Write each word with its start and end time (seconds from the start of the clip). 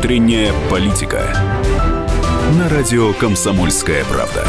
Внутренняя 0.00 0.50
политика. 0.70 1.20
На 2.58 2.70
радио 2.70 3.12
Комсомольская 3.12 4.02
правда. 4.06 4.46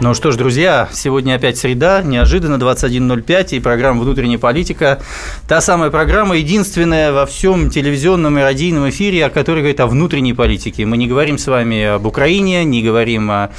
Ну 0.00 0.12
что 0.12 0.32
ж, 0.32 0.36
друзья, 0.36 0.88
сегодня 0.92 1.36
опять 1.36 1.56
среда, 1.56 2.02
неожиданно 2.02 2.56
21.05, 2.56 3.56
и 3.56 3.60
программа 3.60 4.02
«Внутренняя 4.02 4.38
политика». 4.38 5.00
Та 5.48 5.60
самая 5.60 5.90
программа, 5.90 6.36
единственная 6.36 7.12
во 7.12 7.26
всем 7.26 7.70
телевизионном 7.70 8.36
и 8.36 8.42
радийном 8.42 8.90
эфире, 8.90 9.24
о 9.24 9.30
которой 9.30 9.60
говорит 9.60 9.78
о 9.78 9.86
внутренней 9.86 10.34
политике. 10.34 10.84
Мы 10.84 10.96
не 10.96 11.06
говорим 11.06 11.38
с 11.38 11.46
вами 11.46 11.94
об 11.94 12.06
Украине, 12.06 12.64
не 12.64 12.82
говорим 12.82 13.30
о 13.30 13.50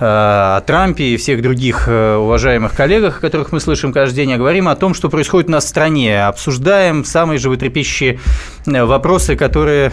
о 0.00 0.60
Трампе 0.62 1.04
и 1.04 1.16
всех 1.16 1.42
других 1.42 1.86
э, 1.86 2.16
уважаемых 2.16 2.74
коллегах, 2.74 3.18
о 3.18 3.20
которых 3.20 3.52
мы 3.52 3.60
слышим 3.60 3.92
каждый 3.92 4.16
день, 4.16 4.32
а 4.32 4.38
говорим 4.38 4.68
о 4.68 4.76
том, 4.76 4.94
что 4.94 5.10
происходит 5.10 5.48
у 5.48 5.52
нас 5.52 5.64
в 5.64 5.68
стране. 5.68 6.24
Обсуждаем 6.24 7.04
самые 7.04 7.38
животрепещущие 7.38 8.14
э, 8.14 8.59
вопросы, 8.66 9.36
которые 9.36 9.90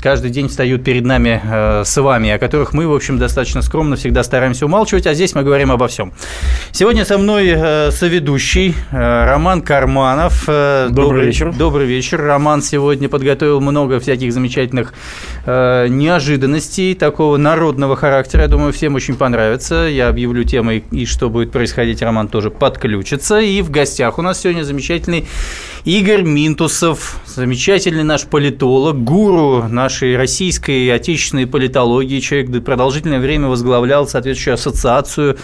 каждый 0.00 0.30
день 0.30 0.48
встают 0.48 0.84
перед 0.84 1.04
нами 1.04 1.82
с 1.84 1.96
вами, 1.96 2.30
о 2.30 2.38
которых 2.38 2.72
мы, 2.72 2.86
в 2.86 2.94
общем, 2.94 3.18
достаточно 3.18 3.62
скромно 3.62 3.96
всегда 3.96 4.22
стараемся 4.22 4.66
умалчивать, 4.66 5.06
а 5.06 5.14
здесь 5.14 5.34
мы 5.34 5.42
говорим 5.42 5.72
обо 5.72 5.88
всем. 5.88 6.12
Сегодня 6.70 7.04
со 7.04 7.18
мной 7.18 7.90
соведущий 7.90 8.74
Роман 8.90 9.62
Карманов. 9.62 10.44
Добрый, 10.46 10.90
добрый 10.90 11.26
вечер. 11.26 11.52
Добрый 11.52 11.86
вечер. 11.86 12.20
Роман 12.22 12.62
сегодня 12.62 13.08
подготовил 13.08 13.60
много 13.60 13.98
всяких 13.98 14.32
замечательных 14.32 14.94
неожиданностей 15.46 16.94
такого 16.94 17.36
народного 17.36 17.96
характера. 17.96 18.42
Я 18.42 18.48
думаю, 18.48 18.72
всем 18.72 18.94
очень 18.94 19.16
понравится, 19.16 19.88
я 19.88 20.08
объявлю 20.08 20.44
темой 20.44 20.84
и 20.90 21.06
что 21.06 21.30
будет 21.30 21.50
происходить, 21.50 22.02
Роман 22.02 22.28
тоже 22.28 22.50
подключится. 22.50 23.40
И 23.40 23.62
в 23.62 23.70
гостях 23.70 24.18
у 24.18 24.22
нас 24.22 24.40
сегодня 24.40 24.62
замечательный 24.62 25.26
Игорь 25.84 26.22
Минтусов, 26.22 27.18
замечательный 27.26 27.87
наш 27.96 28.24
политолог, 28.24 29.02
гуру 29.02 29.64
нашей 29.68 30.16
российской 30.16 30.86
и 30.86 30.88
отечественной 30.90 31.46
политологии. 31.46 32.20
Человек 32.20 32.64
продолжительное 32.64 33.20
время 33.20 33.48
возглавлял 33.48 34.06
соответствующую 34.06 34.54
ассоциацию 34.54 35.38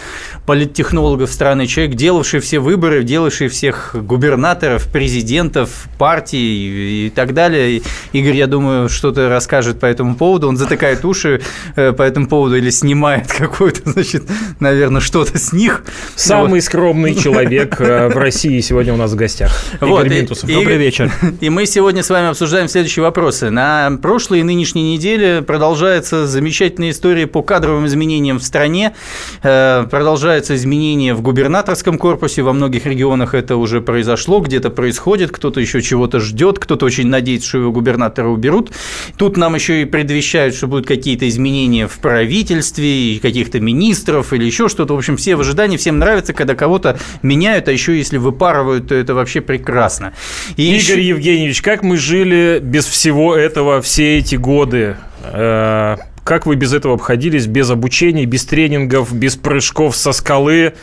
политтехнологов 0.45 1.31
страны. 1.31 1.67
Человек, 1.67 1.95
делавший 1.95 2.39
все 2.39 2.59
выборы, 2.59 3.03
делавший 3.03 3.47
всех 3.47 3.95
губернаторов, 3.95 4.87
президентов, 4.91 5.87
партий 5.97 7.07
и 7.07 7.09
так 7.09 7.33
далее. 7.33 7.81
Игорь, 8.13 8.35
я 8.35 8.47
думаю, 8.47 8.89
что-то 8.89 9.29
расскажет 9.29 9.79
по 9.79 9.85
этому 9.85 10.15
поводу. 10.15 10.47
Он 10.47 10.57
затыкает 10.57 11.03
уши 11.05 11.41
э, 11.75 11.91
по 11.91 12.03
этому 12.03 12.27
поводу 12.27 12.55
или 12.55 12.69
снимает 12.69 13.27
какую-то, 13.37 13.89
значит, 13.89 14.23
наверное, 14.59 15.01
что-то 15.01 15.37
с 15.37 15.53
них. 15.53 15.83
Самый 16.15 16.59
вот. 16.59 16.63
скромный 16.63 17.15
человек 17.15 17.79
э, 17.79 18.09
в 18.09 18.17
России 18.17 18.59
сегодня 18.61 18.93
у 18.93 18.97
нас 18.97 19.11
в 19.11 19.15
гостях. 19.15 19.51
Игорь 19.75 19.89
вот, 19.89 20.07
Минтусов. 20.07 20.49
Добрый 20.49 20.75
и, 20.75 20.79
вечер. 20.79 21.11
И 21.41 21.49
мы 21.49 21.65
сегодня 21.65 22.03
с 22.03 22.09
вами 22.09 22.27
обсуждаем 22.35 22.67
следующие 22.67 23.01
вопросы. 23.01 23.49
На 23.49 23.97
прошлой 24.01 24.41
и 24.41 24.43
нынешней 24.43 24.83
неделе 24.83 25.41
продолжается 25.41 26.27
замечательная 26.27 26.89
история 26.89 27.27
по 27.27 27.41
кадровым 27.41 27.85
изменениям 27.85 28.39
в 28.39 28.43
стране. 28.43 28.93
Э, 29.41 29.87
продолжаются 29.89 30.53
изменения 30.55 31.13
в 31.13 31.21
губернаторском 31.21 31.97
корпусе. 31.97 32.41
Во 32.41 32.51
многих 32.51 32.85
регионах 32.85 33.35
это 33.35 33.55
уже 33.55 33.79
произошло, 33.79 34.41
где-то 34.41 34.69
происходит, 34.69 35.31
кто-то 35.31 35.61
еще 35.61 35.81
чего-то 35.81 36.19
ждет, 36.19 36.59
кто-то 36.59 36.85
очень 36.85 37.07
надеется, 37.07 37.47
что 37.47 37.59
его 37.59 37.71
губернатора 37.71 38.27
уберут. 38.27 38.73
Тут 39.15 39.37
нам 39.37 39.55
еще 39.55 39.83
и 39.83 39.85
предвещают, 39.85 40.55
что 40.55 40.67
будут 40.67 40.85
какие-то 40.85 41.29
изменения 41.29 41.87
в 41.87 41.99
правительстве, 41.99 43.17
каких-то 43.21 43.61
министров 43.61 44.33
или 44.33 44.43
еще 44.43 44.67
что-то. 44.67 44.93
В 44.93 44.97
общем, 44.97 45.15
все 45.15 45.37
в 45.37 45.39
ожидании, 45.39 45.77
всем 45.77 45.99
нравится, 45.99 46.33
когда 46.33 46.53
кого-то 46.53 46.99
меняют, 47.21 47.69
а 47.69 47.71
еще 47.71 47.97
если 47.97 48.17
выпарывают, 48.17 48.89
то 48.89 48.95
это 48.95 49.13
вообще 49.13 49.39
прекрасно. 49.39 50.13
И 50.57 50.63
Игорь 50.63 50.99
еще... 50.99 51.01
Евгеньевич, 51.01 51.61
как 51.61 51.81
мы 51.81 51.95
жили 51.95 52.24
без 52.59 52.85
всего 52.85 53.35
этого 53.35 53.81
все 53.81 54.17
эти 54.17 54.35
годы? 54.35 54.95
Э, 55.23 55.97
как 56.23 56.47
вы 56.47 56.55
без 56.55 56.73
этого 56.73 56.95
обходились, 56.95 57.45
без 57.45 57.69
обучения, 57.69 58.25
без 58.25 58.45
тренингов, 58.45 59.13
без 59.13 59.35
прыжков 59.35 59.95
со 59.95 60.11
скалы? 60.11 60.73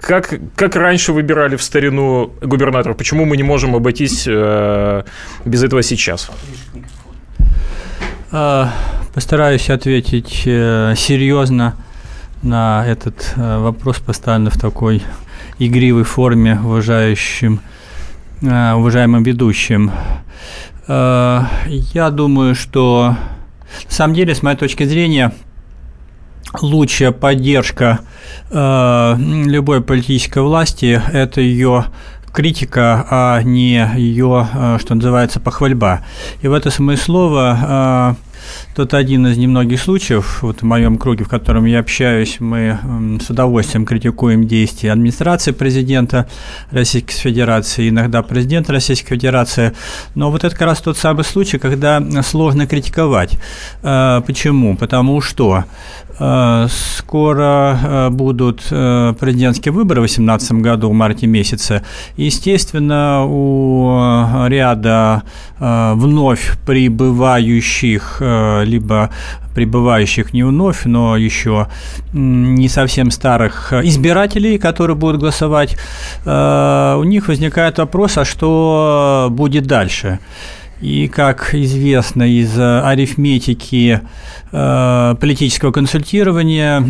Как, 0.00 0.34
как 0.56 0.76
раньше 0.76 1.12
выбирали 1.12 1.56
в 1.56 1.62
старину 1.62 2.32
губернатора? 2.40 2.94
Почему 2.94 3.24
мы 3.24 3.36
не 3.36 3.42
можем 3.42 3.74
обойтись 3.74 4.24
э, 4.26 5.02
без 5.44 5.62
этого 5.64 5.82
сейчас? 5.82 6.30
Э, 8.32 8.66
постараюсь 9.12 9.68
ответить 9.70 10.42
э, 10.46 10.94
серьезно 10.96 11.74
на 12.42 12.84
этот 12.86 13.34
э, 13.36 13.58
вопрос, 13.58 13.98
поставленный 13.98 14.50
в 14.50 14.58
такой 14.58 15.02
игривой 15.58 16.04
форме, 16.04 16.58
уважающим 16.62 17.60
уважаемым 18.40 19.22
ведущим. 19.22 19.92
Э, 20.88 21.42
я 21.92 22.10
думаю, 22.10 22.54
что 22.54 23.16
на 23.84 23.90
самом 23.90 24.14
деле, 24.14 24.34
с 24.34 24.42
моей 24.42 24.56
точки 24.56 24.84
зрения, 24.84 25.32
лучшая 26.60 27.12
поддержка 27.12 28.00
э, 28.50 29.14
любой 29.18 29.80
политической 29.82 30.42
власти– 30.42 31.00
это 31.12 31.40
ее 31.40 31.86
критика, 32.32 33.06
а 33.10 33.42
не 33.42 33.90
ее, 33.96 34.48
что 34.80 34.94
называется, 34.94 35.38
похвальба. 35.38 36.00
И 36.40 36.48
в 36.48 36.52
этом 36.54 36.72
смысле 36.72 37.04
слова 37.04 38.16
Тут 38.74 38.94
один 38.94 39.26
из 39.26 39.36
немногих 39.36 39.80
случаев, 39.80 40.42
вот 40.42 40.62
в 40.62 40.64
моем 40.64 40.98
круге, 40.98 41.24
в 41.24 41.28
котором 41.28 41.64
я 41.66 41.80
общаюсь, 41.80 42.36
мы 42.40 42.78
с 43.20 43.30
удовольствием 43.30 43.84
критикуем 43.84 44.46
действия 44.46 44.92
администрации 44.92 45.52
президента 45.52 46.28
Российской 46.70 47.14
Федерации, 47.14 47.88
иногда 47.88 48.22
президента 48.22 48.72
Российской 48.72 49.14
Федерации, 49.14 49.72
но 50.14 50.30
вот 50.30 50.44
это 50.44 50.54
как 50.54 50.68
раз 50.68 50.80
тот 50.80 50.96
самый 50.96 51.24
случай, 51.24 51.58
когда 51.58 52.02
сложно 52.22 52.66
критиковать. 52.66 53.38
А, 53.82 54.20
почему? 54.22 54.76
Потому 54.76 55.20
что 55.20 55.64
скоро 56.68 57.78
а, 57.82 58.10
будут 58.10 58.62
президентские 58.62 59.72
выборы 59.72 60.00
в 60.00 60.04
2018 60.04 60.52
году, 60.52 60.90
в 60.90 60.92
марте 60.92 61.26
месяце. 61.26 61.82
Естественно, 62.16 63.24
у 63.26 64.46
ряда 64.46 65.22
вновь 65.58 66.58
прибывающих 66.66 68.20
либо 68.64 69.10
прибывающих 69.54 70.32
не 70.32 70.42
вновь, 70.42 70.84
но 70.84 71.16
еще 71.16 71.68
не 72.12 72.68
совсем 72.68 73.10
старых 73.10 73.72
избирателей, 73.72 74.58
которые 74.58 74.96
будут 74.96 75.20
голосовать, 75.20 75.76
э, 76.24 76.96
у 76.98 77.04
них 77.04 77.28
возникает 77.28 77.78
вопрос, 77.78 78.18
а 78.18 78.24
что 78.24 79.28
будет 79.30 79.66
дальше? 79.66 80.18
И, 80.82 81.06
как 81.06 81.54
известно 81.54 82.24
из 82.24 82.58
арифметики 82.58 84.00
э, 84.50 85.14
политического 85.20 85.70
консультирования, 85.70 86.80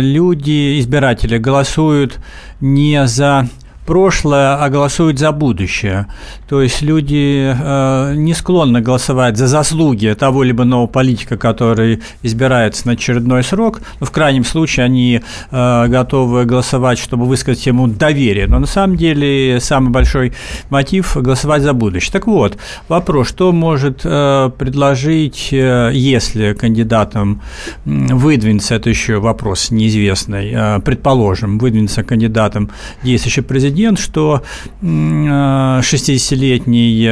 люди, 0.00 0.80
избиратели, 0.80 1.38
голосуют 1.38 2.18
не 2.60 3.06
за 3.06 3.48
прошлое, 3.90 4.54
а 4.54 4.68
голосуют 4.68 5.18
за 5.18 5.32
будущее. 5.32 6.06
То 6.48 6.62
есть 6.62 6.80
люди 6.80 7.52
э, 7.52 8.14
не 8.14 8.34
склонны 8.34 8.80
голосовать 8.80 9.36
за 9.36 9.48
заслуги 9.48 10.14
того 10.16 10.44
либо 10.44 10.62
иного 10.62 10.86
политика, 10.86 11.36
который 11.36 12.00
избирается 12.22 12.86
на 12.86 12.92
очередной 12.92 13.42
срок. 13.42 13.80
Но 13.98 14.06
в 14.06 14.12
крайнем 14.12 14.44
случае 14.44 14.86
они 14.86 15.20
э, 15.50 15.86
готовы 15.88 16.44
голосовать, 16.44 17.00
чтобы 17.00 17.24
высказать 17.24 17.66
ему 17.66 17.88
доверие. 17.88 18.46
Но 18.46 18.60
на 18.60 18.66
самом 18.66 18.96
деле 18.96 19.58
самый 19.60 19.90
большой 19.90 20.34
мотив– 20.70 21.16
голосовать 21.16 21.62
за 21.62 21.72
будущее. 21.72 22.12
Так 22.12 22.28
вот, 22.28 22.58
вопрос, 22.86 23.28
что 23.28 23.50
может 23.50 24.02
э, 24.04 24.50
предложить, 24.56 25.48
э, 25.50 25.90
если 25.92 26.52
кандидатом 26.52 27.42
выдвинется, 27.84 28.76
это 28.76 28.88
еще 28.88 29.18
вопрос 29.18 29.72
неизвестный, 29.72 30.52
э, 30.54 30.78
предположим, 30.78 31.58
выдвинется 31.58 32.04
кандидатом 32.04 32.70
действующий 33.02 33.40
президент, 33.40 33.79
президент, 33.80 33.98
что 33.98 34.42
60-летний... 34.82 37.08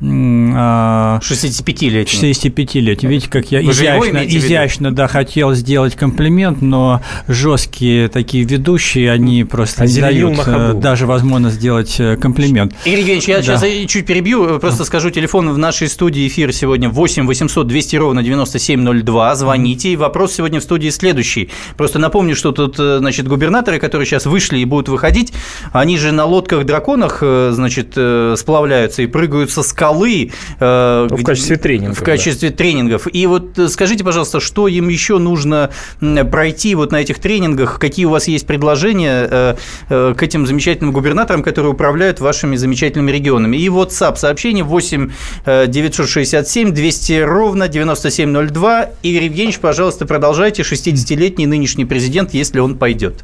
65-летний. 0.00 2.30
65-летний. 2.30 3.08
Видите, 3.08 3.30
как 3.30 3.50
я 3.50 3.62
Вы 3.62 3.72
изящно, 3.72 4.18
изящно 4.26 4.94
да, 4.94 5.08
хотел 5.08 5.54
сделать 5.54 5.96
комплимент, 5.96 6.60
но 6.62 7.00
жесткие 7.26 8.08
такие 8.08 8.44
ведущие, 8.44 9.10
они 9.10 9.42
просто 9.44 9.86
не 9.86 10.00
дают 10.00 10.38
э, 10.46 10.74
даже 10.74 11.06
возможно 11.06 11.50
сделать 11.50 11.96
э, 11.98 12.16
комплимент. 12.16 12.74
Игорь 12.84 13.00
Евгеньевич, 13.00 13.28
я 13.28 13.38
да. 13.38 13.42
сейчас 13.42 13.64
чуть 13.90 14.06
перебью, 14.06 14.58
просто 14.58 14.84
скажу 14.84 15.08
телефон 15.10 15.50
в 15.50 15.58
нашей 15.58 15.88
студии 15.88 16.28
эфир 16.28 16.52
сегодня 16.52 16.90
8 16.90 17.26
800 17.26 17.66
200 17.66 17.96
ровно 17.96 18.22
9702. 18.22 19.34
Звоните. 19.34 19.96
Вопрос 19.96 20.34
сегодня 20.34 20.60
в 20.60 20.62
студии 20.62 20.90
следующий. 20.90 21.50
Просто 21.76 21.98
напомню, 21.98 22.36
что 22.36 22.52
тут, 22.52 22.78
э, 22.78 22.98
значит, 22.98 23.26
губернаторы, 23.26 23.78
которые 23.78 24.06
сейчас 24.06 24.26
вышли 24.26 24.58
и 24.58 24.64
будут 24.64 24.88
выходить, 24.88 25.32
Они 25.78 25.96
же 25.96 26.10
на 26.10 26.24
лодках-драконах, 26.24 27.18
э, 27.22 27.50
значит, 27.52 27.92
э, 27.94 28.34
сплавляются 28.36 29.02
и 29.02 29.06
прыгают 29.06 29.52
со 29.52 29.62
скалы. 29.62 30.32
Ну, 30.60 30.66
в 31.08 31.22
качестве 31.22 31.56
тренингов. 31.56 32.00
В 32.00 32.02
качестве 32.02 32.50
да. 32.50 32.56
тренингов. 32.56 33.06
И 33.12 33.26
вот 33.26 33.56
скажите, 33.68 34.02
пожалуйста, 34.02 34.40
что 34.40 34.66
им 34.66 34.88
еще 34.88 35.18
нужно 35.18 35.70
пройти 36.00 36.74
вот 36.74 36.90
на 36.90 36.96
этих 36.96 37.20
тренингах? 37.20 37.78
Какие 37.78 38.06
у 38.06 38.10
вас 38.10 38.26
есть 38.26 38.46
предложения 38.46 39.56
к 39.88 40.22
этим 40.22 40.46
замечательным 40.46 40.92
губернаторам, 40.92 41.42
которые 41.42 41.72
управляют 41.72 42.18
вашими 42.20 42.56
замечательными 42.56 43.12
регионами? 43.12 43.56
И 43.56 43.68
WhatsApp 43.68 44.16
сообщение 44.16 44.64
8 44.64 45.10
967 45.46 46.72
200 46.72 47.12
ровно 47.22 47.68
9702. 47.68 48.90
Игорь 49.02 49.24
Евгеньевич, 49.24 49.60
пожалуйста, 49.60 50.06
продолжайте. 50.06 50.62
60-летний 50.62 51.46
нынешний 51.46 51.84
президент, 51.84 52.34
если 52.34 52.58
он 52.58 52.76
пойдет. 52.76 53.22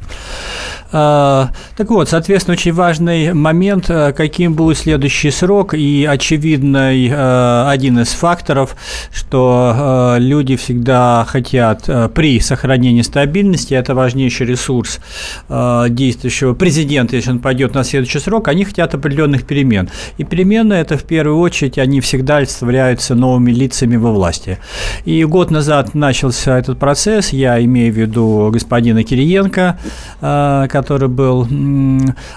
А, 0.91 1.51
так 1.75 1.89
вот, 1.89 2.07
соответственно, 2.09 2.34
очень 2.35 2.73
важный 2.73 3.33
момент, 3.33 3.89
э, 3.89 4.11
каким 4.11 4.55
будет 4.55 4.77
следующий 4.77 5.31
срок, 5.31 5.73
и 5.73 6.05
очевидный 6.05 7.07
э, 7.07 7.67
один 7.67 7.99
из 7.99 8.09
факторов, 8.09 8.75
что 9.13 10.15
э, 10.17 10.19
люди 10.19 10.57
всегда 10.57 11.25
хотят 11.27 11.89
при 12.13 12.39
сохранении 12.41 13.03
стабильности, 13.03 13.73
это 13.73 13.95
важнейший 13.95 14.47
ресурс 14.47 14.99
действующего 15.49 16.53
президента, 16.53 17.15
если 17.15 17.31
он 17.31 17.39
пойдет 17.39 17.73
на 17.73 17.83
следующий 17.83 18.19
срок, 18.19 18.49
они 18.49 18.65
хотят 18.65 18.93
определенных 18.93 19.45
перемен. 19.45 19.89
И 20.17 20.23
перемены 20.23 20.73
это 20.73 20.97
в 20.97 21.03
первую 21.03 21.39
очередь, 21.39 21.77
они 21.77 22.01
всегда 22.01 22.37
олицетворяются 22.37 23.15
новыми 23.15 23.51
лицами 23.51 23.95
во 23.95 24.11
власти. 24.11 24.57
И 25.05 25.23
год 25.23 25.51
назад 25.51 25.95
начался 25.95 26.59
этот 26.59 26.79
процесс, 26.79 27.29
я 27.29 27.63
имею 27.63 27.93
в 27.93 27.97
виду 27.97 28.49
господина 28.51 29.03
Кириенко, 29.03 29.79
который 30.19 31.07
был 31.07 31.47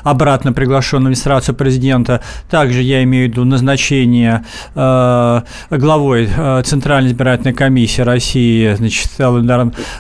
обратно 0.02 0.52
приглашен 0.52 0.98
в 0.98 1.02
администрацию 1.02 1.54
президента. 1.54 2.20
Также 2.50 2.82
я 2.82 3.02
имею 3.04 3.28
в 3.28 3.32
виду 3.32 3.44
назначение 3.44 4.44
э, 4.74 5.40
главой 5.70 6.28
э, 6.34 6.62
Центральной 6.64 7.10
избирательной 7.10 7.54
комиссии 7.54 8.02
России, 8.02 8.74
значит, 8.74 9.10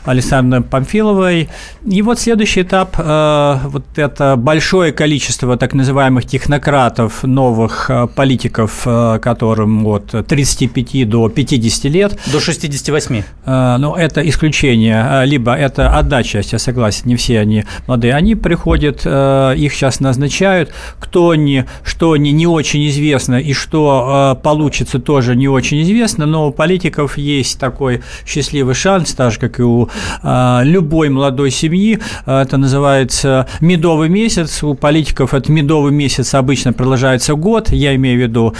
Александрой 0.04 0.62
Памфиловой. 0.62 1.48
И 1.86 2.02
вот 2.02 2.18
следующий 2.18 2.62
этап, 2.62 2.96
э, 2.98 3.58
вот 3.64 3.84
это 3.96 4.36
большое 4.36 4.92
количество 4.92 5.56
так 5.56 5.74
называемых 5.74 6.26
технократов, 6.26 7.22
новых 7.22 7.90
политиков, 8.14 8.82
которым 8.84 9.86
от 9.86 10.26
35 10.26 11.08
до 11.08 11.28
50 11.28 11.84
лет. 11.84 12.18
До 12.32 12.40
68. 12.40 13.22
Ну, 13.46 13.94
это 13.94 14.28
исключение, 14.28 15.24
либо 15.24 15.54
это 15.54 15.90
одна 15.96 16.22
часть, 16.22 16.52
я 16.52 16.58
согласен, 16.58 17.02
не 17.06 17.16
все 17.16 17.40
они 17.40 17.64
молодые. 17.86 18.14
Они 18.14 18.34
приходят, 18.34 19.02
э, 19.04 19.54
их 19.56 19.74
сейчас 19.78 20.00
назначают, 20.00 20.70
кто 20.98 21.30
они, 21.30 21.64
что 21.84 22.12
они, 22.12 22.32
не 22.32 22.46
очень 22.46 22.86
известно, 22.88 23.36
и 23.36 23.52
что 23.52 24.34
э, 24.36 24.42
получится, 24.42 24.98
тоже 24.98 25.36
не 25.36 25.48
очень 25.48 25.82
известно, 25.82 26.26
но 26.26 26.48
у 26.48 26.52
политиков 26.52 27.16
есть 27.16 27.60
такой 27.60 28.02
счастливый 28.26 28.74
шанс, 28.74 29.14
так 29.14 29.32
же, 29.32 29.38
как 29.38 29.60
и 29.60 29.62
у 29.62 29.88
э, 30.22 30.60
любой 30.64 31.08
молодой 31.10 31.50
семьи, 31.50 31.98
это 32.26 32.56
называется 32.56 33.46
медовый 33.60 34.08
месяц, 34.08 34.62
у 34.62 34.74
политиков 34.74 35.32
этот 35.34 35.48
медовый 35.48 35.92
месяц 35.92 36.34
обычно 36.34 36.72
продолжается 36.72 37.34
год, 37.34 37.70
я 37.70 37.94
имею 37.94 38.18
в 38.18 38.22
виду 38.22 38.54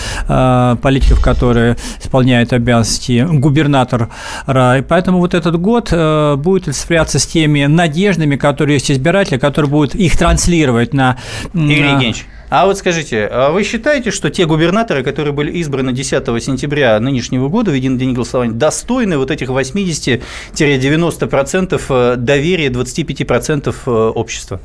политиков, 0.83 1.21
которые 1.23 1.77
исполняют 2.01 2.53
обязанности 2.53 3.27
губернатора, 3.29 4.11
и 4.47 4.85
поэтому 4.89 5.19
вот 5.19 5.35
этот 5.35 5.61
год 5.61 5.93
будет 6.39 6.69
олицетворяться 6.69 7.19
с 7.19 7.27
теми 7.27 7.65
надеждами, 7.65 8.37
которые 8.37 8.75
есть 8.75 8.91
избиратели, 8.91 9.39
которые 9.39 9.71
будет 9.71 9.95
их 9.95 10.17
транслировать 10.17 10.95
на... 10.95 11.08
Игорь 11.55 11.93
Евгеньевич, 11.93 12.27
а 12.51 12.67
вот 12.67 12.79
скажите, 12.79 13.29
а 13.31 13.51
вы 13.51 13.63
считаете, 13.63 14.11
что 14.11 14.31
те 14.31 14.47
губернаторы, 14.47 15.03
которые 15.03 15.35
были 15.35 15.53
избраны 15.53 15.93
10 15.93 16.25
сентября 16.43 16.99
нынешнего 16.99 17.49
года 17.49 17.71
в 17.71 17.75
единый 17.75 17.99
день 17.99 18.15
голосования, 18.15 18.55
достойны 18.55 19.19
вот 19.19 19.31
этих 19.31 19.51
80-90% 19.51 21.83
э, 21.89 22.17
доверия 22.17 22.69
25% 22.69 23.75
э, 23.87 23.91
общества? 23.91 24.63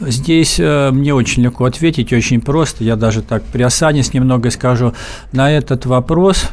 Здесь 0.00 0.56
э, 0.58 0.90
мне 0.90 1.14
очень 1.14 1.44
легко 1.44 1.66
ответить, 1.66 2.12
очень 2.12 2.40
просто. 2.40 2.82
Я 2.82 2.96
даже 2.96 3.22
так 3.22 3.44
приосанись 3.44 4.12
немного 4.12 4.50
скажу. 4.50 4.92
На 5.30 5.52
этот 5.52 5.86
вопрос 5.86 6.50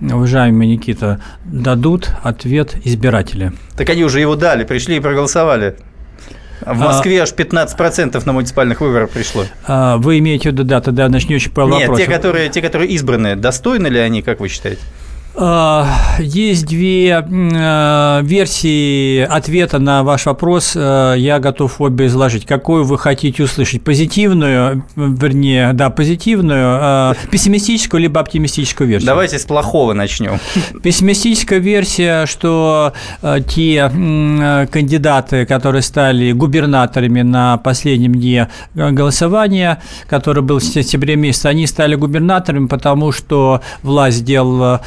уважаемый 0.00 0.68
Никита, 0.68 1.20
дадут 1.44 2.10
ответ 2.22 2.76
избиратели. 2.84 3.52
Так 3.76 3.90
они 3.90 4.04
уже 4.04 4.20
его 4.20 4.36
дали, 4.36 4.64
пришли 4.64 4.96
и 4.96 5.00
проголосовали. 5.00 5.76
В 6.60 6.78
Москве 6.78 7.20
а, 7.20 7.22
аж 7.22 7.32
15% 7.32 8.22
на 8.24 8.32
муниципальных 8.32 8.80
выборах 8.80 9.10
пришло. 9.10 9.44
А, 9.66 9.96
вы 9.96 10.18
имеете 10.18 10.50
в 10.50 10.52
виду, 10.52 10.64
да, 10.64 10.80
тогда 10.80 11.08
начну 11.08 11.36
очень 11.36 11.50
по 11.50 11.62
Нет, 11.66 11.94
те 11.96 12.06
которые, 12.06 12.48
те, 12.48 12.62
которые 12.62 12.90
избраны, 12.90 13.36
достойны 13.36 13.86
ли 13.88 13.98
они, 13.98 14.22
как 14.22 14.40
вы 14.40 14.48
считаете? 14.48 14.80
А, 15.40 15.86
есть 16.18 16.66
две 16.66 17.24
а, 17.24 18.20
версии 18.22 19.20
ответа 19.20 19.78
на 19.78 20.02
ваш 20.02 20.26
вопрос. 20.26 20.72
А, 20.76 21.14
я 21.14 21.38
готов 21.38 21.80
обе 21.80 22.06
изложить. 22.06 22.44
Какую 22.44 22.84
вы 22.84 22.98
хотите 22.98 23.44
услышать? 23.44 23.84
Позитивную, 23.84 24.84
вернее, 24.96 25.72
да, 25.74 25.90
позитивную, 25.90 27.14
пессимистическую 27.30 28.00
либо 28.00 28.20
оптимистическую 28.20 28.88
версию? 28.88 29.06
Давайте 29.06 29.38
с 29.38 29.44
плохого 29.44 29.92
начнем. 29.92 30.40
Пессимистическая 30.82 31.60
версия, 31.60 32.26
что 32.26 32.92
те 33.48 33.88
кандидаты, 34.72 35.46
которые 35.46 35.82
стали 35.82 36.32
губернаторами 36.32 37.22
на 37.22 37.58
последнем 37.58 38.14
дне 38.14 38.48
голосования, 38.74 39.80
который 40.08 40.42
был 40.42 40.58
в 40.58 40.64
сентябре 40.64 41.14
месяце, 41.16 41.46
они 41.46 41.66
стали 41.66 41.94
губернаторами, 41.94 42.66
потому 42.66 43.12
что 43.12 43.60
власть 43.82 44.18
сделала 44.18 44.80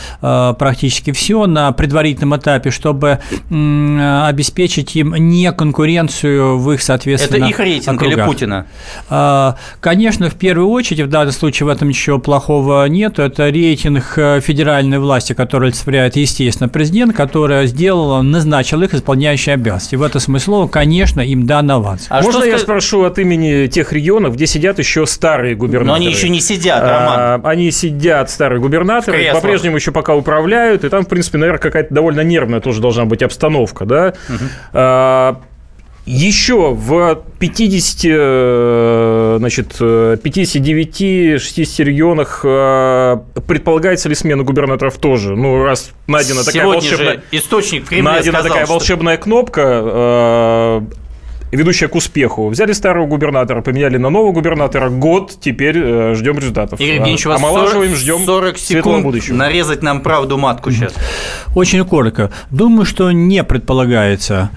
практически 0.57 1.11
все 1.11 1.45
на 1.45 1.71
предварительном 1.71 2.37
этапе, 2.37 2.71
чтобы 2.71 3.19
обеспечить 3.49 4.95
им 4.95 5.13
не 5.15 5.51
конкуренцию 5.51 6.57
в 6.57 6.71
их, 6.71 6.81
соответственно, 6.81 7.37
Это 7.37 7.47
их 7.47 7.59
рейтинг 7.59 8.01
округах. 8.01 8.17
или 8.17 8.25
Путина? 8.25 8.67
Э, 9.09 9.53
конечно, 9.79 10.29
в 10.29 10.35
первую 10.35 10.69
очередь, 10.69 11.01
в 11.01 11.09
данном 11.09 11.33
случае 11.33 11.67
в 11.67 11.69
этом 11.69 11.89
ничего 11.89 12.19
плохого 12.19 12.85
нет, 12.85 13.19
это 13.19 13.49
рейтинг 13.49 14.13
э, 14.17 14.39
федеральной 14.41 14.99
власти, 14.99 15.33
который 15.33 15.69
олицетворяет, 15.69 16.15
естественно, 16.15 16.69
президент, 16.69 17.15
который 17.15 17.67
сделал, 17.67 18.23
назначил 18.23 18.81
их 18.81 18.93
исполняющие 18.93 19.53
обязанности. 19.53 19.95
В 19.95 20.03
этом 20.03 20.21
смысле, 20.21 20.67
конечно, 20.71 21.21
им 21.21 21.45
дан 21.45 21.69
аванс. 21.71 22.07
А 22.09 22.21
Можно 22.21 22.43
я 22.43 22.57
спрошу 22.57 23.03
от 23.03 23.19
имени 23.19 23.67
тех 23.67 23.93
регионов, 23.93 24.35
где 24.35 24.47
сидят 24.47 24.79
еще 24.79 25.05
старые 25.05 25.55
губернаторы? 25.55 25.99
Но 25.99 26.05
они 26.05 26.07
еще 26.07 26.29
не 26.29 26.39
сидят, 26.39 26.81
Роман. 26.81 27.19
А, 27.19 27.41
они 27.43 27.71
сидят, 27.71 28.29
старые 28.29 28.59
губернаторы, 28.59 29.31
по-прежнему 29.33 29.75
еще 29.75 29.91
пока 29.91 30.15
управляют, 30.21 30.83
и 30.83 30.89
там, 30.89 31.05
в 31.05 31.07
принципе, 31.07 31.37
наверное, 31.37 31.59
какая-то 31.59 31.93
довольно 31.93 32.21
нервная 32.21 32.61
тоже 32.61 32.81
должна 32.81 33.05
быть 33.05 33.21
обстановка, 33.21 33.85
да. 33.85 34.15
Угу. 34.29 34.45
А, 34.73 35.41
еще 36.05 36.73
в 36.73 37.23
50, 37.39 38.01
э, 38.05 39.35
значит, 39.37 39.79
59-60 39.79 41.83
регионах 41.83 42.41
э, 42.43 43.17
предполагается 43.47 44.09
ли 44.09 44.15
смена 44.15 44.43
губернаторов 44.43 44.97
тоже? 44.97 45.35
Ну, 45.35 45.63
раз 45.63 45.91
найдена 46.07 46.43
такая 46.43 46.65
волшебная... 46.65 47.21
источник 47.31 47.85
в 47.85 47.91
найдена 47.91 48.39
сказал, 48.39 48.43
такая 48.43 48.65
волшебная 48.65 49.13
что... 49.15 49.23
кнопка, 49.23 49.81
э, 49.83 50.81
ведущая 51.51 51.87
к 51.87 51.95
успеху. 51.95 52.49
Взяли 52.49 52.73
старого 52.73 53.05
губернатора, 53.07 53.61
поменяли 53.61 53.97
на 53.97 54.09
нового 54.09 54.31
губернатора. 54.31 54.89
Год, 54.89 55.33
теперь 55.39 55.77
э, 55.77 56.15
ждем 56.15 56.37
результатов. 56.37 56.79
Игорь 56.79 56.95
Евгеньевич, 56.95 57.25
а, 57.27 57.35
омолаживаем, 57.35 57.95
ждем 57.95 58.25
40 58.25 58.57
секунд 58.57 59.03
будущего. 59.03 59.35
нарезать 59.35 59.83
нам 59.83 60.01
правду 60.01 60.37
матку 60.37 60.71
сейчас. 60.71 60.93
Очень 61.55 61.83
коротко. 61.85 62.31
Думаю, 62.49 62.85
что 62.85 63.11
не 63.11 63.43
предполагается. 63.43 64.49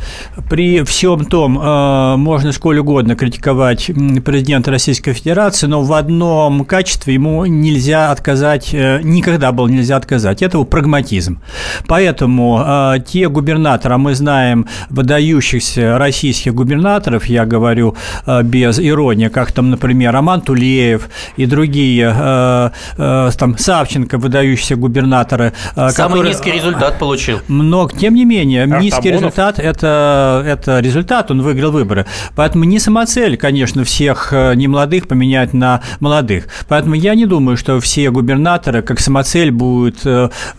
При 0.49 0.83
всем 0.83 1.25
том, 1.25 1.59
э, 1.59 2.17
можно 2.17 2.53
сколь 2.53 2.79
угодно 2.79 3.17
критиковать 3.17 3.91
президента 4.25 4.71
Российской 4.71 5.13
Федерации, 5.13 5.67
но 5.67 5.83
в 5.83 5.93
одном 5.93 6.65
качестве 6.65 7.15
ему 7.15 7.45
нельзя 7.47 8.11
отказать, 8.11 8.71
э, 8.73 9.01
никогда 9.03 9.53
было 9.53 9.67
нельзя 9.69 9.97
отказать. 9.97 10.43
Это 10.43 10.63
прагматизм. 10.63 11.41
Поэтому 11.87 12.63
э, 12.65 12.95
те 13.07 13.29
губернаторы, 13.29 13.95
а 13.95 13.99
мы 13.99 14.15
знаем 14.15 14.67
выдающихся 14.91 15.99
российских 15.99 16.55
губернаторов, 16.55 16.84
губернаторов, 16.85 17.27
я 17.27 17.47
говорю 17.47 17.95
э, 18.27 18.43
без 18.43 18.79
иронии, 18.79 19.29
как 19.29 19.53
там, 19.53 19.71
например, 19.71 20.13
Роман 20.13 20.43
Тулеев 20.43 21.09
и 21.37 21.47
другие, 21.47 22.15
э, 22.15 22.71
э, 22.99 23.31
там, 23.39 23.57
Савченко, 23.57 24.19
выдающиеся 24.19 24.77
губернаторы. 24.77 25.53
Самый 25.75 25.93
которые, 25.95 26.29
низкий 26.29 26.53
результат 26.53 26.99
получил. 26.99 27.41
Но, 27.49 27.89
тем 27.89 28.15
не 28.15 28.25
менее, 28.25 28.65
Артамонов. 28.65 28.85
низкий 28.85 29.11
результат 29.11 29.59
это,– 29.59 30.43
это 30.47 30.81
результат, 30.81 31.31
он 31.31 31.43
выиграл 31.43 31.73
выборы. 31.73 32.05
Поэтому 32.37 32.65
не 32.65 32.79
самоцель, 32.79 33.37
конечно, 33.37 33.85
всех 33.85 34.33
немолодых 34.33 35.09
поменять 35.09 35.55
на 35.55 35.81
молодых. 36.01 36.49
Поэтому 36.69 36.95
я 36.95 37.15
не 37.15 37.27
думаю, 37.27 37.57
что 37.57 37.81
все 37.81 38.11
губернаторы, 38.11 38.83
как 38.83 39.01
самоцель, 39.01 39.51
будут 39.51 40.03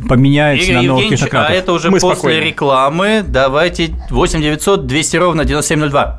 поменяться 0.09 0.71
Игорь 0.71 0.75
на 0.75 0.81
новых 0.81 1.09
технократов. 1.09 1.51
А 1.51 1.53
это 1.53 1.73
уже 1.73 1.89
Мы 1.89 1.99
после 1.99 2.15
спокойны. 2.15 2.47
рекламы. 2.47 3.23
Давайте 3.27 3.91
8 4.09 4.41
900 4.41 4.87
200 4.87 5.17
ровно 5.17 5.45
9702. 5.45 6.14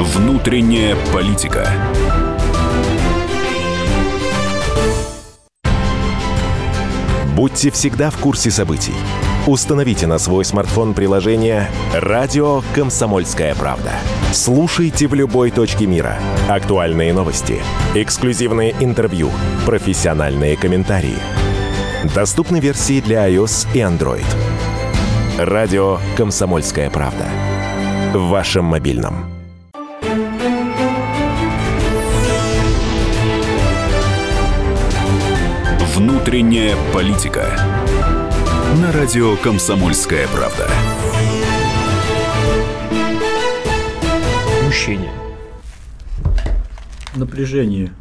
Внутренняя 0.00 0.96
политика. 1.12 1.68
Будьте 7.34 7.70
всегда 7.70 8.10
в 8.10 8.18
курсе 8.18 8.50
событий. 8.50 8.92
Установите 9.46 10.06
на 10.06 10.18
свой 10.18 10.44
смартфон 10.44 10.94
приложение 10.94 11.68
«Радио 11.92 12.62
Комсомольская 12.74 13.54
правда». 13.56 13.90
Слушайте 14.32 15.08
в 15.08 15.14
любой 15.14 15.50
точке 15.50 15.86
мира. 15.86 16.18
Актуальные 16.48 17.12
новости, 17.12 17.60
эксклюзивные 17.94 18.74
интервью, 18.80 19.30
профессиональные 19.66 20.56
комментарии– 20.56 21.16
Доступны 22.04 22.58
версии 22.58 23.00
для 23.00 23.28
iOS 23.30 23.68
и 23.74 23.78
Android. 23.78 24.26
«Радио 25.38 25.98
Комсомольская 26.16 26.90
правда». 26.90 27.26
В 28.12 28.28
вашем 28.28 28.64
мобильном. 28.64 29.32
Внутренняя 35.94 36.76
политика. 36.92 37.46
На 38.82 38.90
радио 38.92 39.36
«Комсомольская 39.36 40.26
правда». 40.26 40.68
Мужчине. 44.64 45.10
Напряжение. 47.14 47.92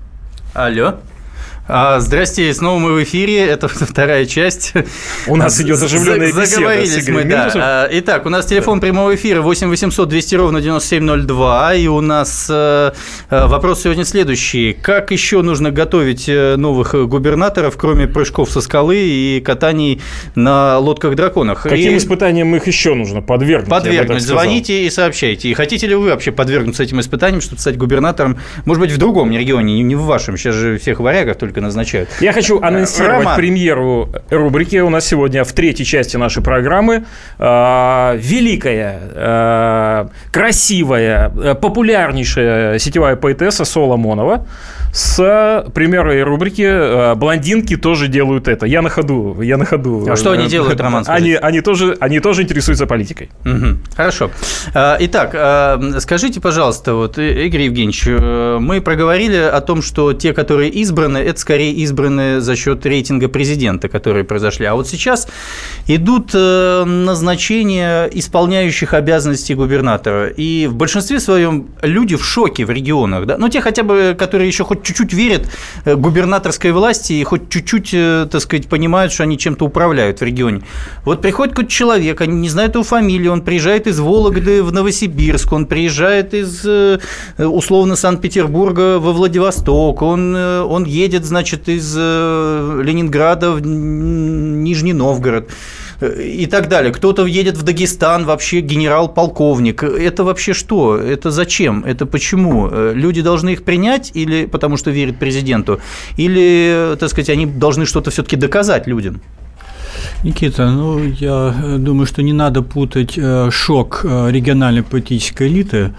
Алло. 0.54 0.96
А, 1.74 2.02
здрасте, 2.02 2.54
снова 2.54 2.80
мы 2.80 2.92
в 2.92 3.04
эфире. 3.04 3.46
Это 3.46 3.68
вторая 3.70 4.26
часть. 4.26 4.74
У 5.26 5.38
нас 5.38 5.60
идет 5.62 5.82
оживленная 5.82 6.28
беседа. 6.28 6.46
Заговорились 6.46 7.08
мы, 7.08 7.24
да. 7.24 7.52
А, 7.56 7.88
итак, 7.90 8.26
у 8.26 8.30
нас 8.30 8.46
телефон 8.46 8.82
прямого 8.82 9.16
эфира 9.16 9.42
8 9.42 9.70
800 9.70 10.10
200 10.10 10.36
ровно 10.36 10.60
9702. 10.60 11.76
И 11.76 11.88
у 11.88 12.02
нас 12.02 12.48
э, 12.50 12.92
э, 13.30 13.46
вопрос 13.48 13.84
сегодня 13.84 14.04
следующий. 14.04 14.74
Как 14.74 15.12
еще 15.12 15.42
нужно 15.44 15.72
готовить 15.72 16.28
э, 16.28 16.58
новых 16.58 16.94
губернаторов, 17.08 17.78
кроме 17.78 18.06
прыжков 18.06 18.52
со 18.52 18.60
скалы 18.60 18.98
и 18.98 19.40
катаний 19.40 20.02
на 20.36 20.78
лодках-драконах? 20.78 21.64
Каким 21.64 21.94
И 21.94 21.98
испытаниям 21.98 22.54
их 22.54 22.68
еще 22.68 22.96
нужно 22.96 23.22
подвергнуть? 23.22 23.70
Подвергнуть. 23.70 24.22
Звоните 24.22 24.86
и 24.86 24.90
сообщайте. 24.90 25.48
И 25.48 25.54
хотите 25.54 25.88
ли 25.88 25.96
вы 25.96 26.10
вообще 26.10 26.34
подвергнуться 26.34 26.84
этим 26.84 27.00
испытаниям, 27.00 27.40
чтобы 27.40 27.62
стать 27.62 27.78
губернатором, 27.78 28.40
может 28.66 28.82
быть, 28.82 28.92
в 28.92 28.98
другом 28.98 29.32
регионе, 29.32 29.76
не- 29.76 29.84
не 29.84 29.96
в 29.96 30.02
вашем? 30.02 30.36
Сейчас 30.36 30.56
же 30.56 30.78
всех 30.78 31.00
варягов 31.00 31.38
только 31.38 31.61
назначают. 31.62 32.10
Я 32.20 32.34
хочу 32.34 32.62
анонсировать 32.62 33.20
Роман. 33.20 33.38
премьеру 33.38 34.10
рубрики. 34.30 34.78
У 34.78 34.90
нас 34.90 35.06
сегодня 35.06 35.44
в 35.44 35.54
третьей 35.54 35.86
части 35.86 36.18
нашей 36.18 36.44
программы 36.44 37.06
э, 37.40 38.18
великая, 38.18 39.00
э, 39.14 40.08
красивая, 40.32 41.32
э, 41.36 41.56
популярнейшая 41.56 42.80
сетевая 42.80 43.16
поэтесса 43.16 43.66
Соломонова 43.66 44.46
с 44.92 45.66
премьерой 45.74 46.24
рубрики 46.24 46.62
э, 46.64 47.16
«Блондинки 47.16 47.78
тоже 47.78 48.08
делают 48.08 48.48
это». 48.48 48.66
Я 48.66 48.82
на 48.82 48.90
ходу, 48.90 49.42
я 49.42 49.58
на 49.58 49.66
ходу. 49.66 50.06
А 50.10 50.16
что 50.16 50.32
они 50.32 50.46
Э, 50.46 50.50
делают, 50.50 50.80
Роман, 50.82 51.04
скажите? 51.06 51.24
Они, 51.26 51.36
они, 51.36 51.62
тоже, 51.62 51.96
они 52.00 52.20
тоже 52.20 52.42
интересуются 52.44 52.86
политикой. 52.88 53.30
Мгм. 53.46 53.80
Хорошо. 53.96 54.32
А, 54.74 54.98
Итак, 55.00 55.32
скажите, 56.02 56.42
пожалуйста, 56.42 56.94
вот, 56.96 57.18
И- 57.18 57.46
Игорь 57.48 57.62
Евгеньевич, 57.62 58.04
э, 58.06 58.58
мы 58.60 58.82
проговорили 58.82 59.38
о 59.38 59.62
том, 59.62 59.82
что 59.82 60.14
те, 60.14 60.34
которые 60.34 60.70
избраны, 60.70 61.18
это 61.20 61.40
скорее 61.40 61.72
избраны 61.74 62.42
за 62.42 62.56
счет 62.56 62.86
рейтинга 62.86 63.28
президента, 63.30 63.88
которые 63.88 64.24
произошли. 64.26 64.66
А 64.66 64.76
вот 64.76 64.88
сейчас 64.88 65.28
идут 65.88 66.32
э, 66.34 66.84
назначения 66.86 68.08
исполняющих 68.12 68.94
обязанности 68.94 69.54
губернатора. 69.54 70.28
И 70.28 70.68
в 70.68 70.76
большинстве 70.76 71.20
своем 71.20 71.68
люди 71.82 72.16
в 72.16 72.26
шоке 72.26 72.66
в 72.66 72.70
регионах. 72.72 73.26
Да? 73.26 73.38
Ну, 73.38 73.48
те 73.50 73.62
хотя 73.62 73.84
бы, 73.84 74.16
которые 74.20 74.48
еще 74.48 74.64
хоть 74.64 74.81
чуть-чуть 74.84 75.14
верят 75.14 75.50
э, 75.86 75.96
губернаторской 75.96 76.72
власти 76.72 77.14
и 77.14 77.24
хоть 77.24 77.50
чуть-чуть, 77.50 77.90
э, 77.94 78.28
так 78.32 78.42
сказать, 78.42 78.68
понимают, 78.68 79.12
что 79.12 79.24
они 79.24 79.38
чем-то 79.38 79.66
управляют 79.66 80.22
в 80.22 80.24
регионе. 80.24 80.62
Вот 81.06 81.22
приходит 81.22 81.54
какой-то 81.54 81.72
человек, 81.72 82.22
они 82.22 82.36
не 82.36 82.50
знают 82.50 82.76
его 82.76 82.84
фамилии, 82.84 83.28
он 83.28 83.42
приезжает 83.42 83.88
из 83.88 84.00
Вологды 84.00 84.64
в 84.64 84.72
Новосибирск, 84.72 85.52
он 85.52 85.66
приезжает 85.66 86.34
из, 86.34 86.62
э, 86.66 87.00
условно, 87.38 87.96
Санкт-Петербурга 87.96 89.00
во 89.00 89.14
Владивосток, 89.14 90.02
он, 90.02 90.36
он 90.36 90.86
едет, 90.86 91.26
значит, 91.26 91.70
из 91.70 91.96
Ленинграда 91.96 93.52
в 93.52 93.62
Нижний 93.62 94.94
Новгород 94.94 95.50
и 96.02 96.46
так 96.46 96.68
далее. 96.68 96.92
Кто-то 96.92 97.26
едет 97.26 97.58
в 97.58 97.64
Дагестан, 97.64 98.26
вообще 98.26 98.62
генерал-полковник. 98.62 99.84
Это 99.84 100.24
вообще 100.24 100.54
что? 100.54 100.98
Это 100.98 101.32
зачем? 101.32 101.84
Это 101.86 102.06
почему? 102.06 102.70
Люди 102.94 103.22
должны 103.22 103.52
их 103.52 103.64
принять 103.64 104.12
или 104.14 104.46
потому 104.46 104.78
что 104.78 104.92
верят 104.92 105.20
президенту? 105.20 105.80
Или, 106.18 106.96
так 107.00 107.10
сказать, 107.10 107.30
они 107.30 107.46
должны 107.46 107.86
что-то 107.86 108.12
все-таки 108.12 108.36
доказать 108.36 108.88
людям? 108.88 109.22
Никита, 110.24 110.70
ну 110.70 111.00
я 111.04 111.56
э, 111.64 111.78
думаю, 111.78 112.06
что 112.06 112.22
не 112.22 112.34
надо 112.34 112.62
путать 112.62 113.18
э, 113.18 113.50
шок 113.52 114.02
э, 114.04 114.30
региональной 114.30 114.84
политической 114.84 115.48
элиты, 115.48 115.94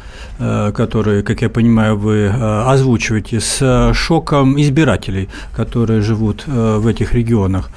который, 0.75 1.23
как 1.23 1.43
я 1.43 1.49
понимаю, 1.49 1.97
вы 1.97 2.27
озвучиваете, 2.29 3.39
с 3.39 3.93
шоком 3.95 4.61
избирателей, 4.61 5.29
которые 5.55 6.01
живут 6.01 6.45
в 6.47 6.85
этих 6.89 7.15
регионах. 7.15 7.71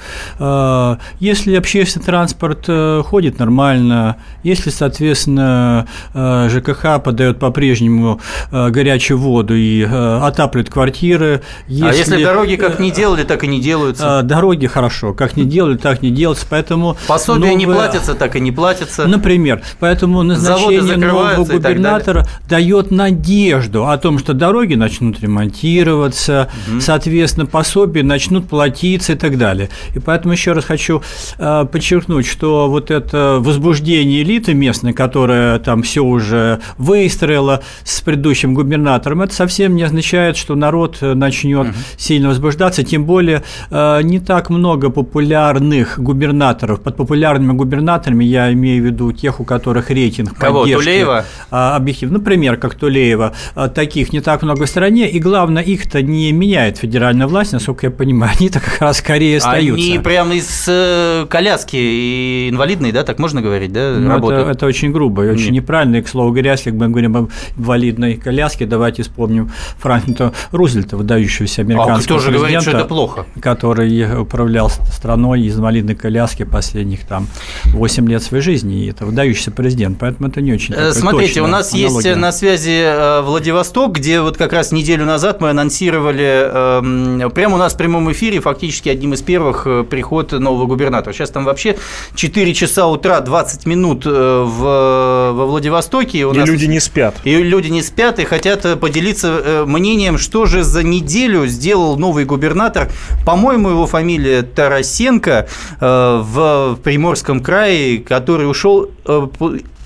Если 1.19 1.55
общественный 1.55 2.05
транспорт 2.05 2.67
ходит 3.05 3.37
нормально, 3.37 4.15
если, 4.41 4.71
соответственно, 4.71 5.85
ЖКХ 6.15 7.03
подает 7.03 7.37
по-прежнему 7.37 8.19
горячую 8.51 9.19
воду 9.19 9.53
и 9.55 9.83
отапливает 9.83 10.71
квартиры, 10.71 11.43
а 11.69 11.93
если 11.93 12.23
дороги 12.23 12.55
как 12.55 12.79
не 12.79 12.89
делали, 12.89 13.23
так 13.25 13.43
и 13.43 13.47
не 13.47 13.61
делаются? 13.61 14.19
а, 14.19 14.21
Дороги 14.23 14.65
хорошо, 14.65 15.13
как 15.13 15.37
не 15.37 15.43
делали, 15.43 15.77
так 15.77 16.01
не 16.01 16.09
делаются, 16.35 16.47
поэтому... 16.49 16.97
Пособия 17.07 17.55
не 17.55 17.65
новое- 17.65 17.75
платятся, 17.75 18.13
так 18.13 18.35
и 18.35 18.39
не 18.39 18.51
платятся. 18.51 19.07
Например, 19.07 19.61
поэтому 19.79 20.23
назначение 20.23 20.97
нового 20.97 21.43
губернатора 21.45 22.27
дает 22.49 22.91
надежду 22.91 23.87
о 23.87 23.97
том, 23.97 24.19
что 24.19 24.33
дороги 24.33 24.75
начнут 24.75 25.19
ремонтироваться, 25.19 26.49
соответственно, 26.79 27.45
пособия 27.45 28.03
начнут 28.03 28.47
платиться 28.47 29.13
и 29.13 29.15
так 29.15 29.37
далее. 29.37 29.69
И 29.93 29.99
поэтому 29.99 30.33
еще 30.33 30.51
раз 30.51 30.65
хочу 30.65 31.01
э, 31.37 31.65
подчеркнуть, 31.71 32.25
что 32.27 32.69
вот 32.69 32.91
это 32.91 33.37
возбуждение 33.39 34.21
элиты 34.21 34.53
местной, 34.53 34.93
которая 34.93 35.59
там 35.59 35.83
все 35.83 36.03
уже 36.03 36.59
выстроила 36.77 37.61
с 37.83 38.01
предыдущим 38.01 38.53
губернатором, 38.53 39.21
это 39.21 39.33
совсем 39.33 39.75
не 39.75 39.83
означает, 39.83 40.37
что 40.37 40.55
народ 40.55 40.97
начнет 41.01 41.67
сильно 41.97 42.29
возбуждаться, 42.29 42.83
тем 42.83 43.05
более 43.05 43.43
э, 43.69 44.01
не 44.03 44.19
так 44.19 44.49
много 44.49 44.89
популярных 44.89 45.99
губернаторов. 45.99 46.24
Под 46.33 46.95
популярными 46.95 47.53
губернаторами 47.53 48.23
я 48.23 48.51
имею 48.53 48.83
в 48.83 48.85
виду 48.85 49.11
тех, 49.11 49.39
у 49.39 49.43
которых 49.43 49.89
рейтинг 49.89 50.37
Кого, 50.37 50.61
поддержки, 50.61 50.85
Тулеева? 50.85 51.25
а, 51.51 51.75
объективно. 51.75 52.19
Например, 52.19 52.57
как 52.57 52.75
Тулеева. 52.75 53.33
А, 53.55 53.67
Таких 53.69 54.13
не 54.13 54.21
так 54.21 54.41
много 54.43 54.65
в 54.65 54.69
стране, 54.69 55.09
и 55.09 55.19
главное, 55.19 55.61
их-то 55.63 56.01
не 56.01 56.31
меняет 56.31 56.77
федеральная 56.77 57.27
власть, 57.27 57.53
насколько 57.53 57.87
я 57.87 57.91
понимаю, 57.91 58.33
они-то 58.39 58.59
как 58.59 58.79
раз 58.81 58.97
скорее 58.97 59.37
остаются. 59.37 59.85
Они 59.85 59.99
прямо 59.99 60.33
из 60.35 60.65
э, 60.67 61.25
коляски 61.29 61.75
и 61.77 62.49
инвалидной, 62.51 62.91
да, 62.91 63.03
так 63.03 63.19
можно 63.19 63.41
говорить, 63.41 63.71
да, 63.73 63.93
Ну, 63.97 64.05
это, 64.05 64.09
работают? 64.09 64.47
это 64.49 64.65
очень 64.65 64.91
грубо 64.91 65.25
и 65.25 65.29
очень 65.29 65.45
Нет. 65.51 65.63
неправильно. 65.63 65.97
И, 65.97 66.01
к 66.01 66.07
слову 66.07 66.31
говоря, 66.31 66.51
если 66.51 66.71
мы 66.71 66.87
говорим 66.89 67.15
об 67.17 67.29
инвалидной 67.57 68.15
коляске, 68.15 68.65
давайте 68.65 69.03
вспомним 69.03 69.51
Франклина 69.79 70.33
Рузвельта, 70.51 70.97
выдающегося 70.97 71.61
А 71.61 71.65
американского 71.65 72.17
кто 72.17 72.19
же 72.19 72.31
говорит, 72.31 72.61
что 72.61 72.71
президента, 72.71 72.77
это 72.79 72.87
плохо? 72.87 73.25
который 73.41 74.21
управлял 74.21 74.69
страной 74.69 75.41
из 75.41 75.57
инвалидной 75.57 75.95
коляски 75.95 76.14
последних 76.45 77.05
там 77.05 77.27
8 77.65 78.07
лет 78.09 78.23
своей 78.23 78.43
жизни. 78.43 78.85
И 78.85 78.89
это 78.89 79.05
выдающийся 79.05 79.51
президент, 79.51 79.97
поэтому 79.99 80.29
это 80.29 80.41
не 80.41 80.53
очень 80.53 80.73
Э, 80.75 80.91
Смотрите, 80.93 81.41
у 81.41 81.47
нас 81.47 81.73
есть 81.73 81.87
аналогия. 81.89 82.15
на 82.15 82.31
связи 82.31 82.81
э, 82.83 83.21
Владивосток, 83.21 83.93
где 83.93 84.21
вот 84.21 84.37
как 84.37 84.53
раз 84.53 84.71
неделю 84.71 85.05
назад 85.05 85.41
мы 85.41 85.49
анонсировали 85.49 87.21
эм, 87.23 87.31
прямо 87.31 87.55
у 87.55 87.57
нас 87.57 87.73
в 87.73 87.77
прямом 87.77 88.11
эфире 88.11 88.39
фактически 88.41 88.89
одним 88.89 89.13
из 89.13 89.21
первых 89.21 89.67
э, 89.67 89.83
приход 89.83 90.31
нового 90.31 90.65
губернатора. 90.65 91.13
Сейчас 91.13 91.29
там 91.29 91.45
вообще 91.45 91.77
4 92.15 92.53
часа 92.53 92.87
утра 92.87 93.19
20 93.21 93.65
минут 93.65 94.03
э, 94.05 94.09
в, 94.09 95.33
во 95.33 95.45
Владивостоке. 95.45 96.25
У 96.25 96.33
И 96.33 96.37
нас- 96.37 96.47
люди 96.49 96.65
не 96.65 96.79
спят. 96.79 97.15
И 97.23 97.35
люди 97.35 97.67
не 97.69 97.81
спят 97.81 98.19
и 98.19 98.25
хотят 98.25 98.65
э, 98.65 98.75
поделиться 98.75 99.27
э, 99.43 99.65
мнением, 99.65 100.17
что 100.17 100.45
же 100.45 100.63
за 100.63 100.83
неделю 100.83 101.47
сделал 101.47 101.97
новый 101.97 102.25
губернатор. 102.25 102.89
По-моему, 103.25 103.69
его 103.69 103.85
фамилия 103.87 104.41
Тарасенко 104.43 105.47
э, 105.79 106.04
в 106.21 106.79
Приморском 106.83 107.41
крае, 107.41 107.99
который 107.99 108.49
ушел 108.49 108.89
э, 109.05 109.27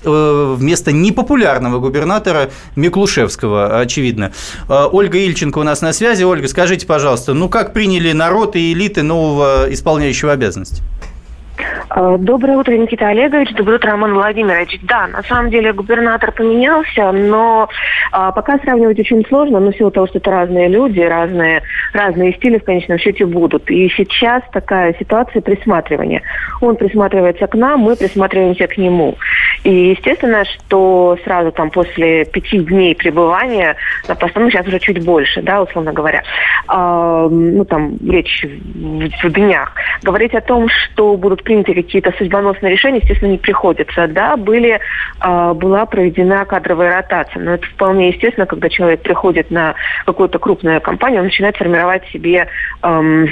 э, 0.04 0.54
вместо 0.56 0.92
непопулярного 0.92 1.78
губернатора 1.78 2.50
Миклушевского, 2.76 3.78
очевидно. 3.80 4.32
Э, 4.68 4.86
Ольга 4.90 5.18
Ильченко 5.18 5.58
у 5.58 5.62
нас 5.62 5.80
на 5.80 5.92
связи. 5.92 6.22
Ольга, 6.24 6.48
скажите, 6.48 6.86
пожалуйста, 6.86 7.34
ну 7.34 7.48
как 7.48 7.72
приняли 7.72 8.12
народ 8.12 8.56
и 8.56 8.72
элиты 8.72 9.02
нового 9.02 9.72
исполняющего 9.72 10.32
обязанности? 10.32 10.82
Э, 11.90 12.16
доброе 12.18 12.56
утро, 12.58 12.72
Никита 12.72 13.08
Олегович. 13.08 13.52
Доброе 13.54 13.76
утро, 13.76 13.90
Роман 13.90 14.14
Владимирович. 14.14 14.78
Да, 14.82 15.06
на 15.06 15.22
самом 15.22 15.50
деле 15.50 15.72
губернатор 15.72 16.32
поменялся, 16.32 17.12
но 17.12 17.68
а, 18.12 18.32
пока 18.32 18.58
сравнивать 18.58 18.98
очень 18.98 19.24
сложно, 19.26 19.60
но 19.60 19.72
в 19.72 19.76
силу 19.76 19.90
того, 19.90 20.06
что 20.06 20.18
это 20.18 20.30
разные 20.30 20.68
люди, 20.68 21.00
разные, 21.00 21.62
разные 21.92 22.34
стили 22.34 22.58
в 22.58 22.64
конечном 22.64 22.98
счете 22.98 23.26
будут. 23.26 23.70
И 23.70 23.88
сейчас 23.96 24.42
такая 24.52 24.94
ситуация 24.98 25.42
присматривания. 25.42 26.22
Он 26.60 26.76
присматривается 26.76 27.46
к 27.46 27.54
нам, 27.54 27.80
мы 27.80 27.96
присматриваемся 27.96 28.66
к 28.66 28.76
нему. 28.76 29.16
И 29.64 29.90
естественно, 29.90 30.44
что 30.44 31.18
сразу 31.24 31.52
там 31.52 31.70
после 31.70 32.24
пяти 32.24 32.58
дней 32.58 32.94
пребывания 32.94 33.76
на 34.08 34.14
посту, 34.14 34.40
ну 34.40 34.50
сейчас 34.50 34.66
уже 34.66 34.78
чуть 34.78 35.04
больше, 35.04 35.42
да, 35.42 35.62
условно 35.62 35.92
говоря, 35.92 36.22
э, 36.68 37.28
ну 37.30 37.64
там 37.64 37.96
речь 38.08 38.44
в, 38.44 39.28
в 39.28 39.32
днях, 39.32 39.74
говорить 40.02 40.34
о 40.34 40.40
том, 40.40 40.68
что 40.68 41.16
будут 41.16 41.42
приняты 41.50 41.74
какие-то 41.74 42.12
судьбоносные 42.16 42.70
решения, 42.70 42.98
естественно, 42.98 43.30
не 43.30 43.38
приходится. 43.38 44.06
Да, 44.06 44.36
были, 44.36 44.78
э, 45.20 45.52
была 45.54 45.84
проведена 45.84 46.44
кадровая 46.44 46.94
ротация, 46.94 47.42
но 47.42 47.54
это 47.54 47.66
вполне 47.66 48.10
естественно, 48.10 48.46
когда 48.46 48.68
человек 48.68 49.02
приходит 49.02 49.50
на 49.50 49.74
какую-то 50.06 50.38
крупную 50.38 50.80
компанию, 50.80 51.20
он 51.20 51.26
начинает 51.26 51.56
формировать 51.56 52.06
себе 52.12 52.46
эм, 52.82 53.28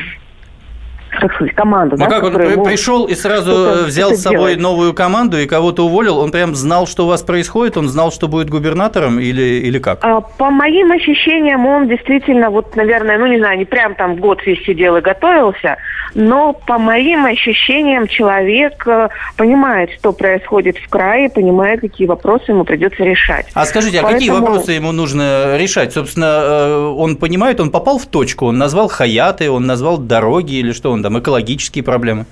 как 1.10 1.34
сказать, 1.34 1.54
команду. 1.54 1.96
Ну 1.98 2.08
да, 2.08 2.20
как 2.20 2.24
он 2.24 2.64
пришел 2.64 3.06
и 3.06 3.14
сразу 3.14 3.84
взял 3.86 4.12
с 4.12 4.22
собой 4.22 4.50
делать. 4.50 4.60
новую 4.60 4.94
команду 4.94 5.38
и 5.38 5.46
кого-то 5.46 5.86
уволил? 5.86 6.18
Он 6.18 6.30
прям 6.30 6.54
знал, 6.54 6.86
что 6.86 7.04
у 7.04 7.08
вас 7.08 7.22
происходит? 7.22 7.76
Он 7.76 7.88
знал, 7.88 8.12
что 8.12 8.28
будет 8.28 8.50
губернатором 8.50 9.18
или, 9.18 9.42
или 9.42 9.78
как? 9.78 10.00
А, 10.02 10.20
по 10.20 10.50
моим 10.50 10.92
ощущениям, 10.92 11.66
он 11.66 11.88
действительно, 11.88 12.50
вот, 12.50 12.76
наверное, 12.76 13.18
ну, 13.18 13.26
не 13.26 13.38
знаю, 13.38 13.58
не 13.58 13.64
прям 13.64 13.94
там 13.94 14.16
год 14.16 14.44
весь 14.46 14.64
сидел 14.64 14.96
и 14.96 15.00
готовился, 15.00 15.76
но 16.14 16.52
по 16.52 16.78
моим 16.78 17.24
ощущениям 17.26 18.06
человек 18.06 18.86
э, 18.86 19.08
понимает, 19.36 19.90
что 19.92 20.12
происходит 20.12 20.76
в 20.78 20.88
крае, 20.88 21.28
понимает, 21.28 21.80
какие 21.80 22.06
вопросы 22.06 22.52
ему 22.52 22.64
придется 22.64 23.04
решать. 23.04 23.46
А 23.54 23.64
скажите, 23.64 24.00
а 24.00 24.02
Поэтому... 24.02 24.18
какие 24.18 24.30
вопросы 24.30 24.72
ему 24.72 24.92
нужно 24.92 25.56
решать? 25.58 25.92
Собственно, 25.92 26.40
э, 26.42 26.94
он 26.96 27.16
понимает, 27.16 27.60
он 27.60 27.70
попал 27.70 27.98
в 27.98 28.06
точку, 28.06 28.46
он 28.46 28.58
назвал 28.58 28.88
Хаяты, 28.88 29.50
он 29.50 29.66
назвал 29.66 29.98
дороги 29.98 30.54
или 30.54 30.72
что 30.72 30.90
он 30.90 30.97
там, 31.02 31.18
экологические 31.18 31.84
проблемы? 31.84 32.26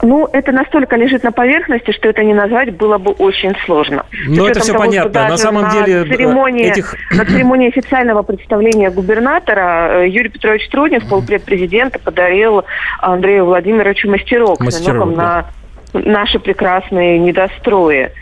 Ну, 0.00 0.28
это 0.32 0.52
настолько 0.52 0.96
лежит 0.96 1.24
на 1.24 1.32
поверхности, 1.32 1.90
что 1.90 2.08
это 2.08 2.22
не 2.22 2.32
назвать 2.32 2.72
было 2.72 2.98
бы 2.98 3.10
очень 3.10 3.54
сложно. 3.64 4.06
Ну, 4.28 4.46
это 4.46 4.60
все 4.60 4.72
того, 4.72 4.84
понятно. 4.84 5.28
На 5.28 5.36
самом 5.36 5.62
на 5.62 5.72
деле... 5.72 6.04
Церемонии, 6.04 6.70
этих... 6.70 6.94
На 7.10 7.24
церемонии 7.24 7.68
официального 7.68 8.22
представления 8.22 8.90
губернатора 8.90 10.02
э, 10.02 10.08
Юрий 10.08 10.28
Петрович 10.28 10.68
Труднев, 10.68 11.08
полпред 11.08 11.42
президента, 11.42 11.98
подарил 11.98 12.64
Андрею 13.00 13.46
Владимировичу 13.46 14.08
мастерок, 14.08 14.60
мастерок 14.60 15.16
да. 15.16 15.46
на 15.92 16.00
наши 16.00 16.38
прекрасные 16.38 17.18
недострои. 17.18 18.12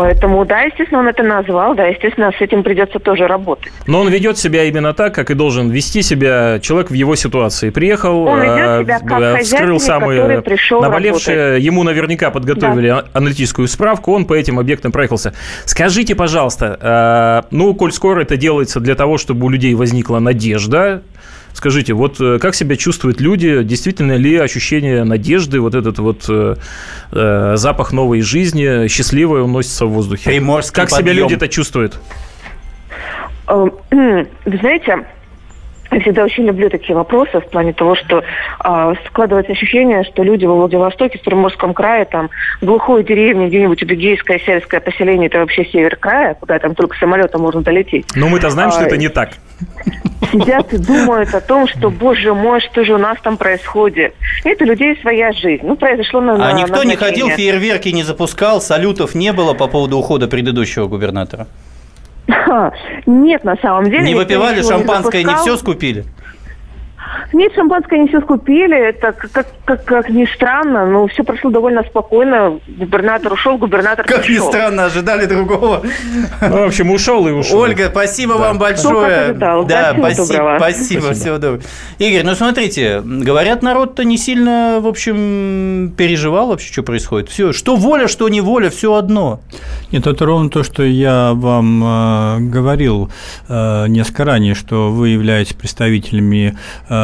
Поэтому, 0.00 0.46
да, 0.46 0.62
естественно, 0.62 1.00
он 1.00 1.08
это 1.08 1.22
назвал, 1.22 1.74
да, 1.74 1.84
естественно, 1.84 2.32
с 2.32 2.40
этим 2.40 2.62
придется 2.62 2.98
тоже 2.98 3.26
работать. 3.26 3.70
Но 3.86 4.00
он 4.00 4.08
ведет 4.08 4.38
себя 4.38 4.64
именно 4.64 4.94
так, 4.94 5.14
как 5.14 5.30
и 5.30 5.34
должен 5.34 5.68
вести 5.68 6.00
себя 6.00 6.58
человек 6.62 6.90
в 6.90 6.94
его 6.94 7.16
ситуации. 7.16 7.68
Приехал, 7.68 8.22
он 8.22 8.40
ведет 8.40 8.56
э, 8.56 8.82
себя 8.84 8.98
как 9.00 9.42
вскрыл 9.42 9.78
самые 9.78 10.42
наболевшие, 10.70 11.36
работать. 11.36 11.62
ему 11.62 11.82
наверняка 11.82 12.30
подготовили 12.30 12.88
да. 12.88 13.04
аналитическую 13.12 13.68
справку, 13.68 14.14
он 14.14 14.24
по 14.24 14.32
этим 14.32 14.58
объектам 14.58 14.90
проехался. 14.90 15.34
Скажите, 15.66 16.14
пожалуйста, 16.14 17.44
э, 17.50 17.54
ну, 17.54 17.74
коль 17.74 17.92
скоро 17.92 18.22
это 18.22 18.38
делается 18.38 18.80
для 18.80 18.94
того, 18.94 19.18
чтобы 19.18 19.44
у 19.44 19.50
людей 19.50 19.74
возникла 19.74 20.18
надежда, 20.18 21.02
Скажите, 21.52 21.94
вот 21.94 22.20
э, 22.20 22.38
как 22.38 22.54
себя 22.54 22.76
чувствуют 22.76 23.20
люди? 23.20 23.62
Действительно 23.62 24.16
ли 24.16 24.36
ощущение 24.36 25.04
надежды, 25.04 25.60
вот 25.60 25.74
этот 25.74 25.98
вот 25.98 26.24
э, 26.28 26.56
э 27.12 27.52
запах 27.56 27.92
новой 27.92 28.20
жизни, 28.22 28.86
счастливое 28.88 29.42
уносится 29.42 29.86
в 29.86 29.90
воздухе? 29.90 30.24
Приморский 30.24 30.74
как 30.74 30.90
подъем. 30.90 31.06
себя 31.06 31.12
люди 31.12 31.34
это 31.34 31.48
чувствуют? 31.48 31.98
Э, 33.48 33.66
вы 33.90 34.56
знаете, 34.58 35.04
я 35.90 36.00
всегда 36.00 36.24
очень 36.24 36.44
люблю 36.44 36.70
такие 36.70 36.94
вопросы 36.94 37.40
в 37.40 37.46
плане 37.46 37.72
того, 37.72 37.96
что 37.96 38.22
э, 38.22 38.94
складывается 39.08 39.52
ощущение, 39.52 40.04
что 40.04 40.22
люди 40.22 40.44
во 40.44 40.54
Владивостоке, 40.54 41.18
в 41.18 41.22
Приморском 41.22 41.74
крае, 41.74 42.04
там, 42.04 42.30
в 42.60 42.64
глухой 42.64 43.02
деревне, 43.04 43.48
где-нибудь 43.48 43.82
Удыгейское 43.82 44.38
сельское 44.38 44.80
поселение, 44.80 45.26
это 45.26 45.38
вообще 45.38 45.64
север 45.64 45.96
края, 45.96 46.34
куда 46.34 46.58
там 46.58 46.74
только 46.74 46.96
самолетом 46.96 47.42
можно 47.42 47.62
долететь. 47.62 48.06
Но 48.14 48.28
мы-то 48.28 48.50
знаем, 48.50 48.68
а, 48.68 48.72
что 48.72 48.84
это 48.84 48.96
не 48.96 49.08
так. 49.08 49.30
Сидят 50.30 50.72
и 50.72 50.78
думают 50.78 51.34
о 51.34 51.40
том, 51.40 51.66
что, 51.66 51.90
боже 51.90 52.34
мой, 52.34 52.60
что 52.60 52.84
же 52.84 52.94
у 52.94 52.98
нас 52.98 53.18
там 53.22 53.36
происходит. 53.36 54.14
Это 54.44 54.64
людей 54.64 54.96
своя 55.00 55.32
жизнь. 55.32 55.62
Ну, 55.64 55.76
произошло 55.76 56.20
на 56.20 56.48
А 56.48 56.52
никто 56.52 56.84
не 56.84 56.96
ходил, 56.96 57.28
фейерверки 57.30 57.88
не 57.88 58.02
запускал, 58.02 58.60
салютов 58.60 59.14
не 59.14 59.32
было 59.32 59.54
по 59.54 59.66
поводу 59.66 59.98
ухода 59.98 60.28
предыдущего 60.28 60.86
губернатора? 60.86 61.46
Нет, 63.06 63.44
на 63.44 63.56
самом 63.56 63.90
деле. 63.90 64.04
Не 64.04 64.14
выпивали 64.14 64.62
шампанское, 64.62 65.24
не, 65.24 65.32
не 65.32 65.36
все 65.36 65.56
скупили? 65.56 66.04
Нет, 67.32 67.52
шампанское 67.54 67.98
не 67.98 68.08
все 68.08 68.20
скупили. 68.20 68.76
Это, 68.76 69.12
как, 69.12 69.46
как, 69.64 69.84
как 69.84 70.08
ни 70.10 70.24
странно, 70.26 70.86
но 70.86 71.06
все 71.06 71.22
прошло 71.22 71.50
довольно 71.50 71.82
спокойно. 71.84 72.60
Губернатор 72.66 73.32
ушел, 73.32 73.58
губернатор 73.58 74.06
Как 74.06 74.22
пришел. 74.24 74.46
ни 74.46 74.48
странно, 74.48 74.84
ожидали 74.84 75.26
другого. 75.26 75.82
Ну, 76.40 76.64
в 76.64 76.66
общем, 76.66 76.90
ушел 76.90 77.26
и 77.28 77.32
ушел. 77.32 77.60
Ольга, 77.60 77.88
спасибо 77.90 78.34
да. 78.34 78.40
вам 78.40 78.58
большое. 78.58 79.32
Ну, 79.32 79.38
да, 79.38 79.62
да 79.64 79.94
спасибо, 79.96 80.56
спасибо, 80.58 80.58
спасибо, 80.58 81.12
всего 81.12 81.38
доброго. 81.38 81.62
Игорь, 81.98 82.24
ну 82.24 82.34
смотрите, 82.34 83.00
говорят, 83.04 83.62
народ-то 83.62 84.04
не 84.04 84.16
сильно, 84.16 84.78
в 84.80 84.86
общем, 84.86 85.92
переживал 85.96 86.48
вообще, 86.48 86.72
что 86.72 86.82
происходит. 86.82 87.28
Все, 87.28 87.52
что 87.52 87.76
воля, 87.76 88.08
что 88.08 88.28
не 88.28 88.40
воля, 88.40 88.70
все 88.70 88.94
одно. 88.94 89.40
Нет, 89.92 90.06
это 90.06 90.24
ровно 90.24 90.50
то, 90.50 90.62
что 90.62 90.82
я 90.82 91.32
вам 91.34 91.82
э, 91.84 92.38
говорил 92.40 93.10
э, 93.48 93.86
несколько 93.88 94.24
ранее, 94.24 94.54
что 94.54 94.90
вы 94.90 95.10
являетесь 95.10 95.54
представителями 95.54 96.56
э, 96.88 96.99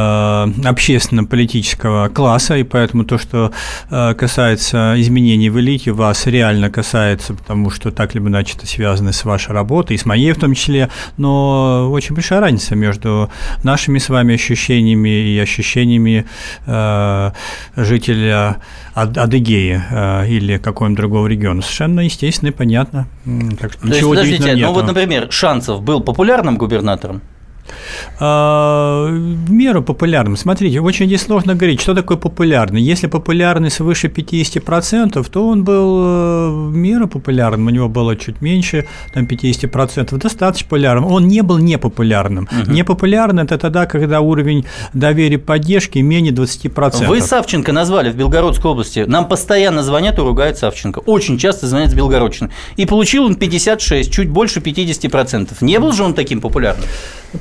общественно-политического 0.65 2.09
класса, 2.09 2.57
и 2.57 2.63
поэтому 2.63 3.05
то, 3.05 3.19
что 3.19 3.53
э, 3.91 4.15
касается 4.15 4.95
изменений 4.97 5.51
в 5.51 5.59
элите, 5.59 5.93
вас 5.93 6.27
реально 6.27 6.71
касается, 6.71 7.35
потому 7.35 7.71
что 7.71 7.91
так 7.91 8.15
либо 8.15 8.29
иначе 8.29 8.55
это 8.57 8.67
связано 8.67 9.13
с 9.13 9.25
вашей 9.25 9.53
работой, 9.53 9.95
и 9.95 9.99
с 9.99 10.07
моей 10.07 10.33
в 10.33 10.39
том 10.39 10.55
числе, 10.55 10.91
но 11.17 11.91
очень 11.91 12.15
большая 12.15 12.41
разница 12.41 12.75
между 12.75 13.31
нашими 13.63 13.99
с 13.99 14.09
вами 14.09 14.35
ощущениями 14.35 15.09
и 15.09 15.39
ощущениями 15.39 16.27
э, 16.67 17.31
жителя 17.77 18.57
Адыгеи 18.95 19.83
э, 19.91 20.29
или 20.29 20.57
какого-нибудь 20.59 20.99
другого 20.99 21.27
региона. 21.27 21.63
Совершенно 21.63 22.01
естественно 22.01 22.49
и 22.49 22.53
понятно. 22.53 23.07
Так 23.61 23.73
что 23.73 23.83
То 23.83 23.89
ничего 23.89 24.15
есть, 24.15 24.39
подождите, 24.39 24.67
ну 24.67 24.73
вот, 24.73 24.87
например, 24.87 25.29
Шанцев 25.31 25.83
был 25.83 26.01
популярным 26.01 26.57
губернатором? 26.57 27.21
А, 28.19 29.07
в 29.09 29.51
меру 29.51 29.83
популярным. 29.83 30.37
Смотрите, 30.37 30.81
очень 30.81 31.07
здесь 31.07 31.23
сложно 31.23 31.55
говорить, 31.55 31.81
что 31.81 31.95
такое 31.95 32.17
популярный. 32.17 32.81
Если 32.81 33.07
популярность 33.07 33.81
выше 33.81 34.09
50%, 34.09 35.27
то 35.31 35.49
он 35.49 35.65
был 35.65 36.03
э, 36.03 36.51
в 36.69 36.77
меру 36.77 37.09
популярным, 37.09 37.67
у 37.67 37.71
него 37.71 37.89
было 37.89 38.17
чуть 38.17 38.41
меньше, 38.41 38.87
там 39.13 39.25
50%, 39.25 40.17
достаточно 40.19 40.67
популярным. 40.67 41.07
Он 41.07 41.29
не 41.29 41.43
был 41.43 41.59
непопулярным. 41.59 42.49
Угу. 42.51 42.73
Непопулярный– 42.73 43.43
это 43.45 43.59
тогда, 43.59 43.87
когда 43.87 44.21
уровень 44.21 44.65
доверия 44.95 45.39
поддержки 45.39 45.99
менее 45.99 46.33
20%. 46.33 47.07
Вы 47.07 47.21
Савченко 47.21 47.73
назвали 47.73 48.11
в 48.11 48.17
Белгородской 48.17 48.71
области. 48.71 49.05
Нам 49.07 49.29
постоянно 49.29 49.83
звонят 49.83 50.19
и 50.19 50.21
ругают 50.23 50.59
Савченко. 50.59 51.01
Очень 51.01 51.39
часто 51.39 51.67
звонят 51.67 51.91
с 51.91 51.95
Белгородчины. 51.95 52.51
И 52.77 52.87
получил 52.87 53.25
он 53.25 53.37
56, 53.37 54.11
чуть 54.11 54.31
больше 54.31 54.61
50%. 54.61 55.57
Не 55.61 55.79
был 55.79 55.93
же 55.93 56.03
он 56.03 56.15
таким 56.15 56.41
популярным? 56.41 56.87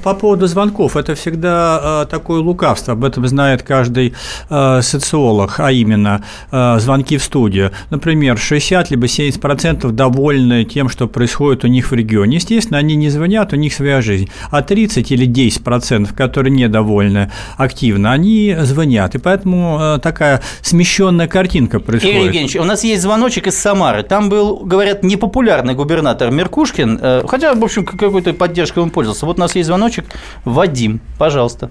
По 0.03 0.13
поводу 0.13 0.47
звонков, 0.47 0.97
это 0.97 1.15
всегда 1.15 2.03
э, 2.03 2.05
такое 2.09 2.41
лукавство, 2.41 2.93
об 2.93 3.03
этом 3.03 3.27
знает 3.27 3.63
каждый 3.63 4.13
э, 4.49 4.81
социолог, 4.81 5.59
а 5.59 5.71
именно 5.71 6.23
э, 6.51 6.79
звонки 6.79 7.17
в 7.17 7.23
студию. 7.23 7.71
Например, 7.89 8.37
60 8.37 8.91
либо 8.91 9.05
70% 9.05 9.91
довольны 9.91 10.63
тем, 10.63 10.89
что 10.89 11.07
происходит 11.07 11.63
у 11.63 11.67
них 11.67 11.91
в 11.91 11.93
регионе. 11.93 12.35
Естественно, 12.35 12.79
они 12.79 12.95
не 12.95 13.09
звонят, 13.09 13.53
у 13.53 13.55
них 13.55 13.73
своя 13.73 14.01
жизнь. 14.01 14.29
А 14.51 14.61
30 14.61 15.11
или 15.11 15.27
10%, 15.27 16.13
которые 16.13 16.51
недовольны 16.51 17.31
активно, 17.57 18.11
они 18.11 18.55
звонят. 18.61 19.15
И 19.15 19.17
поэтому 19.17 19.99
такая 20.01 20.41
смещенная 20.61 21.27
картинка 21.27 21.79
происходит. 21.79 22.15
Игорь 22.15 22.25
Евгеньевич, 22.27 22.55
у 22.55 22.63
нас 22.63 22.83
есть 22.83 23.01
звоночек 23.01 23.47
из 23.47 23.57
Самары. 23.57 24.03
Там 24.03 24.29
был, 24.29 24.57
говорят, 24.57 25.03
непопулярный 25.03 25.73
губернатор 25.73 26.31
Меркушкин, 26.31 27.27
хотя, 27.27 27.53
в 27.53 27.63
общем, 27.63 27.85
какой-то 27.85 28.33
поддержкой 28.33 28.79
он 28.79 28.89
пользовался. 28.89 29.25
Вот 29.25 29.37
у 29.37 29.41
нас 29.41 29.55
есть 29.55 29.67
звоночек. 29.85 30.05
Вадим, 30.43 30.99
пожалуйста. 31.17 31.69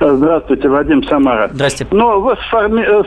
Здравствуйте, 0.00 0.68
Вадим 0.68 1.02
Самара. 1.04 1.50
Здравствуйте. 1.52 1.94
Ну, 1.94 2.20
вы 2.20 2.36
сформи... 2.46 2.82
Э, 2.82 3.02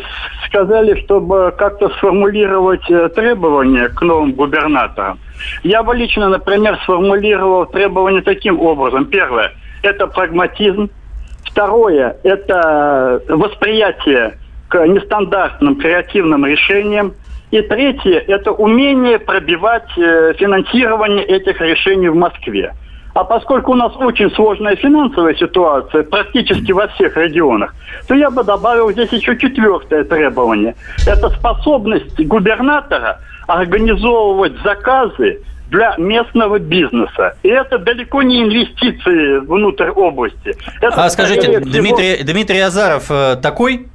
сказали, 0.47 1.03
чтобы 1.03 1.53
как-то 1.58 1.89
сформулировать 1.89 2.88
э, 2.89 3.10
требования 3.10 3.89
к 3.89 4.01
новым 4.01 4.34
губернаторам. 4.34 5.17
Я 5.63 5.82
бы 5.82 5.95
лично, 5.95 6.29
например, 6.29 6.77
сформулировал 6.84 7.65
требования 7.65 8.21
таким 8.21 8.60
образом. 8.60 9.06
Первое– 9.06 9.51
это 9.82 10.06
прагматизм. 10.06 10.89
Второе– 11.43 12.17
это 12.23 13.21
восприятие 13.27 14.38
к 14.69 14.86
нестандартным 14.86 15.75
креативным 15.77 16.45
решениям. 16.45 17.13
И 17.49 17.62
третье– 17.62 18.23
это 18.27 18.51
умение 18.51 19.17
пробивать 19.17 19.89
э, 19.97 20.34
финансирование 20.38 21.25
этих 21.25 21.60
решений 21.60 22.10
в 22.10 22.15
Москве. 22.15 22.73
А 23.13 23.23
поскольку 23.23 23.73
у 23.73 23.76
нас 23.76 23.95
очень 23.97 24.32
сложная 24.32 24.76
финансовая 24.76 25.36
ситуация 25.36 26.04
практически 26.04 26.71
во 26.71 26.88
всех 26.88 27.15
регионах, 27.15 27.73
то 28.08 28.15
я 28.15 28.32
бы 28.32 28.43
добавил 28.43 28.91
здесь 28.91 29.12
еще 29.12 29.38
четвертое 29.38 30.04
требование. 30.04 30.76
Это 31.06 31.30
способность 31.30 32.19
губернатора 32.26 33.19
организовывать 33.47 34.54
заказы 34.63 35.41
для 35.69 35.95
местного 35.97 36.60
бизнеса. 36.60 37.36
И 37.43 37.49
это 37.49 37.78
далеко 37.78 38.21
не 38.21 38.43
инвестиции 38.43 39.39
внутрь 39.39 39.89
области. 39.89 40.56
Это, 40.82 41.04
а 41.04 41.10
скажите, 41.10 41.60
Дмитрий, 41.60 42.23
Дмитрий 42.23 42.60
Азаров 42.60 43.10
э, 43.10 43.38
такой? 43.41 43.88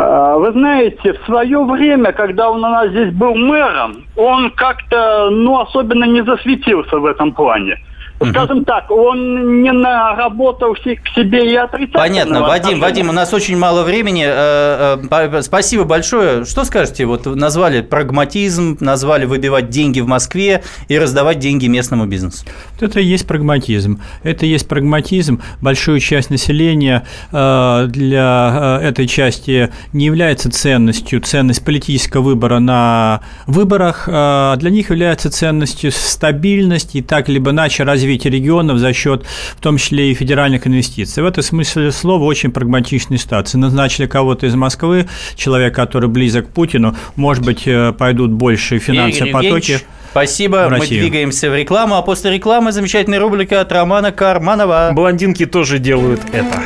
А, 0.00 0.38
вы 0.38 0.52
знаете, 0.52 1.12
в 1.12 1.24
свое 1.26 1.64
время, 1.64 2.12
когда 2.12 2.50
он 2.50 2.64
у 2.64 2.68
нас 2.68 2.88
здесь 2.90 3.12
был 3.12 3.34
мэром, 3.34 4.06
он 4.14 4.52
как-то, 4.52 5.28
ну, 5.28 5.58
особенно 5.58 6.04
не 6.04 6.22
засветился 6.22 6.98
в 6.98 7.06
этом 7.06 7.32
плане. 7.32 7.76
Скажем 8.20 8.64
так, 8.64 8.90
он 8.90 9.62
не 9.62 9.70
наработал 9.70 10.74
к 10.74 10.78
себе 11.14 11.52
и 11.52 11.54
отрицательного. 11.54 12.02
Понятно. 12.02 12.40
Вадим, 12.42 12.80
Вадим, 12.80 13.08
у 13.10 13.12
нас 13.12 13.32
очень 13.32 13.56
мало 13.56 13.84
времени. 13.84 14.24
Э, 14.26 14.98
э, 15.08 15.42
спасибо 15.42 15.84
большое. 15.84 16.44
Что 16.44 16.64
скажете? 16.64 17.04
Вот 17.04 17.26
назвали 17.26 17.80
прагматизм, 17.80 18.76
назвали 18.80 19.24
выбивать 19.24 19.70
деньги 19.70 20.00
в 20.00 20.08
Москве 20.08 20.62
и 20.88 20.98
раздавать 20.98 21.38
деньги 21.38 21.66
местному 21.66 22.06
бизнесу. 22.06 22.44
Это 22.80 22.98
и 22.98 23.04
есть 23.04 23.26
прагматизм. 23.26 24.00
Это 24.24 24.46
и 24.46 24.48
есть 24.48 24.68
прагматизм. 24.68 25.40
Большую 25.62 26.00
часть 26.00 26.30
населения 26.30 27.06
э, 27.30 27.86
для 27.88 28.80
этой 28.82 29.06
части 29.06 29.72
не 29.92 30.06
является 30.06 30.50
ценностью. 30.50 31.20
Ценность 31.20 31.64
политического 31.64 32.22
выбора 32.22 32.58
на 32.58 33.20
выборах 33.46 34.06
для 34.06 34.70
них 34.70 34.90
является 34.90 35.30
ценностью 35.30 35.92
стабильность 35.92 36.96
и 36.96 37.02
так 37.02 37.28
либо 37.28 37.50
иначе 37.52 37.84
развитие 37.84 38.07
развития 38.08 38.30
регионов 38.30 38.78
за 38.78 38.94
счет, 38.94 39.24
в 39.56 39.60
том 39.60 39.76
числе 39.76 40.10
и 40.10 40.14
федеральных 40.14 40.66
инвестиций. 40.66 41.22
В 41.22 41.26
этом 41.26 41.42
смысле 41.42 41.92
слова 41.92 42.24
очень 42.24 42.50
прагматичной 42.50 43.18
ситуации. 43.18 43.58
Назначили 43.58 44.06
кого-то 44.06 44.46
из 44.46 44.54
Москвы, 44.54 45.06
человек, 45.36 45.74
который 45.74 46.08
близок 46.08 46.46
к 46.46 46.50
Путину, 46.50 46.96
может 47.16 47.44
быть, 47.44 47.66
э, 47.66 47.92
пойдут 47.92 48.30
больше 48.30 48.78
финансовые 48.78 49.32
потоки. 49.32 49.80
Спасибо. 50.10 50.68
Мы 50.70 50.86
двигаемся 50.86 51.50
в 51.50 51.54
рекламу, 51.54 51.96
а 51.96 52.02
после 52.02 52.32
рекламы 52.32 52.72
замечательная 52.72 53.20
рубрика 53.20 53.60
от 53.60 53.70
Романа 53.72 54.10
Карманова. 54.10 54.90
Блондинки 54.94 55.44
тоже 55.44 55.78
делают 55.78 56.22
это. 56.32 56.62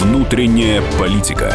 Внутренняя 0.00 0.82
политика. 0.98 1.54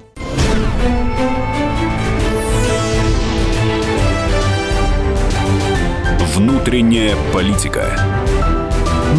Внутренняя 6.35 7.13
политика. 7.33 7.83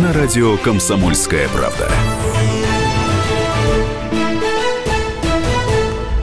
На 0.03 0.15
радио 0.15 0.57
Комсомольская 0.57 1.47
правда. 1.51 1.91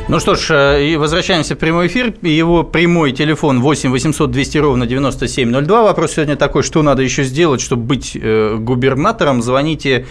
Ну 0.07 0.19
что 0.19 0.33
ж, 0.33 0.47
э, 0.49 0.87
и 0.87 0.95
возвращаемся 0.95 1.53
в 1.53 1.59
прямой 1.59 1.85
эфир. 1.85 2.15
Его 2.23 2.63
прямой 2.63 3.11
телефон 3.11 3.61
8 3.61 3.91
800 3.91 4.31
200 4.31 4.57
ровно 4.57 4.87
9702. 4.87 5.83
Вопрос 5.83 6.13
сегодня 6.13 6.35
такой, 6.35 6.63
что 6.63 6.81
надо 6.81 7.03
еще 7.03 7.23
сделать, 7.23 7.61
чтобы 7.61 7.83
быть 7.83 8.17
э, 8.19 8.55
губернатором. 8.59 9.43
Звоните, 9.43 10.07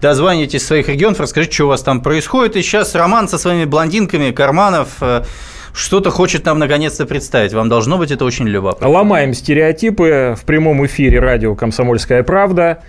дозванивайтесь 0.00 0.64
своих 0.64 0.88
регионов, 0.88 1.20
расскажите, 1.20 1.52
что 1.52 1.64
у 1.66 1.68
вас 1.68 1.82
там 1.82 2.00
происходит. 2.00 2.56
И 2.56 2.62
сейчас 2.62 2.94
Роман 2.94 3.28
со 3.28 3.36
своими 3.36 3.66
блондинками, 3.66 4.30
Карманов, 4.30 4.88
э, 5.02 5.24
что-то 5.74 6.10
хочет 6.10 6.44
нам 6.44 6.58
наконец-то 6.58 7.06
представить. 7.06 7.52
Вам 7.52 7.68
должно 7.68 7.98
быть 7.98 8.10
это 8.10 8.24
очень 8.24 8.46
любопытно. 8.46 8.88
Ломаем 8.88 9.34
стереотипы 9.34 10.34
в 10.38 10.44
прямом 10.44 10.84
эфире 10.86 11.20
радио 11.20 11.54
«Комсомольская 11.54 12.22
правда». 12.22 12.82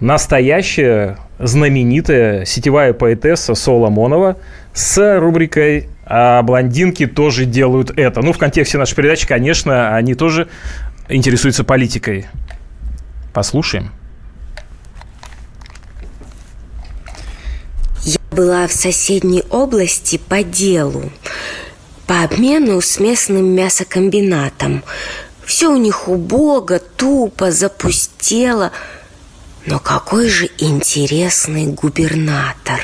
Настоящая 0.00 1.16
знаменитая 1.38 2.44
сетевая 2.44 2.92
поэтесса 2.92 3.54
Соломонова 3.54 4.36
с 4.74 5.18
рубрикой 5.18 5.88
«А 6.04 6.42
блондинки 6.42 7.06
тоже 7.06 7.46
делают 7.46 7.90
это». 7.96 8.20
Ну, 8.20 8.32
в 8.32 8.38
контексте 8.38 8.76
нашей 8.76 8.94
передачи, 8.94 9.26
конечно, 9.26 9.96
они 9.96 10.14
тоже 10.14 10.48
интересуются 11.08 11.64
политикой. 11.64 12.26
Послушаем. 13.32 13.90
Я 18.04 18.18
была 18.30 18.66
в 18.66 18.72
соседней 18.72 19.42
области 19.50 20.18
по 20.18 20.42
делу 20.42 21.10
по 22.06 22.22
обмену 22.22 22.80
с 22.80 23.00
местным 23.00 23.46
мясокомбинатом. 23.46 24.84
Все 25.44 25.70
у 25.70 25.76
них 25.76 26.08
убого, 26.08 26.78
тупо, 26.78 27.50
запустело. 27.50 28.72
Но 29.66 29.78
какой 29.80 30.28
же 30.28 30.48
интересный 30.58 31.66
губернатор, 31.66 32.80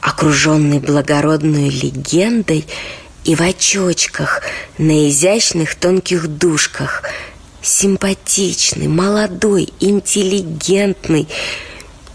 окруженный 0.00 0.78
благородной 0.78 1.68
легендой 1.68 2.66
и 3.24 3.34
в 3.34 3.42
очочках 3.42 4.42
на 4.78 5.08
изящных 5.08 5.74
тонких 5.74 6.26
дужках, 6.26 7.02
симпатичный, 7.60 8.88
молодой, 8.88 9.68
интеллигентный, 9.80 11.28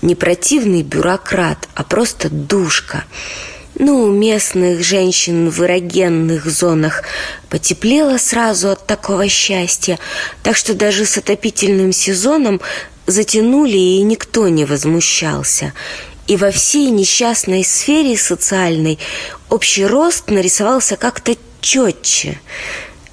не 0.02 0.16
противный 0.16 0.82
бюрократ, 0.82 1.70
а 1.76 1.84
просто 1.84 2.30
душка– 2.30 3.06
ну, 3.80 4.12
местных 4.12 4.84
женщин 4.84 5.50
в 5.50 5.64
эрогенных 5.64 6.48
зонах 6.48 7.04
потеплело 7.50 8.18
сразу 8.18 8.72
от 8.72 8.88
такого 8.88 9.28
счастья, 9.30 10.00
так 10.42 10.58
что 10.58 10.74
даже 10.74 11.06
с 11.06 11.18
отопительным 11.18 11.94
сезоном 11.94 12.60
затянули, 13.06 13.78
и 13.78 14.02
никто 14.02 14.48
не 14.48 14.66
возмущался. 14.66 15.74
И 16.26 16.36
во 16.38 16.52
всей 16.52 16.90
несчастной 16.90 17.64
сфере 17.64 18.18
социальной 18.18 19.00
общий 19.50 19.86
рост 19.86 20.30
нарисовался 20.30 20.98
как-то 20.98 21.36
четче. 21.62 22.40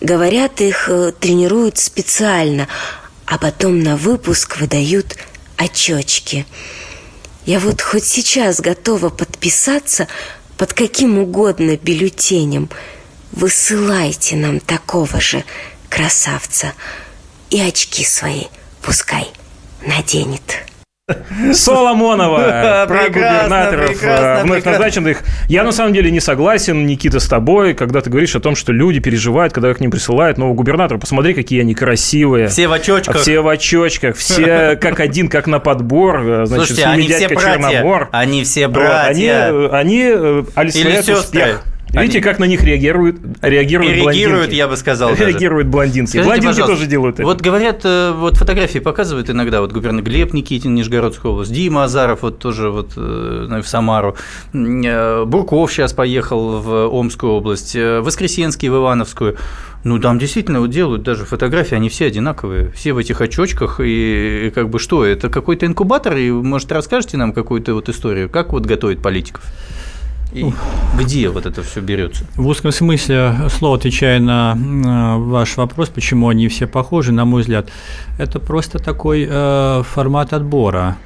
Говорят, 0.00 0.61
их 0.61 0.88
э, 0.88 1.12
тренируют 1.18 1.79
специально, 1.79 2.68
а 3.27 3.38
потом 3.38 3.81
на 3.81 3.96
выпуск 3.96 4.59
выдают 4.59 5.16
очечки. 5.57 6.46
Я 7.46 7.61
вот 7.61 7.83
хоть 7.83 8.05
сейчас 8.05 8.61
готова 8.61 9.11
подписаться– 9.11 10.09
под 10.57 10.73
каким 10.73 11.19
угодно 11.19 11.77
бюллетенем. 11.77 12.71
Высылайте 13.33 14.37
нам 14.37 14.61
такого 14.61 15.21
же 15.21 15.45
красавца. 15.88 16.73
И 17.51 17.61
очки 17.61 18.05
свои 18.05 18.45
пускай 18.83 19.31
наденет. 19.87 20.64
Соломонова, 21.53 22.87
про 22.88 23.09
губернаторов 23.09 24.03
э, 24.03 24.43
вновь 24.43 24.64
назначенных. 24.64 25.19
Я 25.49 25.62
на 25.62 25.71
самом 25.71 25.93
деле 25.93 26.11
не 26.11 26.21
согласен, 26.21 26.87
Никита, 26.87 27.21
с 27.21 27.29
тобой, 27.29 27.75
когда 27.75 28.01
ты 28.01 28.09
говоришь 28.09 28.35
о 28.37 28.40
том, 28.40 28.57
что 28.57 28.73
люди 28.73 29.01
переживают, 29.01 29.53
когда 29.53 29.75
к 29.75 29.81
ним 29.81 29.90
присылают 29.90 30.38
нового 30.38 30.55
губернатора. 30.55 30.97
Посмотри, 30.99 31.35
какие 31.35 31.61
они 31.61 31.75
красивые. 31.75 32.49
Все 32.49 32.69
в 32.69 32.73
очочках. 32.73 33.19
Все 33.19 33.40
в 33.43 33.49
очочках, 33.49 34.17
все 34.17 34.77
как 34.81 34.99
один, 34.99 35.29
как 35.29 35.47
на 35.47 35.59
подбор. 35.59 36.23
Э, 36.27 36.47
значит, 36.47 36.69
Слушайте, 36.69 36.85
они 36.87 37.09
все 37.09 37.29
братья. 37.29 37.71
Чернобор. 37.71 38.09
Они 38.11 38.45
все 38.45 38.69
братья. 38.69 39.53
Вот, 39.53 39.75
они, 39.75 40.05
они 40.05 40.45
олицетворяют 40.55 41.09
успех 41.11 41.64
Видите, 42.02 42.20
как 42.20 42.38
на 42.38 42.44
них 42.44 42.62
реагируют, 42.62 43.16
реагируют 43.40 43.94
Реагируют, 43.94 44.40
блондинки. 44.40 44.54
я 44.54 44.68
бы 44.68 44.76
сказал 44.76 45.11
даже. 45.11 45.26
Реагируют 45.26 45.68
блондинки. 45.68 46.11
Скажите, 46.11 46.28
блондинки 46.28 46.66
тоже 46.66 46.87
делают 46.87 47.16
это. 47.16 47.24
Вот 47.24 47.40
говорят, 47.40 47.80
э, 47.85 48.12
вот 48.14 48.37
фотографии 48.37 48.78
показывают 48.78 49.30
иногда, 49.30 49.61
вот 49.61 49.72
губернатор 49.72 50.04
Глеб 50.04 50.33
Никитин, 50.33 50.74
Нижегородская 50.74 51.33
область, 51.33 51.52
Дима 51.52 51.85
Азаров, 51.85 52.22
вот 52.22 52.38
тоже 52.38 52.70
вот 52.70 52.92
э, 52.96 53.61
в 53.62 53.66
Самару, 53.66 54.16
э, 54.52 55.24
Бурков 55.24 55.72
сейчас 55.72 55.92
поехал 55.92 56.61
в 56.61 56.88
Омскую 56.88 57.33
область, 57.33 57.74
Воскресенский 57.74 58.68
в 58.68 58.76
Ивановскую. 58.76 59.37
Ну, 59.85 59.98
там 59.98 60.18
действительно 60.18 60.61
вот 60.61 60.70
делают 60.70 61.02
даже 61.02 61.26
фотографии, 61.26 61.74
они 61.74 61.90
все 61.90 62.07
одинаковые, 62.07 62.70
все 62.70 62.94
в 62.94 62.98
этих 62.98 63.20
очочках, 63.20 63.80
и, 63.80 64.46
и 64.46 64.50
как 64.50 64.70
бы 64.70 64.78
что, 64.78 65.04
это 65.04 65.28
какой-то 65.28 65.66
инкубатор, 65.66 66.16
и, 66.16 66.30
может, 66.30 66.72
расскажете 66.72 67.18
нам 67.18 67.35
какую-то 67.35 67.74
вот 67.74 67.90
историю, 67.90 68.30
как 68.30 68.52
вот 68.52 68.64
готовят 68.64 69.02
политиков? 69.02 69.44
И 70.35 70.53
где 70.99 71.29
вот 71.29 71.47
это 71.47 71.62
все 71.62 71.81
берется? 71.81 72.27
В 72.37 72.47
узком 72.47 72.73
смысле 72.73 73.49
слова, 73.51 73.77
отвечая 73.77 74.18
на 74.18 74.57
э, 74.57 75.18
ваш 75.18 75.57
вопрос, 75.57 75.88
почему 75.88 76.29
они 76.29 76.49
все 76.49 76.66
похожи, 76.66 77.12
на 77.12 77.25
мой 77.25 77.42
взгляд, 77.42 77.68
это 78.18 78.40
просто 78.40 78.79
такой 78.79 79.27
э, 79.29 79.83
формат 79.85 80.33
отбора. 80.33 80.97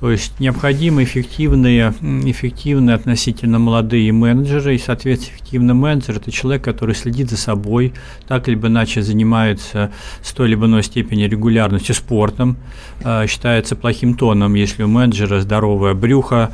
То 0.00 0.12
есть 0.12 0.38
необходимы 0.38 1.02
эффективные, 1.02 1.92
эффективные 2.00 2.94
относительно 2.94 3.58
молодые 3.58 4.12
менеджеры, 4.12 4.76
и, 4.76 4.78
соответственно, 4.78 5.34
эффективный 5.34 5.74
менеджер– 5.74 6.16
это 6.18 6.30
человек, 6.30 6.62
который 6.62 6.94
следит 6.94 7.30
за 7.30 7.36
собой, 7.36 7.92
так 8.28 8.46
либо 8.46 8.68
иначе 8.68 9.02
занимается 9.02 9.90
с 10.22 10.32
той 10.32 10.48
либо 10.48 10.66
иной 10.66 10.84
степени 10.84 11.24
регулярностью 11.24 11.96
спортом, 11.96 12.58
э, 13.00 13.26
считается 13.26 13.74
плохим 13.74 14.14
тоном, 14.14 14.54
если 14.54 14.84
у 14.84 14.88
менеджера 14.88 15.40
здоровое 15.40 15.94
брюхо, 15.94 16.52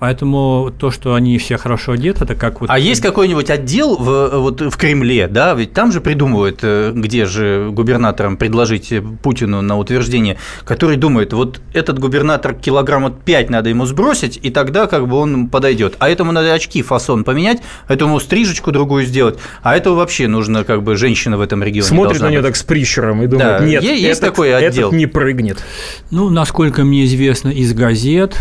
Поэтому 0.00 0.72
то, 0.78 0.90
что 0.90 1.14
они 1.14 1.36
все 1.36 1.58
хорошо 1.58 1.92
одеты, 1.92 2.24
это 2.24 2.34
как 2.34 2.62
вот... 2.62 2.70
А 2.70 2.78
есть 2.78 3.02
какой-нибудь 3.02 3.50
отдел 3.50 3.96
в, 3.96 4.30
вот 4.38 4.62
в 4.62 4.76
Кремле, 4.78 5.28
да, 5.28 5.52
ведь 5.52 5.74
там 5.74 5.92
же 5.92 6.00
придумывают, 6.00 6.60
э, 6.62 6.92
где 6.94 7.26
же 7.26 7.68
губернаторам 7.70 8.38
предложить 8.38 8.94
Путину 9.22 9.60
на 9.60 9.76
утверждение, 9.76 10.38
который 10.64 10.96
думает, 10.96 11.34
вот 11.34 11.60
этот 11.74 11.98
губернатор 11.98 12.54
килограмма 12.54 13.10
5 13.10 13.50
надо 13.50 13.68
ему 13.68 13.84
сбросить, 13.84 14.40
и 14.42 14.48
тогда 14.48 14.86
как 14.86 15.06
бы 15.06 15.16
он 15.16 15.48
подойдет. 15.48 15.96
А 15.98 16.08
этому 16.08 16.32
надо 16.32 16.54
очки 16.54 16.80
фасон 16.80 17.22
поменять, 17.22 17.60
этому 17.86 18.20
стрижечку 18.20 18.72
другую 18.72 19.04
сделать, 19.04 19.38
а 19.62 19.76
этого 19.76 19.96
вообще 19.96 20.28
нужно 20.28 20.64
как 20.64 20.82
бы 20.82 20.96
женщина 20.96 21.36
в 21.36 21.42
этом 21.42 21.62
регионе 21.62 21.86
Смотрит 21.86 22.22
на 22.22 22.30
нее 22.30 22.40
так 22.40 22.56
с 22.56 22.62
прищуром 22.62 23.22
и 23.22 23.26
думает, 23.26 23.58
Да, 23.58 23.66
нет, 23.66 23.82
есть 23.82 24.20
этот, 24.20 24.30
такой 24.30 24.56
отдел. 24.56 24.88
этот 24.88 24.98
не 24.98 25.04
прыгнет. 25.04 25.62
Ну, 26.10 26.30
насколько 26.30 26.84
мне 26.84 27.04
известно 27.04 27.50
из 27.50 27.74
газет, 27.74 28.38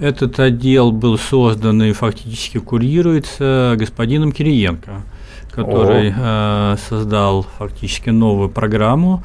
этот 0.00 0.38
отдел 0.40 0.92
был 0.92 1.18
создан 1.18 1.82
и 1.82 1.92
фактически 1.92 2.58
курируется 2.58 3.74
господином 3.78 4.32
Кириенко, 4.32 5.02
который 5.50 6.12
э, 6.16 6.76
создал 6.88 7.46
фактически 7.58 8.10
новую 8.10 8.48
программу 8.48 9.22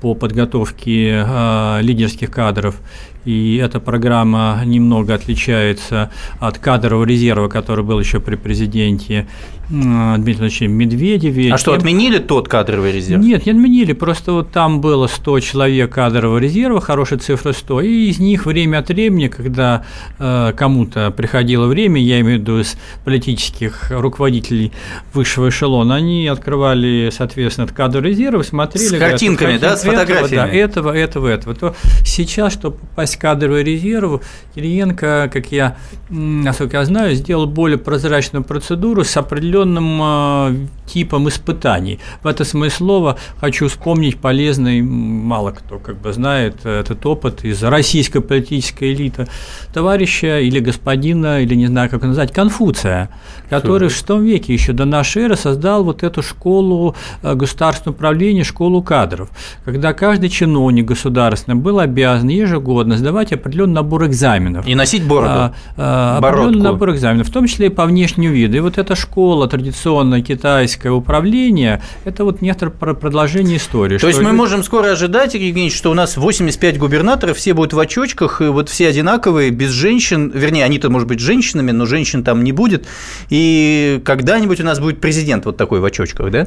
по 0.00 0.14
подготовке 0.14 1.24
э, 1.26 1.78
лидерских 1.82 2.30
кадров. 2.30 2.80
И 3.24 3.56
эта 3.56 3.80
программа 3.80 4.62
немного 4.64 5.14
отличается 5.14 6.10
от 6.38 6.58
кадрового 6.58 7.04
резерва, 7.04 7.48
который 7.48 7.84
был 7.84 8.00
еще 8.00 8.20
при 8.20 8.36
президенте 8.36 9.26
Дмитрия 9.70 10.16
Владимировича 10.16 10.66
Медведеве. 10.66 11.54
А 11.54 11.58
что, 11.58 11.72
отменили 11.72 12.18
тот 12.18 12.48
кадровый 12.48 12.90
резерв? 12.90 13.22
нет, 13.22 13.46
не 13.46 13.52
отменили, 13.52 13.92
просто 13.92 14.32
вот 14.32 14.50
там 14.50 14.80
было 14.80 15.06
100 15.06 15.40
человек 15.40 15.92
кадрового 15.92 16.38
резерва, 16.38 16.80
хорошая 16.80 17.20
цифра 17.20 17.52
100, 17.52 17.80
и 17.82 18.08
из 18.08 18.18
них 18.18 18.46
время 18.46 18.78
от 18.78 18.88
времени, 18.88 19.28
когда 19.28 19.84
э, 20.18 20.52
кому-то 20.56 21.12
приходило 21.12 21.66
время, 21.66 22.02
я 22.02 22.20
имею 22.20 22.38
в 22.38 22.40
виду 22.40 22.58
из 22.58 22.76
политических 23.04 23.92
руководителей 23.92 24.72
высшего 25.14 25.50
эшелона, 25.50 25.94
они 25.94 26.26
открывали, 26.26 27.10
соответственно, 27.12 27.66
этот 27.66 27.76
кадровый 27.76 28.10
резерв, 28.10 28.44
смотрели... 28.44 28.84
С 28.84 28.90
говорят, 28.90 29.10
картинками, 29.10 29.52
вот 29.52 29.60
да, 29.60 29.76
с 29.76 29.84
фотографиями? 29.84 30.50
Этого, 30.50 30.92
да, 30.92 30.98
этого, 30.98 31.28
этого, 31.28 31.28
этого. 31.28 31.54
То 31.54 31.76
сейчас, 32.04 32.54
чтобы 32.54 32.76
попасть 32.78 33.09
в 33.14 33.18
кадровый 33.18 33.62
резерв, 33.62 34.22
Кириенко, 34.54 35.30
как 35.32 35.52
я, 35.52 35.76
насколько 36.08 36.78
я 36.78 36.84
знаю, 36.84 37.14
сделал 37.14 37.46
более 37.46 37.78
прозрачную 37.78 38.44
процедуру 38.44 39.04
с 39.04 39.16
определенным 39.16 40.00
э, 40.02 40.66
типом 40.86 41.28
испытаний. 41.28 42.00
В 42.22 42.26
этом 42.26 42.46
смысле 42.46 42.76
слова 42.76 43.18
хочу 43.38 43.68
вспомнить 43.68 44.16
полезный, 44.16 44.82
мало 44.82 45.50
кто 45.52 45.78
как 45.78 46.00
бы 46.00 46.12
знает 46.12 46.64
этот 46.64 47.04
опыт 47.06 47.44
из 47.44 47.62
российской 47.62 48.20
политической 48.20 48.92
элиты 48.92 49.26
товарища 49.72 50.40
или 50.40 50.58
господина, 50.60 51.40
или 51.40 51.54
не 51.54 51.66
знаю, 51.66 51.90
как 51.90 52.02
назвать, 52.02 52.32
Конфуция, 52.32 53.10
который 53.48 53.88
в 53.88 53.92
VI 53.92 54.22
веке 54.22 54.52
еще 54.52 54.72
до 54.72 54.84
нашей 54.84 55.24
эры 55.24 55.36
создал 55.36 55.84
вот 55.84 56.02
эту 56.02 56.22
школу 56.22 56.94
э, 57.22 57.34
государственного 57.34 57.96
управления, 57.96 58.44
школу 58.44 58.82
кадров, 58.82 59.30
когда 59.64 59.92
каждый 59.92 60.28
чиновник 60.28 60.86
государственный 60.86 61.56
был 61.56 61.78
обязан 61.78 62.28
ежегодно 62.28 62.96
сдавать 63.00 63.32
определенный 63.32 63.74
набор 63.74 64.06
экзаменов. 64.06 64.66
И 64.66 64.74
носить 64.74 65.04
бороду. 65.04 65.32
А, 65.32 65.54
а, 65.76 66.18
определенный 66.18 66.62
набор 66.62 66.92
экзаменов, 66.92 67.28
в 67.28 67.32
том 67.32 67.46
числе 67.46 67.66
и 67.66 67.70
по 67.70 67.84
внешнему 67.86 68.32
виду. 68.32 68.56
И 68.56 68.60
вот 68.60 68.78
эта 68.78 68.94
школа, 68.94 69.48
традиционное 69.48 70.22
китайское 70.22 70.92
управление, 70.92 71.82
это 72.04 72.24
вот 72.24 72.42
некоторое 72.42 72.72
про- 72.72 72.94
продолжение 72.94 73.56
истории. 73.56 73.98
То 73.98 74.08
есть 74.08 74.20
мы 74.20 74.32
можем 74.32 74.62
скоро 74.62 74.92
ожидать, 74.92 75.34
Евгеньевич, 75.34 75.76
что 75.76 75.90
у 75.90 75.94
нас 75.94 76.16
85 76.16 76.78
губернаторов, 76.78 77.36
все 77.36 77.54
будут 77.54 77.72
в 77.72 77.78
очочках, 77.78 78.40
и 78.40 78.44
вот 78.44 78.68
все 78.68 78.88
одинаковые, 78.88 79.50
без 79.50 79.70
женщин, 79.70 80.30
вернее, 80.34 80.64
они-то, 80.64 80.90
может 80.90 81.08
быть, 81.08 81.20
женщинами, 81.20 81.70
но 81.70 81.86
женщин 81.86 82.22
там 82.22 82.44
не 82.44 82.52
будет, 82.52 82.86
и 83.30 84.00
когда-нибудь 84.04 84.60
у 84.60 84.64
нас 84.64 84.78
будет 84.78 85.00
президент 85.00 85.46
вот 85.46 85.56
такой 85.56 85.80
в 85.80 85.84
очочках, 85.84 86.30
да? 86.30 86.46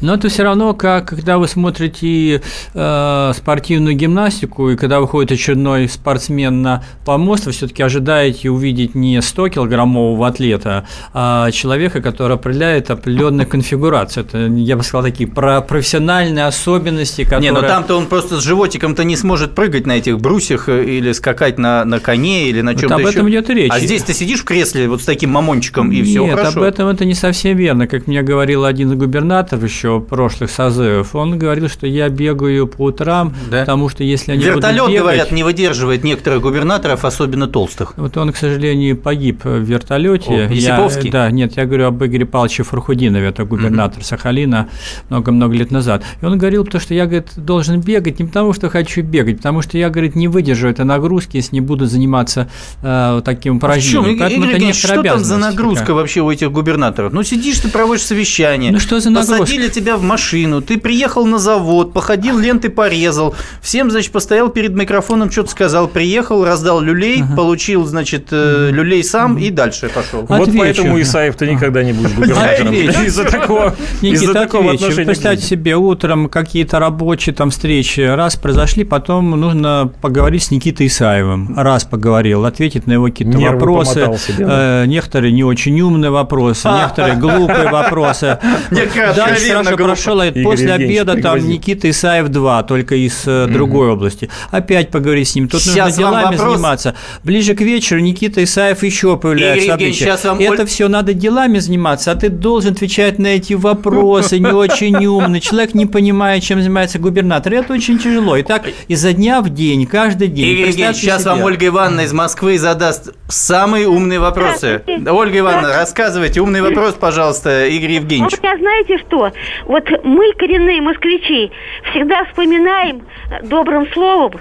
Но 0.00 0.14
это 0.14 0.28
все 0.28 0.42
равно, 0.42 0.74
как 0.74 1.14
когда 1.14 1.38
вы 1.38 1.48
смотрите 1.48 2.42
э, 2.74 3.32
спортивную 3.36 3.94
гимнастику, 3.94 4.70
и 4.70 4.76
когда 4.76 5.00
выходит 5.00 5.32
очередной 5.32 5.88
спортсмен 5.94 6.62
на 6.62 6.84
помост, 7.04 7.46
вы 7.46 7.52
все-таки 7.52 7.82
ожидаете 7.82 8.50
увидеть 8.50 8.94
не 8.94 9.16
100-килограммового 9.18 10.26
атлета, 10.26 10.86
а 11.12 11.50
человека, 11.50 12.00
который 12.00 12.34
определяет 12.36 12.90
определенную 12.90 13.46
конфигурацию. 13.48 14.24
Это, 14.24 14.38
я 14.46 14.76
бы 14.76 14.82
сказал, 14.82 15.04
такие 15.04 15.28
про 15.28 15.60
профессиональные 15.60 16.46
особенности, 16.46 17.22
которые... 17.24 17.40
Не, 17.42 17.52
ну 17.52 17.60
там-то 17.62 17.96
он 17.96 18.06
просто 18.06 18.40
с 18.40 18.44
животиком-то 18.44 19.04
не 19.04 19.16
сможет 19.16 19.54
прыгать 19.54 19.86
на 19.86 19.92
этих 19.92 20.18
брусьях 20.18 20.68
э, 20.68 20.84
или 20.84 21.12
скакать 21.12 21.58
на, 21.58 21.84
на 21.84 22.00
коне 22.00 22.48
или 22.48 22.60
на 22.60 22.72
Вот 22.72 22.80
чем-то 22.80 22.94
об 22.96 23.06
этом 23.06 23.26
еще. 23.26 23.38
идет 23.38 23.50
речь. 23.50 23.70
А 23.72 23.78
здесь 23.80 24.02
ты 24.02 24.12
сидишь 24.14 24.40
в 24.40 24.44
кресле 24.44 24.88
вот 24.88 25.02
с 25.02 25.04
таким 25.04 25.30
мамончиком, 25.30 25.90
и 25.92 26.02
все 26.02 26.24
Нет, 26.24 26.36
хорошо. 26.36 26.58
об 26.60 26.64
этом 26.64 26.88
это 26.88 27.04
не 27.04 27.14
совсем 27.14 27.56
верно. 27.56 27.86
Как 27.86 28.06
мне 28.06 28.22
говорил 28.22 28.64
один 28.64 28.92
из 28.92 28.94
губернаторов 28.98 29.62
еще 29.62 30.00
прошлых 30.00 30.50
созывов, 30.50 31.14
он 31.14 31.38
говорил, 31.38 31.68
что 31.68 31.86
я 31.86 32.08
бегаю 32.08 32.66
по 32.66 32.84
утрам, 32.84 33.34
Да? 33.50 33.60
потому 33.60 33.88
что 33.88 34.02
если 34.04 34.32
они 34.32 34.42
Вертолет, 34.44 34.82
будут 34.82 34.90
бегать, 34.90 35.00
говорят, 35.02 35.30
не 35.32 35.42
выдерживает 35.44 35.83
некоторых 35.92 36.42
губернаторов, 36.42 37.04
особенно 37.04 37.46
толстых. 37.46 37.94
Вот 37.96 38.16
он, 38.16 38.32
к 38.32 38.36
сожалению, 38.36 38.96
погиб 38.96 39.44
в 39.44 39.60
вертолете. 39.60 40.30
О, 40.30 40.48
Есиповский? 40.48 41.06
Я, 41.06 41.12
да, 41.12 41.30
нет, 41.30 41.56
я 41.56 41.66
говорю 41.66 41.86
об 41.86 42.04
Игоре 42.04 42.24
Павловиче 42.24 42.62
Фархудинове, 42.62 43.28
это 43.28 43.44
губернатор 43.44 44.02
Сахалина 44.04 44.68
много-много 45.10 45.54
лет 45.54 45.70
назад. 45.70 46.02
И 46.20 46.24
он 46.24 46.38
говорил, 46.38 46.64
то, 46.64 46.78
что 46.80 46.94
я, 46.94 47.06
говорит, 47.06 47.28
должен 47.36 47.80
бегать 47.80 48.18
не 48.18 48.26
потому, 48.26 48.52
что 48.52 48.68
хочу 48.68 49.02
бегать, 49.02 49.38
потому 49.38 49.62
что 49.62 49.78
я, 49.78 49.90
говорит, 49.90 50.14
не 50.14 50.28
выдержу 50.28 50.68
этой 50.68 50.84
нагрузки, 50.84 51.36
если 51.36 51.56
не 51.56 51.60
буду 51.60 51.86
заниматься 51.86 52.48
э, 52.82 53.22
таким 53.24 53.58
В 53.58 53.60
чем, 53.60 54.04
упражнением. 54.04 54.14
Игорь 54.14 54.32
Евгеньевич, 54.32 54.78
что 54.78 55.02
там 55.02 55.18
за 55.18 55.36
нагрузка 55.36 55.80
такая. 55.80 55.96
вообще 55.96 56.20
у 56.20 56.30
этих 56.30 56.50
губернаторов? 56.52 57.12
Ну, 57.12 57.22
сидишь 57.22 57.58
ты, 57.58 57.68
проводишь 57.68 58.04
совещание. 58.04 58.72
Ну, 58.72 58.78
что 58.78 59.00
за 59.00 59.10
нагрузка? 59.10 59.40
Посадили 59.40 59.68
тебя 59.68 59.96
в 59.96 60.02
машину, 60.02 60.62
ты 60.62 60.78
приехал 60.78 61.26
на 61.26 61.38
завод, 61.38 61.92
походил, 61.92 62.38
ленты 62.38 62.68
порезал, 62.70 63.34
всем, 63.60 63.90
значит, 63.90 64.12
постоял 64.12 64.48
перед 64.48 64.74
микрофоном, 64.74 65.30
что-то 65.30 65.50
сказал, 65.50 65.73
приехал, 65.88 66.44
раздал 66.44 66.80
люлей, 66.80 67.22
получил, 67.36 67.84
значит, 67.84 68.28
э, 68.30 68.70
люлей 68.72 69.04
сам 69.04 69.38
и 69.38 69.50
дальше 69.50 69.88
пошел. 69.88 70.20
Отвечу. 70.20 70.38
Вот 70.38 70.58
поэтому, 70.58 71.00
Исаев, 71.00 71.36
ты 71.36 71.46
никогда 71.46 71.82
не 71.82 71.92
будешь 71.92 72.12
губернатором. 72.12 72.72
Из-за 72.72 73.24
такого, 73.24 73.74
Никита, 74.02 74.32
такого 74.32 74.64
отвечу. 74.64 74.84
отношения. 74.84 75.04
к 75.04 75.06
Представьте 75.06 75.44
себе, 75.44 75.76
утром 75.76 76.28
какие-то 76.28 76.78
рабочие 76.78 77.34
там 77.34 77.50
встречи 77.50 78.00
раз 78.00 78.36
произошли, 78.36 78.84
потом 78.84 79.30
нужно 79.30 79.92
поговорить 80.00 80.44
с 80.44 80.50
Никитой 80.50 80.86
Исаевым. 80.86 81.58
Раз 81.58 81.84
поговорил, 81.84 82.44
ответить 82.44 82.86
на 82.86 82.92
его 82.92 83.06
какие-то 83.06 83.38
вопросы. 83.38 83.94
помотал 83.94 84.18
себе, 84.18 84.46
да. 84.46 84.82
э, 84.82 84.86
некоторые 84.86 85.32
не 85.32 85.44
очень 85.44 85.80
умные 85.80 86.10
вопросы, 86.10 86.68
некоторые 86.82 87.16
глупые 87.16 87.70
вопросы. 87.70 88.38
Дальше 88.70 89.52
хорошо 89.52 89.76
прошел, 89.76 90.22
после 90.42 90.72
обеда 90.72 91.20
там. 91.20 91.38
Никита 91.44 91.90
Исаев 91.90 92.28
2, 92.28 92.62
только 92.64 92.94
из 92.94 93.22
э, 93.26 93.46
другой 93.48 93.90
области. 93.90 94.30
Опять 94.50 94.90
поговорить 94.90 95.28
с 95.28 95.34
ним. 95.34 95.48
Тут 95.48 95.63
Сейчас 95.72 95.96
делами 95.96 96.36
вопрос. 96.36 96.54
заниматься. 96.54 96.94
Ближе 97.22 97.54
к 97.54 97.60
вечеру 97.60 98.00
Никита 98.00 98.42
Исаев 98.44 98.82
еще 98.82 99.16
появляется. 99.16 99.64
Игорь 99.64 99.72
Евгеньевич, 99.72 99.98
сейчас 99.98 100.24
вам 100.24 100.38
Это 100.38 100.66
все 100.66 100.88
надо 100.88 101.14
делами 101.14 101.58
заниматься. 101.58 102.12
а 102.12 102.14
ты 102.14 102.28
должен 102.28 102.72
отвечать 102.72 103.18
на 103.18 103.28
эти 103.28 103.54
вопросы, 103.54 104.38
не 104.38 104.52
очень 104.52 105.04
умный, 105.06 105.40
человек 105.40 105.74
не 105.74 105.86
понимает, 105.86 106.42
чем 106.42 106.60
занимается 106.60 106.98
губернатор. 106.98 107.52
Это 107.54 107.72
очень 107.72 107.98
тяжело. 107.98 108.36
И 108.36 108.42
так 108.42 108.64
изо 108.88 109.12
дня 109.12 109.40
в 109.40 109.48
день, 109.48 109.86
каждый 109.86 110.28
день. 110.28 110.46
Игорь 110.46 110.68
Евгеньевич, 110.68 110.96
сейчас 110.96 111.22
себе. 111.22 111.30
вам 111.32 111.42
Ольга 111.42 111.66
Ивановна 111.66 112.02
из 112.02 112.12
Москвы 112.12 112.58
задаст 112.58 113.12
самые 113.28 113.88
умные 113.88 114.18
вопросы. 114.20 114.82
Ольга 115.06 115.38
Ивановна, 115.38 115.74
рассказывайте 115.74 116.40
умный 116.40 116.62
вопрос, 116.62 116.94
пожалуйста, 116.94 117.66
Игорь 117.66 117.92
Евгеньевич. 117.92 118.32
Вот, 118.32 118.58
знаете 118.58 118.98
что? 118.98 119.32
Вот 119.66 119.84
мы, 120.04 120.32
коренные 120.38 120.80
москвичи, 120.80 121.50
всегда 121.90 122.24
вспоминаем 122.24 123.02
добрым 123.42 123.86
словом 123.92 124.32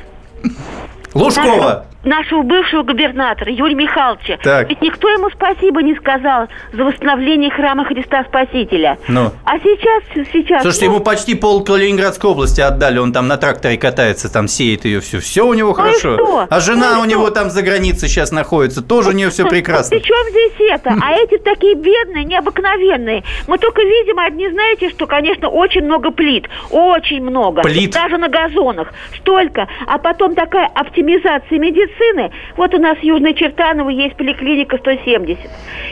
Лужкова 1.13 1.86
нашего 2.03 2.41
бывшего 2.41 2.83
губернатора 2.83 3.51
Юрия 3.51 3.75
Михайловича. 3.75 4.37
Так. 4.43 4.69
Ведь 4.69 4.81
никто 4.81 5.09
ему 5.09 5.29
спасибо 5.29 5.81
не 5.81 5.95
сказал 5.95 6.47
за 6.71 6.83
восстановление 6.83 7.51
храма 7.51 7.85
Христа 7.85 8.23
Спасителя. 8.25 8.97
Ну. 9.07 9.31
А 9.45 9.59
сейчас, 9.59 10.03
сейчас... 10.31 10.61
Слушайте, 10.61 10.87
ну... 10.87 10.95
ему 10.95 11.03
почти 11.03 11.35
пол 11.35 11.63
Калининградской 11.63 12.29
области 12.29 12.61
отдали, 12.61 12.97
он 12.97 13.13
там 13.13 13.27
на 13.27 13.37
тракторе 13.37 13.77
катается, 13.77 14.31
там 14.31 14.47
сеет 14.47 14.85
ее 14.85 14.99
все. 14.99 15.19
Все 15.19 15.45
у 15.45 15.53
него 15.53 15.69
ну 15.69 15.75
хорошо. 15.75 16.15
Что? 16.15 16.47
А 16.49 16.59
жена 16.59 16.95
ну 16.95 17.01
у 17.01 17.05
него 17.05 17.29
там 17.29 17.49
за 17.49 17.61
границей 17.61 18.09
сейчас 18.09 18.31
находится, 18.31 18.81
тоже 18.81 19.09
у 19.09 19.13
нее 19.13 19.29
все 19.29 19.45
прекрасно. 19.49 19.97
При 19.97 20.03
чем 20.03 20.17
здесь 20.29 20.71
это? 20.71 20.95
А 21.01 21.13
эти 21.13 21.37
такие 21.37 21.75
бедные, 21.75 22.25
необыкновенные. 22.25 23.23
Мы 23.47 23.57
только 23.57 23.81
видим 23.81 24.19
одни, 24.19 24.49
знаете, 24.49 24.89
что, 24.89 25.07
конечно, 25.07 25.49
очень 25.49 25.83
много 25.83 26.11
плит. 26.11 26.49
Очень 26.69 27.21
много. 27.21 27.61
Плит? 27.61 27.91
Даже 27.91 28.17
на 28.17 28.27
газонах. 28.27 28.93
Столько. 29.17 29.67
А 29.87 29.97
потом 29.97 30.35
такая 30.35 30.67
оптимизация 30.67 31.59
медицины 31.59 31.92
медицины, 31.93 32.32
вот 32.58 32.73
у 32.73 32.77
нас 32.77 32.97
в 32.97 33.03
Южной 33.03 33.34
Чертаново 33.34 33.89
есть 33.89 34.15
поликлиника 34.15 34.77
170. 34.77 35.39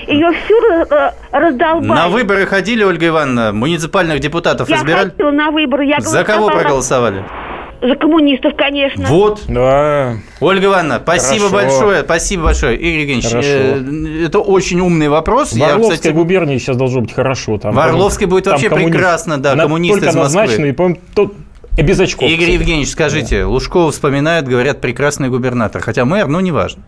Ее 0.08 0.32
всю 0.32 0.56
э, 0.66 1.12
раздолбали. 1.32 1.88
На 1.88 2.10
выборы 2.10 2.46
ходили, 2.46 2.84
Ольга 2.84 3.08
Ивановна? 3.08 3.52
Муниципальных 3.54 4.20
депутатов 4.20 4.70
я 4.70 4.78
избирали? 4.78 5.06
Я 5.06 5.10
ходила 5.12 5.32
на 5.32 5.52
выборы. 5.52 5.86
Я 5.86 6.00
За 6.00 6.24
кого 6.24 6.50
проголосовали? 6.50 7.24
За 7.82 7.96
коммунистов, 7.96 8.54
конечно. 8.56 9.08
Вот. 9.08 9.42
Да. 9.48 10.18
Ольга 10.40 10.68
Ивановна, 10.68 11.00
спасибо 11.02 11.50
Хорошо. 11.50 11.80
большое. 11.80 12.04
Спасибо 12.04 12.44
большое. 12.44 12.78
Игорь 12.78 13.00
Евгеньевич, 13.02 13.32
э, 13.34 14.26
это 14.28 14.38
очень 14.38 14.80
умный 14.82 15.10
вопрос. 15.10 15.54
В 15.54 15.64
Орловской 15.64 15.90
Я, 15.90 15.96
кстати, 15.96 16.14
губернии 16.14 16.60
сейчас 16.60 16.78
должно 16.78 17.02
быть 17.02 17.12
хорошо. 17.12 17.58
Там, 17.58 17.74
в 17.74 17.80
Орловской 17.80 18.28
будет 18.28 18.46
вообще 18.46 18.70
коммунист... 18.70 18.94
прекрасно, 18.94 19.40
да, 19.40 19.56
коммунисты 19.56 19.98
из 19.98 20.16
Москвы. 20.16 20.22
назначенные, 20.22 20.74
по 20.74 20.94
и 21.78 21.82
без 21.82 22.00
очков. 22.00 22.30
Игорь 22.30 22.46
кстати. 22.46 22.54
Евгеньевич, 22.54 22.90
скажите, 22.90 23.42
да. 23.42 23.48
Лужкова 23.48 23.92
вспоминают, 23.92 24.48
говорят, 24.48 24.82
прекрасный 24.82 25.30
губернатор, 25.30 25.82
хотя 25.82 26.06
мэр, 26.06 26.28
ну, 26.28 26.40
неважно. 26.40 26.84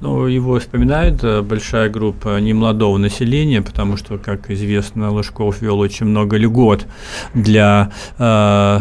Ну, 0.00 0.26
его 0.26 0.58
вспоминает 0.58 1.22
э, 1.22 1.42
большая 1.42 1.90
группа 1.90 2.40
немолодого 2.40 2.96
населения, 2.96 3.60
потому 3.60 3.98
что, 3.98 4.16
как 4.16 4.50
известно, 4.50 5.10
Лужков 5.10 5.60
вел 5.60 5.78
очень 5.78 6.06
много 6.06 6.38
льгот 6.38 6.86
для 7.34 7.92
э, 8.18 8.80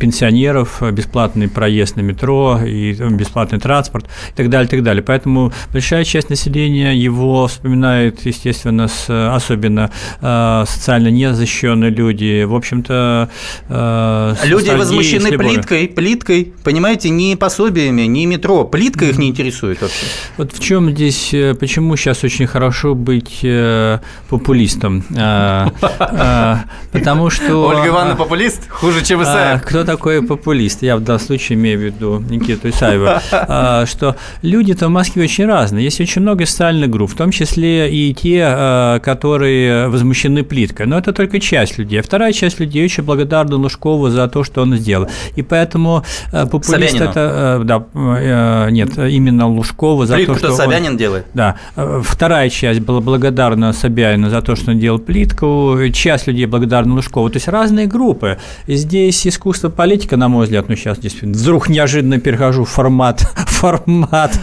пенсионеров, 0.00 0.82
бесплатный 0.92 1.48
проезд 1.48 1.96
на 1.96 2.00
метро 2.00 2.58
и 2.64 2.94
э, 2.98 3.08
бесплатный 3.10 3.60
транспорт 3.60 4.06
и 4.32 4.36
так 4.36 4.48
далее, 4.48 4.66
и 4.66 4.70
так 4.70 4.82
далее. 4.82 5.02
Поэтому 5.02 5.52
большая 5.74 6.04
часть 6.04 6.30
населения 6.30 6.94
его 6.94 7.48
вспоминает, 7.48 8.24
естественно, 8.24 8.88
с, 8.88 9.10
особенно 9.10 9.90
э, 10.22 10.64
социально 10.66 11.08
незащищенные 11.08 11.90
люди. 11.90 12.44
В 12.44 12.54
общем-то, 12.54 13.28
э, 13.68 14.34
люди 14.44 14.70
возмущены 14.70 15.36
плиткой, 15.36 15.88
плиткой, 15.88 16.54
понимаете, 16.64 17.10
не 17.10 17.36
пособиями, 17.36 18.02
не 18.02 18.24
метро, 18.24 18.64
плитка 18.64 19.04
их 19.04 19.18
не 19.18 19.28
интересует 19.28 19.82
вообще. 19.82 20.06
Вот 20.46 20.54
в 20.54 20.60
чем 20.60 20.92
здесь, 20.92 21.34
э, 21.34 21.54
почему 21.54 21.96
сейчас 21.96 22.22
очень 22.22 22.46
хорошо 22.46 22.94
быть 22.94 23.40
э, 23.42 23.98
популистом? 24.28 25.02
А, 25.16 25.72
а, 25.98 26.60
потому 26.92 27.30
что... 27.30 27.66
Ольга 27.66 27.88
Ивановна 27.88 28.14
популист? 28.14 28.68
Хуже, 28.68 29.04
чем 29.04 29.24
Исаев. 29.24 29.62
Кто 29.62 29.82
такой 29.82 30.22
популист? 30.22 30.82
Я 30.82 30.98
в 30.98 31.00
данном 31.00 31.18
случае 31.18 31.58
имею 31.58 31.80
в 31.80 31.82
виду 31.82 32.20
Никиту 32.30 32.68
Исаева. 32.68 33.20
Что 33.86 34.14
люди-то 34.42 34.86
в 34.86 34.90
Москве 34.90 35.24
очень 35.24 35.46
разные. 35.46 35.82
Есть 35.82 36.00
очень 36.00 36.22
много 36.22 36.46
социальных 36.46 36.90
групп, 36.90 37.10
в 37.10 37.16
том 37.16 37.32
числе 37.32 37.90
и 37.90 38.14
те, 38.14 39.00
которые 39.02 39.88
возмущены 39.88 40.44
плиткой. 40.44 40.86
Но 40.86 40.96
это 40.96 41.12
только 41.12 41.40
часть 41.40 41.76
людей. 41.76 41.98
А 41.98 42.02
вторая 42.04 42.32
часть 42.32 42.60
людей 42.60 42.84
очень 42.84 43.02
благодарна 43.02 43.56
Лужкову 43.56 44.10
за 44.10 44.28
то, 44.28 44.44
что 44.44 44.62
он 44.62 44.76
сделал. 44.76 45.08
И 45.34 45.42
поэтому 45.42 46.04
популист 46.30 46.98
Собянину. 46.98 47.10
это... 47.10 47.62
Да, 47.64 48.70
нет, 48.70 48.96
именно 48.96 49.48
Лужкова 49.48 50.06
за 50.06 50.14
Плитку 50.14 50.35
то, 50.40 50.48
что 50.48 50.56
Собянин 50.56 50.92
он, 50.92 50.96
делает. 50.96 51.26
Да. 51.34 51.56
Вторая 52.02 52.48
часть 52.50 52.80
была 52.80 53.00
благодарна 53.00 53.72
Собянину 53.72 54.30
за 54.30 54.42
то, 54.42 54.56
что 54.56 54.70
он 54.70 54.78
делал 54.78 54.98
плитку. 54.98 55.76
Часть 55.92 56.26
людей 56.26 56.46
благодарна 56.46 56.94
Лужкову. 56.94 57.30
То 57.30 57.36
есть 57.36 57.48
разные 57.48 57.86
группы. 57.86 58.38
И 58.66 58.76
здесь 58.76 59.26
искусство 59.26 59.68
политика, 59.68 60.16
на 60.16 60.28
мой 60.28 60.44
взгляд, 60.44 60.68
ну 60.68 60.76
сейчас 60.76 60.98
здесь 60.98 61.16
вдруг 61.22 61.68
неожиданно 61.68 62.18
перехожу 62.18 62.64
в 62.64 62.68
формат, 62.68 63.20
формат 63.46 64.38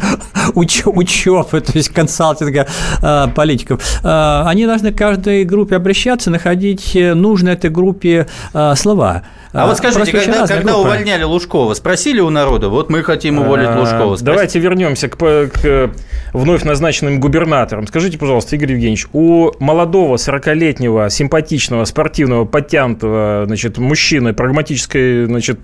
уч, 0.56 0.84
учебы, 0.86 1.62
то 1.62 1.71
есть 1.73 1.89
консалтинга 1.89 2.67
э, 3.01 3.27
политиков. 3.36 3.82
Э, 4.03 4.43
они 4.45 4.65
должны 4.65 4.91
к 4.91 4.97
каждой 4.97 5.43
группе 5.43 5.75
обращаться, 5.75 6.29
находить 6.29 6.95
нужные 6.95 7.53
этой 7.53 7.69
группе 7.69 8.27
э, 8.53 8.75
слова. 8.75 9.23
А, 9.53 9.63
а 9.63 9.67
вот 9.67 9.77
скажите, 9.77 10.11
когда, 10.11 10.47
когда 10.47 10.77
увольняли 10.77 11.23
Лужкова, 11.23 11.75
спросили 11.75 12.19
у 12.19 12.31
народа, 12.31 12.69
вот 12.69 12.89
мы 12.89 13.03
хотим 13.03 13.37
уволить 13.39 13.67
а, 13.69 13.79
Лужкова. 13.79 14.15
Спросили. 14.15 14.25
Давайте 14.25 14.59
вернемся 14.59 15.09
к, 15.09 15.15
к 15.15 15.91
вновь 16.33 16.63
назначенным 16.63 17.19
губернаторам. 17.19 17.85
Скажите, 17.85 18.17
пожалуйста, 18.17 18.55
Игорь 18.55 18.71
Евгеньевич, 18.71 19.05
у 19.13 19.51
молодого 19.59 20.15
40-летнего, 20.15 21.07
симпатичного, 21.11 21.85
спортивного, 21.85 22.45
подтянутого 22.45 23.43
значит, 23.45 23.77
мужчины 23.77 24.33
прагматической 24.33 25.25
значит, 25.25 25.59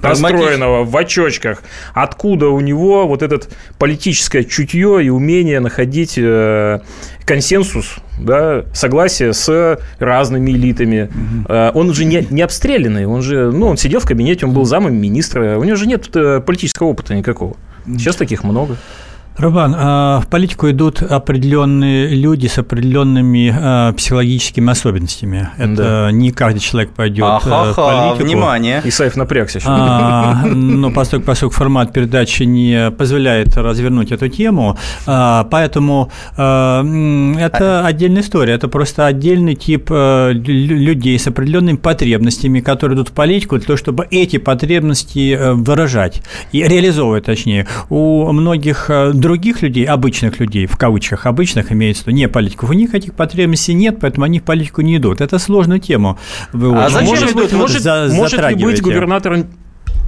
настроенного 0.00 0.84
в 0.84 0.96
очочках, 0.96 1.62
откуда 1.94 2.48
у 2.48 2.60
него 2.60 3.08
вот 3.08 3.22
это 3.22 3.40
политическое 3.78 4.44
чутье 4.44 5.04
и 5.04 5.08
умение 5.08 5.58
находить 5.58 6.14
э, 6.16 6.80
консенсус, 7.24 7.96
да, 8.24 8.64
согласие 8.72 9.32
с 9.32 9.78
разными 9.98 10.50
элитами. 10.50 11.10
Угу. 11.46 11.78
Он 11.78 11.94
же 11.94 12.04
не, 12.04 12.26
не 12.30 12.42
обстрелянный, 12.42 13.06
он 13.06 13.22
же, 13.22 13.50
ну, 13.52 13.66
он 13.66 13.76
сидел 13.76 14.00
в 14.00 14.06
кабинете, 14.06 14.46
он 14.46 14.52
был 14.52 14.64
замом 14.64 14.94
министра, 14.94 15.58
у 15.58 15.64
него 15.64 15.76
же 15.76 15.86
нет 15.86 16.08
э, 16.14 16.40
политического 16.40 16.88
опыта 16.88 17.14
никакого. 17.14 17.56
Сейчас 17.86 18.16
таких 18.16 18.44
много. 18.44 18.76
Рубан, 19.38 19.74
а, 19.76 20.20
в 20.20 20.26
политику 20.28 20.70
идут 20.70 21.02
определенные 21.02 22.08
люди 22.08 22.46
с 22.46 22.58
определенными 22.58 23.54
а, 23.56 23.92
психологическими 23.92 24.70
особенностями. 24.70 25.48
Это 25.56 25.74
да. 25.74 26.12
не 26.12 26.32
каждый 26.32 26.60
человек 26.60 26.92
пойдет 26.92 27.24
э, 27.44 27.48
в 27.48 27.74
политику. 27.74 28.24
Внимание. 28.24 28.82
Исаев 28.84 29.16
напрягся. 29.16 29.60
А, 29.64 30.44
но 30.44 30.90
поскольку, 30.90 31.26
поскольку 31.26 31.54
формат 31.54 31.92
передачи 31.92 32.42
не 32.42 32.90
позволяет 32.90 33.56
развернуть 33.56 34.12
эту 34.12 34.28
тему, 34.28 34.78
а, 35.06 35.44
поэтому 35.50 36.10
а, 36.36 36.84
это 37.38 37.86
отдельная 37.86 38.22
история. 38.22 38.54
Это 38.54 38.68
просто 38.68 39.06
отдельный 39.06 39.54
тип 39.54 39.88
а, 39.90 40.30
людей 40.32 41.18
с 41.18 41.26
определенными 41.26 41.76
потребностями, 41.76 42.60
которые 42.60 42.96
идут 42.96 43.08
в 43.08 43.12
политику 43.12 43.56
для 43.56 43.66
того, 43.66 43.76
чтобы 43.76 44.06
эти 44.10 44.36
потребности 44.36 45.38
выражать 45.54 46.22
и 46.52 46.62
реализовывать, 46.62 47.24
точнее. 47.24 47.66
У 47.88 48.30
многих 48.30 48.90
других 49.22 49.62
людей, 49.62 49.86
обычных 49.86 50.38
людей, 50.40 50.66
в 50.66 50.76
кавычках 50.76 51.24
обычных, 51.24 51.72
имеется 51.72 52.04
в 52.04 52.06
виду, 52.08 52.16
не 52.16 52.28
политиков, 52.28 52.68
у 52.68 52.74
них 52.74 52.94
этих 52.94 53.14
потребностей 53.14 53.72
нет, 53.72 53.98
поэтому 54.00 54.26
они 54.26 54.40
в 54.40 54.42
политику 54.42 54.82
не 54.82 54.98
идут. 54.98 55.22
Это 55.22 55.38
сложную 55.38 55.80
тему. 55.80 56.18
Вы 56.52 56.76
а 56.76 56.90
зачем 56.90 57.08
может, 57.08 57.34
быть, 57.34 57.52
может, 57.52 57.84
может 58.12 58.50
ли 58.50 58.54
быть 58.56 58.82
губернатором 58.82 59.46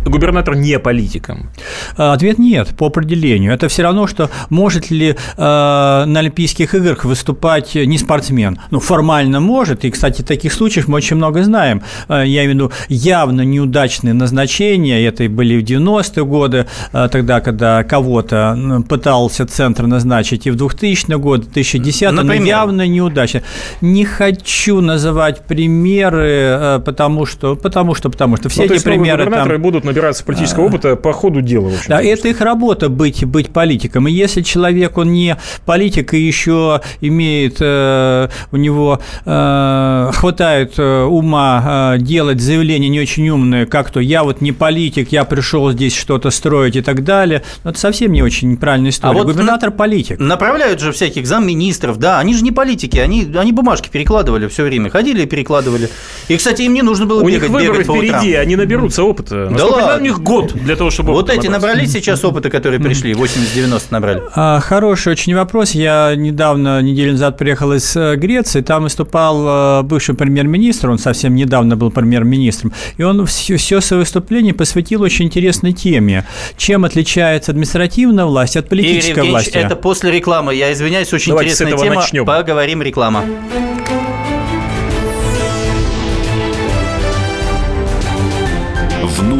губернатор 0.04 0.54
не 0.54 0.78
политиком? 0.78 1.50
А, 1.96 2.12
ответ 2.12 2.38
нет, 2.38 2.68
по 2.76 2.86
определению. 2.86 3.52
Это 3.52 3.68
все 3.68 3.82
равно, 3.82 4.06
что 4.06 4.30
может 4.50 4.90
ли 4.90 5.10
э, 5.10 5.14
на 5.36 6.20
Олимпийских 6.20 6.74
играх 6.74 7.04
выступать 7.04 7.74
не 7.74 7.98
спортсмен. 7.98 8.58
Ну, 8.70 8.80
формально 8.80 9.40
может, 9.40 9.84
и, 9.84 9.90
кстати, 9.90 10.22
таких 10.22 10.52
случаев 10.52 10.88
мы 10.88 10.96
очень 10.96 11.16
много 11.16 11.42
знаем. 11.44 11.82
Э, 12.08 12.24
я 12.26 12.44
имею 12.44 12.50
в 12.50 12.54
виду 12.54 12.72
явно 12.88 13.42
неудачные 13.42 14.14
назначения, 14.14 15.04
это 15.04 15.24
и 15.24 15.28
были 15.28 15.60
в 15.60 15.64
90-е 15.64 16.24
годы, 16.24 16.66
тогда, 16.92 17.40
когда 17.40 17.82
кого-то 17.84 18.82
пытался 18.88 19.46
центр 19.46 19.86
назначить, 19.86 20.46
и 20.46 20.50
в 20.50 20.56
2000-е 20.56 21.18
годы, 21.18 21.44
2010 21.44 22.12
но 22.12 22.32
явно 22.32 22.86
неудачно. 22.86 23.42
Не 23.80 24.04
хочу 24.04 24.80
называть 24.80 25.42
примеры, 25.46 26.80
потому 26.84 27.26
что, 27.26 27.56
потому 27.56 27.94
что, 27.94 28.10
потому 28.10 28.36
что 28.36 28.48
все 28.48 28.66
ну, 28.66 28.74
эти 28.74 28.82
примеры 28.82 29.30
там... 29.30 29.60
будут 29.60 29.84
набираться 29.94 30.24
политического 30.24 30.64
опыта 30.64 30.96
по 30.96 31.12
ходу 31.12 31.40
дела. 31.40 31.70
В 31.70 31.88
да, 31.88 32.02
это 32.02 32.28
их 32.28 32.40
работа 32.40 32.88
быть, 32.88 33.24
быть 33.24 33.50
политиком. 33.50 34.08
И 34.08 34.12
если 34.12 34.42
человек, 34.42 34.98
он 34.98 35.12
не 35.12 35.36
политик 35.64 36.14
и 36.14 36.18
еще 36.18 36.80
имеет, 37.00 37.58
э, 37.60 38.28
у 38.50 38.56
него 38.56 39.00
э, 39.24 40.10
хватает 40.12 40.74
э, 40.78 41.02
ума 41.04 41.94
э, 41.94 41.98
делать 42.00 42.40
заявления 42.40 42.88
не 42.88 43.00
очень 43.00 43.28
умные, 43.28 43.66
как 43.66 43.90
то 43.90 44.00
«я 44.00 44.24
вот 44.24 44.40
не 44.40 44.52
политик, 44.52 45.12
я 45.12 45.24
пришел 45.24 45.70
здесь 45.70 45.94
что-то 45.94 46.30
строить» 46.30 46.76
и 46.76 46.82
так 46.82 47.04
далее, 47.04 47.42
ну, 47.62 47.70
это 47.70 47.78
совсем 47.78 48.12
не 48.12 48.22
очень 48.22 48.56
правильная 48.56 48.90
история. 48.90 49.12
А 49.12 49.16
вот 49.16 49.26
Губернатор– 49.26 49.70
политик. 49.70 50.18
Направляют 50.18 50.80
же 50.80 50.92
всяких 50.92 51.26
замминистров, 51.26 51.98
да, 51.98 52.18
они 52.18 52.34
же 52.34 52.42
не 52.42 52.50
политики, 52.50 52.98
они, 52.98 53.30
они 53.36 53.52
бумажки 53.52 53.88
перекладывали 53.88 54.48
все 54.48 54.64
время, 54.64 54.90
ходили 54.90 55.22
и 55.22 55.26
перекладывали. 55.26 55.88
И, 56.28 56.36
кстати, 56.36 56.62
им 56.62 56.74
не 56.74 56.82
нужно 56.82 57.06
было 57.06 57.22
у 57.22 57.28
бегать, 57.28 57.42
них 57.42 57.50
выборы 57.50 57.84
бегать 57.84 57.96
впереди, 57.96 58.34
они 58.34 58.56
наберутся 58.56 59.04
опыта. 59.04 59.50
Да 59.56 59.66
ладно. 59.66 59.83
У 59.96 60.00
них 60.00 60.20
год 60.20 60.52
для 60.52 60.76
того, 60.76 60.90
чтобы 60.90 61.12
Вот 61.12 61.30
эти 61.30 61.46
набрались 61.46 61.92
сейчас 61.92 62.24
опыта, 62.24 62.50
которые 62.50 62.80
пришли, 62.80 63.12
80-90 63.12 63.82
набрали? 63.90 64.22
А, 64.34 64.60
хороший 64.60 65.12
очень 65.12 65.34
вопрос. 65.34 65.72
Я 65.72 66.14
недавно, 66.16 66.80
неделю 66.82 67.12
назад 67.12 67.38
приехал 67.38 67.72
из 67.72 67.96
э, 67.96 68.16
Греции, 68.16 68.60
там 68.60 68.84
выступал 68.84 69.80
э, 69.80 69.82
бывший 69.82 70.14
премьер-министр, 70.14 70.90
он 70.90 70.98
совсем 70.98 71.34
недавно 71.34 71.76
был 71.76 71.90
премьер-министром, 71.90 72.72
и 72.96 73.02
он 73.02 73.24
все, 73.26 73.56
все 73.56 73.80
свое 73.80 74.00
выступление 74.00 74.54
посвятил 74.54 75.02
очень 75.02 75.26
интересной 75.26 75.72
теме. 75.72 76.26
Чем 76.56 76.84
отличается 76.84 77.52
административная 77.52 78.24
власть 78.24 78.56
от 78.56 78.68
политической 78.68 79.28
власти? 79.28 79.56
это 79.56 79.76
после 79.76 80.10
рекламы. 80.10 80.54
Я 80.54 80.72
извиняюсь, 80.72 81.12
очень 81.12 81.30
Давайте 81.30 81.52
интересная 81.52 81.78
тема. 81.78 81.94
Начнем. 81.96 82.24
Поговорим 82.24 82.82
реклама. 82.82 83.24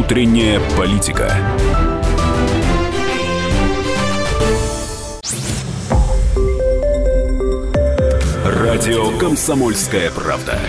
Внутренняя 0.05 0.59
политика. 0.77 1.35
Радио 8.45 9.17
Комсомольская 9.17 10.11
правда". 10.11 10.59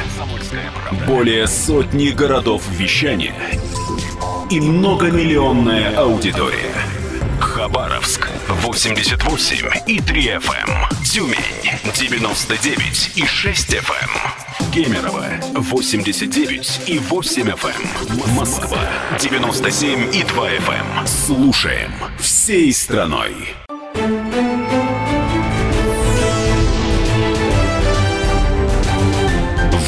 Более 1.07 1.47
сотни 1.49 2.12
городов 2.12 2.62
вещания 2.70 3.34
и 4.51 4.59
многомиллионная 4.59 5.95
аудитория. 5.99 6.72
Хабаровск 7.39 8.30
88 8.49 9.66
и 9.87 10.01
3 10.01 10.28
FM. 10.28 10.70
Эм. 10.70 11.05
Тюмень 11.05 11.93
99 11.95 13.12
и 13.16 13.26
6 13.26 13.74
FM. 13.74 14.46
Эм. 14.61 14.71
Кемерово 14.73 15.27
89 15.55 16.83
и 16.87 16.99
8 16.99 17.49
FM. 17.51 18.29
Эм. 18.29 18.35
Москва 18.35 18.79
97 19.19 20.15
и 20.15 20.23
2 20.23 20.51
FM. 20.51 21.07
Слушаем 21.07 21.93
всей 22.19 22.73
страной. 22.73 23.33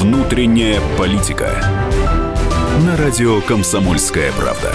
Внутренняя 0.01 0.81
политика. 0.97 1.51
На 2.87 2.97
радио 2.97 3.41
«Комсомольская 3.41 4.33
правда». 4.33 4.73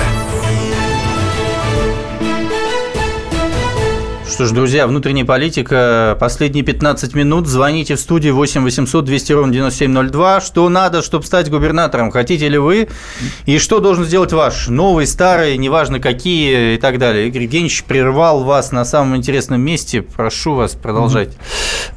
Что 4.33 4.47
ж, 4.47 4.51
друзья, 4.51 4.87
внутренняя 4.87 5.25
политика. 5.25 6.17
Последние 6.19 6.63
15 6.63 7.13
минут. 7.13 7.45
Звоните 7.45 7.93
в 7.93 7.99
студию 7.99 8.33
8 8.33 8.63
800 8.63 9.05
200 9.05 9.33
ровно 9.33 9.53
9702. 9.53 10.41
Что 10.41 10.69
надо, 10.69 11.03
чтобы 11.03 11.23
стать 11.23 11.51
губернатором? 11.51 12.09
Хотите 12.09 12.49
ли 12.49 12.57
вы? 12.57 12.87
И 13.45 13.59
что 13.59 13.79
должен 13.79 14.05
сделать 14.05 14.33
ваш? 14.33 14.69
Новый, 14.69 15.05
старый, 15.05 15.55
неважно 15.57 15.99
какие 15.99 16.73
и 16.73 16.77
так 16.79 16.97
далее. 16.97 17.27
Игорь 17.27 17.43
Евгеньевич 17.43 17.83
прервал 17.83 18.43
вас 18.43 18.71
на 18.71 18.85
самом 18.85 19.17
интересном 19.17 19.61
месте. 19.61 20.01
Прошу 20.01 20.55
вас, 20.55 20.71
продолжать. 20.71 21.29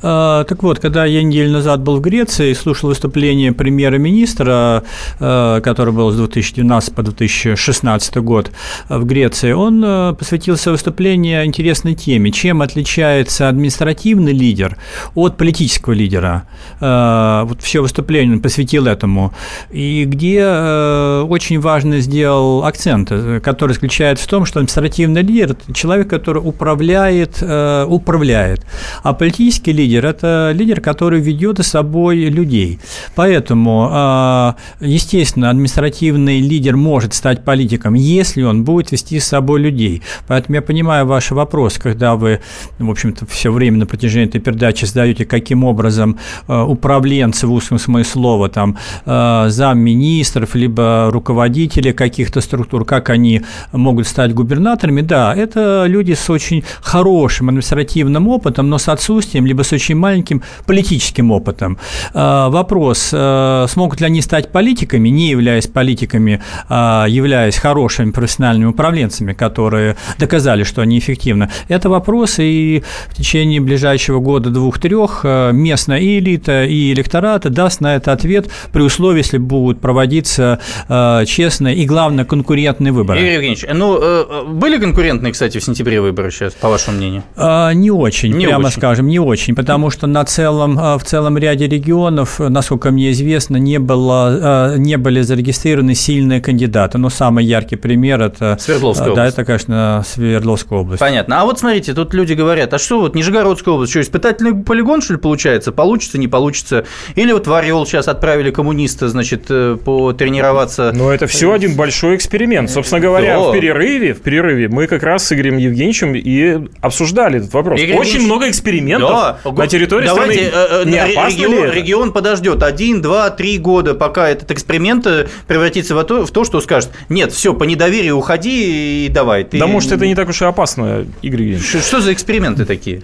А, 0.02 0.44
так 0.44 0.62
вот, 0.62 0.78
когда 0.78 1.06
я 1.06 1.22
неделю 1.22 1.52
назад 1.52 1.80
был 1.80 1.96
в 1.96 2.00
Греции 2.02 2.50
и 2.50 2.54
слушал 2.54 2.90
выступление 2.90 3.52
премьера-министра, 3.52 4.84
а, 5.20 5.62
который 5.62 5.94
был 5.94 6.10
с 6.10 6.16
2012 6.16 6.94
по 6.94 7.02
2016 7.02 8.16
год 8.16 8.50
в 8.90 9.04
Греции, 9.06 9.52
он 9.52 9.82
а, 9.82 10.12
посвятил 10.12 10.58
свое 10.58 10.74
выступление 10.74 11.46
интересной 11.46 11.94
теме 11.94 12.25
теме, 12.26 12.32
чем 12.32 12.62
отличается 12.62 13.48
административный 13.48 14.32
лидер 14.32 14.76
от 15.14 15.36
политического 15.36 15.94
лидера. 15.94 16.46
Э, 16.80 17.44
вот 17.46 17.62
все 17.62 17.80
выступление 17.80 18.36
он 18.36 18.40
посвятил 18.40 18.86
этому. 18.86 19.32
И 19.70 20.04
где 20.06 20.40
э, 20.40 21.26
очень 21.28 21.60
важно 21.60 22.00
сделал 22.00 22.64
акцент, 22.64 23.08
э, 23.10 23.40
который 23.40 23.72
заключается 23.72 24.24
в 24.24 24.28
том, 24.28 24.46
что 24.46 24.60
административный 24.60 25.22
лидер– 25.22 25.50
это 25.52 25.72
человек, 25.74 26.08
который 26.08 26.38
управляет, 26.38 27.42
управляет. 27.88 28.66
А 29.02 29.12
политический 29.12 29.72
лидер– 29.72 30.06
это 30.06 30.52
лидер, 30.54 30.80
который 30.80 31.20
ведет 31.20 31.58
за 31.58 31.62
собой 31.62 32.16
людей. 32.16 32.78
Поэтому, 33.14 34.54
естественно, 34.80 35.50
административный 35.50 36.40
лидер 36.40 36.76
может 36.76 37.14
стать 37.14 37.44
политиком, 37.44 37.94
если 37.94 38.42
он 38.42 38.64
будет 38.64 38.92
вести 38.92 39.20
с 39.20 39.26
собой 39.26 39.60
людей. 39.60 40.02
Поэтому 40.26 40.56
я 40.56 40.62
понимаю 40.62 41.06
ваш 41.06 41.30
вопрос, 41.30 41.78
когда 41.78 42.15
вы, 42.16 42.40
в 42.78 42.90
общем-то, 42.90 43.26
все 43.26 43.52
время 43.52 43.78
на 43.78 43.86
протяжении 43.86 44.28
этой 44.28 44.40
передачи 44.40 44.84
задаете, 44.84 45.24
каким 45.24 45.64
образом 45.64 46.18
э, 46.48 46.60
управленцы 46.60 47.46
в 47.46 47.52
узком 47.52 47.78
смысле 47.78 48.12
слова, 48.12 48.48
там, 48.48 48.76
э, 49.04 49.46
замминистров, 49.48 50.54
либо 50.54 51.10
руководители 51.12 51.92
каких-то 51.92 52.40
структур, 52.40 52.84
как 52.84 53.10
они 53.10 53.42
могут 53.72 54.06
стать 54.06 54.34
губернаторами, 54.34 55.02
да, 55.02 55.34
это 55.34 55.84
люди 55.86 56.12
с 56.12 56.30
очень 56.30 56.64
хорошим 56.80 57.48
административным 57.48 58.28
опытом, 58.28 58.68
но 58.68 58.78
с 58.78 58.88
отсутствием, 58.88 59.46
либо 59.46 59.62
с 59.62 59.72
очень 59.72 59.96
маленьким 59.96 60.42
политическим 60.66 61.30
опытом. 61.30 61.78
Э, 62.14 62.48
вопрос, 62.48 63.08
смогут 63.08 64.00
ли 64.00 64.06
они 64.06 64.22
стать 64.22 64.52
политиками, 64.52 65.08
не 65.08 65.28
являясь 65.30 65.66
политиками, 65.66 66.40
а 66.68 67.06
являясь 67.08 67.56
хорошими 67.56 68.10
профессиональными 68.10 68.68
управленцами, 68.68 69.32
которые 69.32 69.96
доказали, 70.18 70.64
что 70.64 70.82
они 70.82 70.98
эффективны, 70.98 71.50
это 71.68 71.88
вопрос 71.88 72.05
вопрос, 72.06 72.38
и 72.38 72.82
в 73.08 73.14
течение 73.14 73.60
ближайшего 73.60 74.20
года 74.20 74.50
двух-трех 74.50 75.20
э, 75.24 75.50
местная 75.52 75.98
и 75.98 76.18
элита, 76.20 76.64
и 76.64 76.92
электорат 76.92 77.50
даст 77.50 77.80
на 77.80 77.96
это 77.96 78.12
ответ 78.12 78.48
при 78.72 78.82
условии, 78.82 79.18
если 79.18 79.38
будут 79.38 79.80
проводиться 79.80 80.60
э, 80.88 81.24
честные 81.26 81.74
и, 81.74 81.84
главное, 81.84 82.24
конкурентные 82.24 82.92
выборы. 82.92 83.18
Игорь 83.18 83.32
Евгеньевич, 83.32 83.66
ну, 83.74 83.98
э, 84.00 84.44
были 84.46 84.78
конкурентные, 84.78 85.32
кстати, 85.32 85.58
в 85.58 85.64
сентябре 85.64 86.00
выборы 86.00 86.30
сейчас, 86.30 86.52
по 86.54 86.68
вашему 86.68 86.98
мнению? 86.98 87.24
Не 87.36 87.90
очень, 87.90 88.32
не 88.32 88.46
прямо 88.46 88.68
очень. 88.68 88.78
скажем, 88.78 89.08
не 89.08 89.18
очень, 89.18 89.56
потому 89.56 89.90
что 89.90 90.06
на 90.06 90.24
целом, 90.24 90.76
в 90.76 91.02
целом 91.04 91.36
ряде 91.38 91.66
регионов, 91.66 92.38
насколько 92.38 92.92
мне 92.92 93.10
известно, 93.10 93.56
не, 93.56 93.78
было, 93.78 94.76
не 94.76 94.96
были 94.96 95.22
зарегистрированы 95.22 95.94
сильные 95.94 96.40
кандидаты. 96.40 96.98
Но 96.98 97.10
самый 97.10 97.44
яркий 97.44 97.76
пример– 97.76 98.20
это… 98.22 98.56
Свердловская 98.60 99.10
область. 99.10 99.16
Да, 99.16 99.26
это, 99.26 99.44
конечно, 99.44 100.04
Свердловская 100.06 100.78
область. 100.78 101.00
Понятно. 101.00 101.40
А 101.40 101.44
вот 101.44 101.58
смотрите, 101.58 101.95
тут 101.96 102.14
люди 102.14 102.34
говорят, 102.34 102.72
а 102.72 102.78
что 102.78 103.00
вот 103.00 103.14
Нижегородская 103.14 103.74
область, 103.74 103.90
что, 103.90 104.00
испытательный 104.00 104.54
полигон, 104.54 105.02
что 105.02 105.14
ли, 105.14 105.18
получается? 105.18 105.72
Получится, 105.72 106.18
не 106.18 106.28
получится? 106.28 106.84
Или 107.16 107.32
вот 107.32 107.46
в 107.46 107.52
Орел 107.52 107.84
сейчас 107.86 108.06
отправили 108.06 108.50
коммуниста, 108.50 109.08
значит, 109.08 109.46
э, 109.48 109.76
потренироваться? 109.84 110.92
Ну, 110.94 111.10
это 111.10 111.26
все 111.26 111.52
один 111.52 111.74
большой 111.74 112.16
эксперимент. 112.16 112.70
Собственно 112.70 113.00
говоря, 113.00 113.38
да. 113.38 113.48
в 113.48 113.52
перерыве, 113.52 114.14
в 114.14 114.20
перерыве 114.20 114.68
мы 114.68 114.86
как 114.86 115.02
раз 115.02 115.26
с 115.26 115.32
Игорем 115.32 115.56
Евгеньевичем 115.56 116.14
и 116.14 116.68
обсуждали 116.80 117.38
этот 117.38 117.52
вопрос. 117.54 117.80
Игорь 117.80 117.96
Очень 117.96 118.00
Евгеньевич... 118.00 118.26
много 118.26 118.50
экспериментов 118.50 119.10
да. 119.10 119.52
на 119.52 119.66
территории 119.66 120.06
Давайте, 120.06 120.48
страны. 120.48 120.66
Э, 120.70 120.82
э, 120.82 120.88
не 120.88 120.96
регион, 120.96 121.72
регион 121.72 122.12
подождет 122.12 122.62
один, 122.62 123.02
два, 123.02 123.30
три 123.30 123.58
года, 123.58 123.94
пока 123.94 124.28
этот 124.28 124.50
эксперимент 124.50 125.06
превратится 125.46 125.94
в 125.94 126.04
то, 126.04 126.26
в 126.26 126.30
то, 126.30 126.44
что 126.44 126.60
скажет, 126.60 126.90
нет, 127.08 127.32
все, 127.32 127.54
по 127.54 127.64
недоверию 127.64 128.16
уходи 128.16 129.06
и 129.06 129.08
давай. 129.08 129.44
Ты... 129.44 129.58
Да, 129.58 129.66
может, 129.66 129.92
это 129.92 130.06
не 130.06 130.14
так 130.14 130.28
уж 130.28 130.42
и 130.42 130.44
опасно, 130.44 131.06
Игорь 131.22 131.42
Евгеньевич. 131.42 131.84
Что 131.86 132.00
за 132.00 132.12
эксперименты 132.12 132.64
такие? 132.64 133.02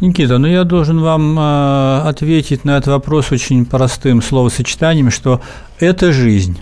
Никита, 0.00 0.38
ну 0.38 0.48
я 0.48 0.64
должен 0.64 1.00
вам 1.00 1.38
э, 1.38 2.08
ответить 2.08 2.64
на 2.64 2.76
этот 2.76 2.88
вопрос 2.88 3.30
очень 3.30 3.64
простым 3.64 4.20
словосочетанием, 4.22 5.12
что 5.12 5.40
это 5.78 6.12
жизнь. 6.12 6.58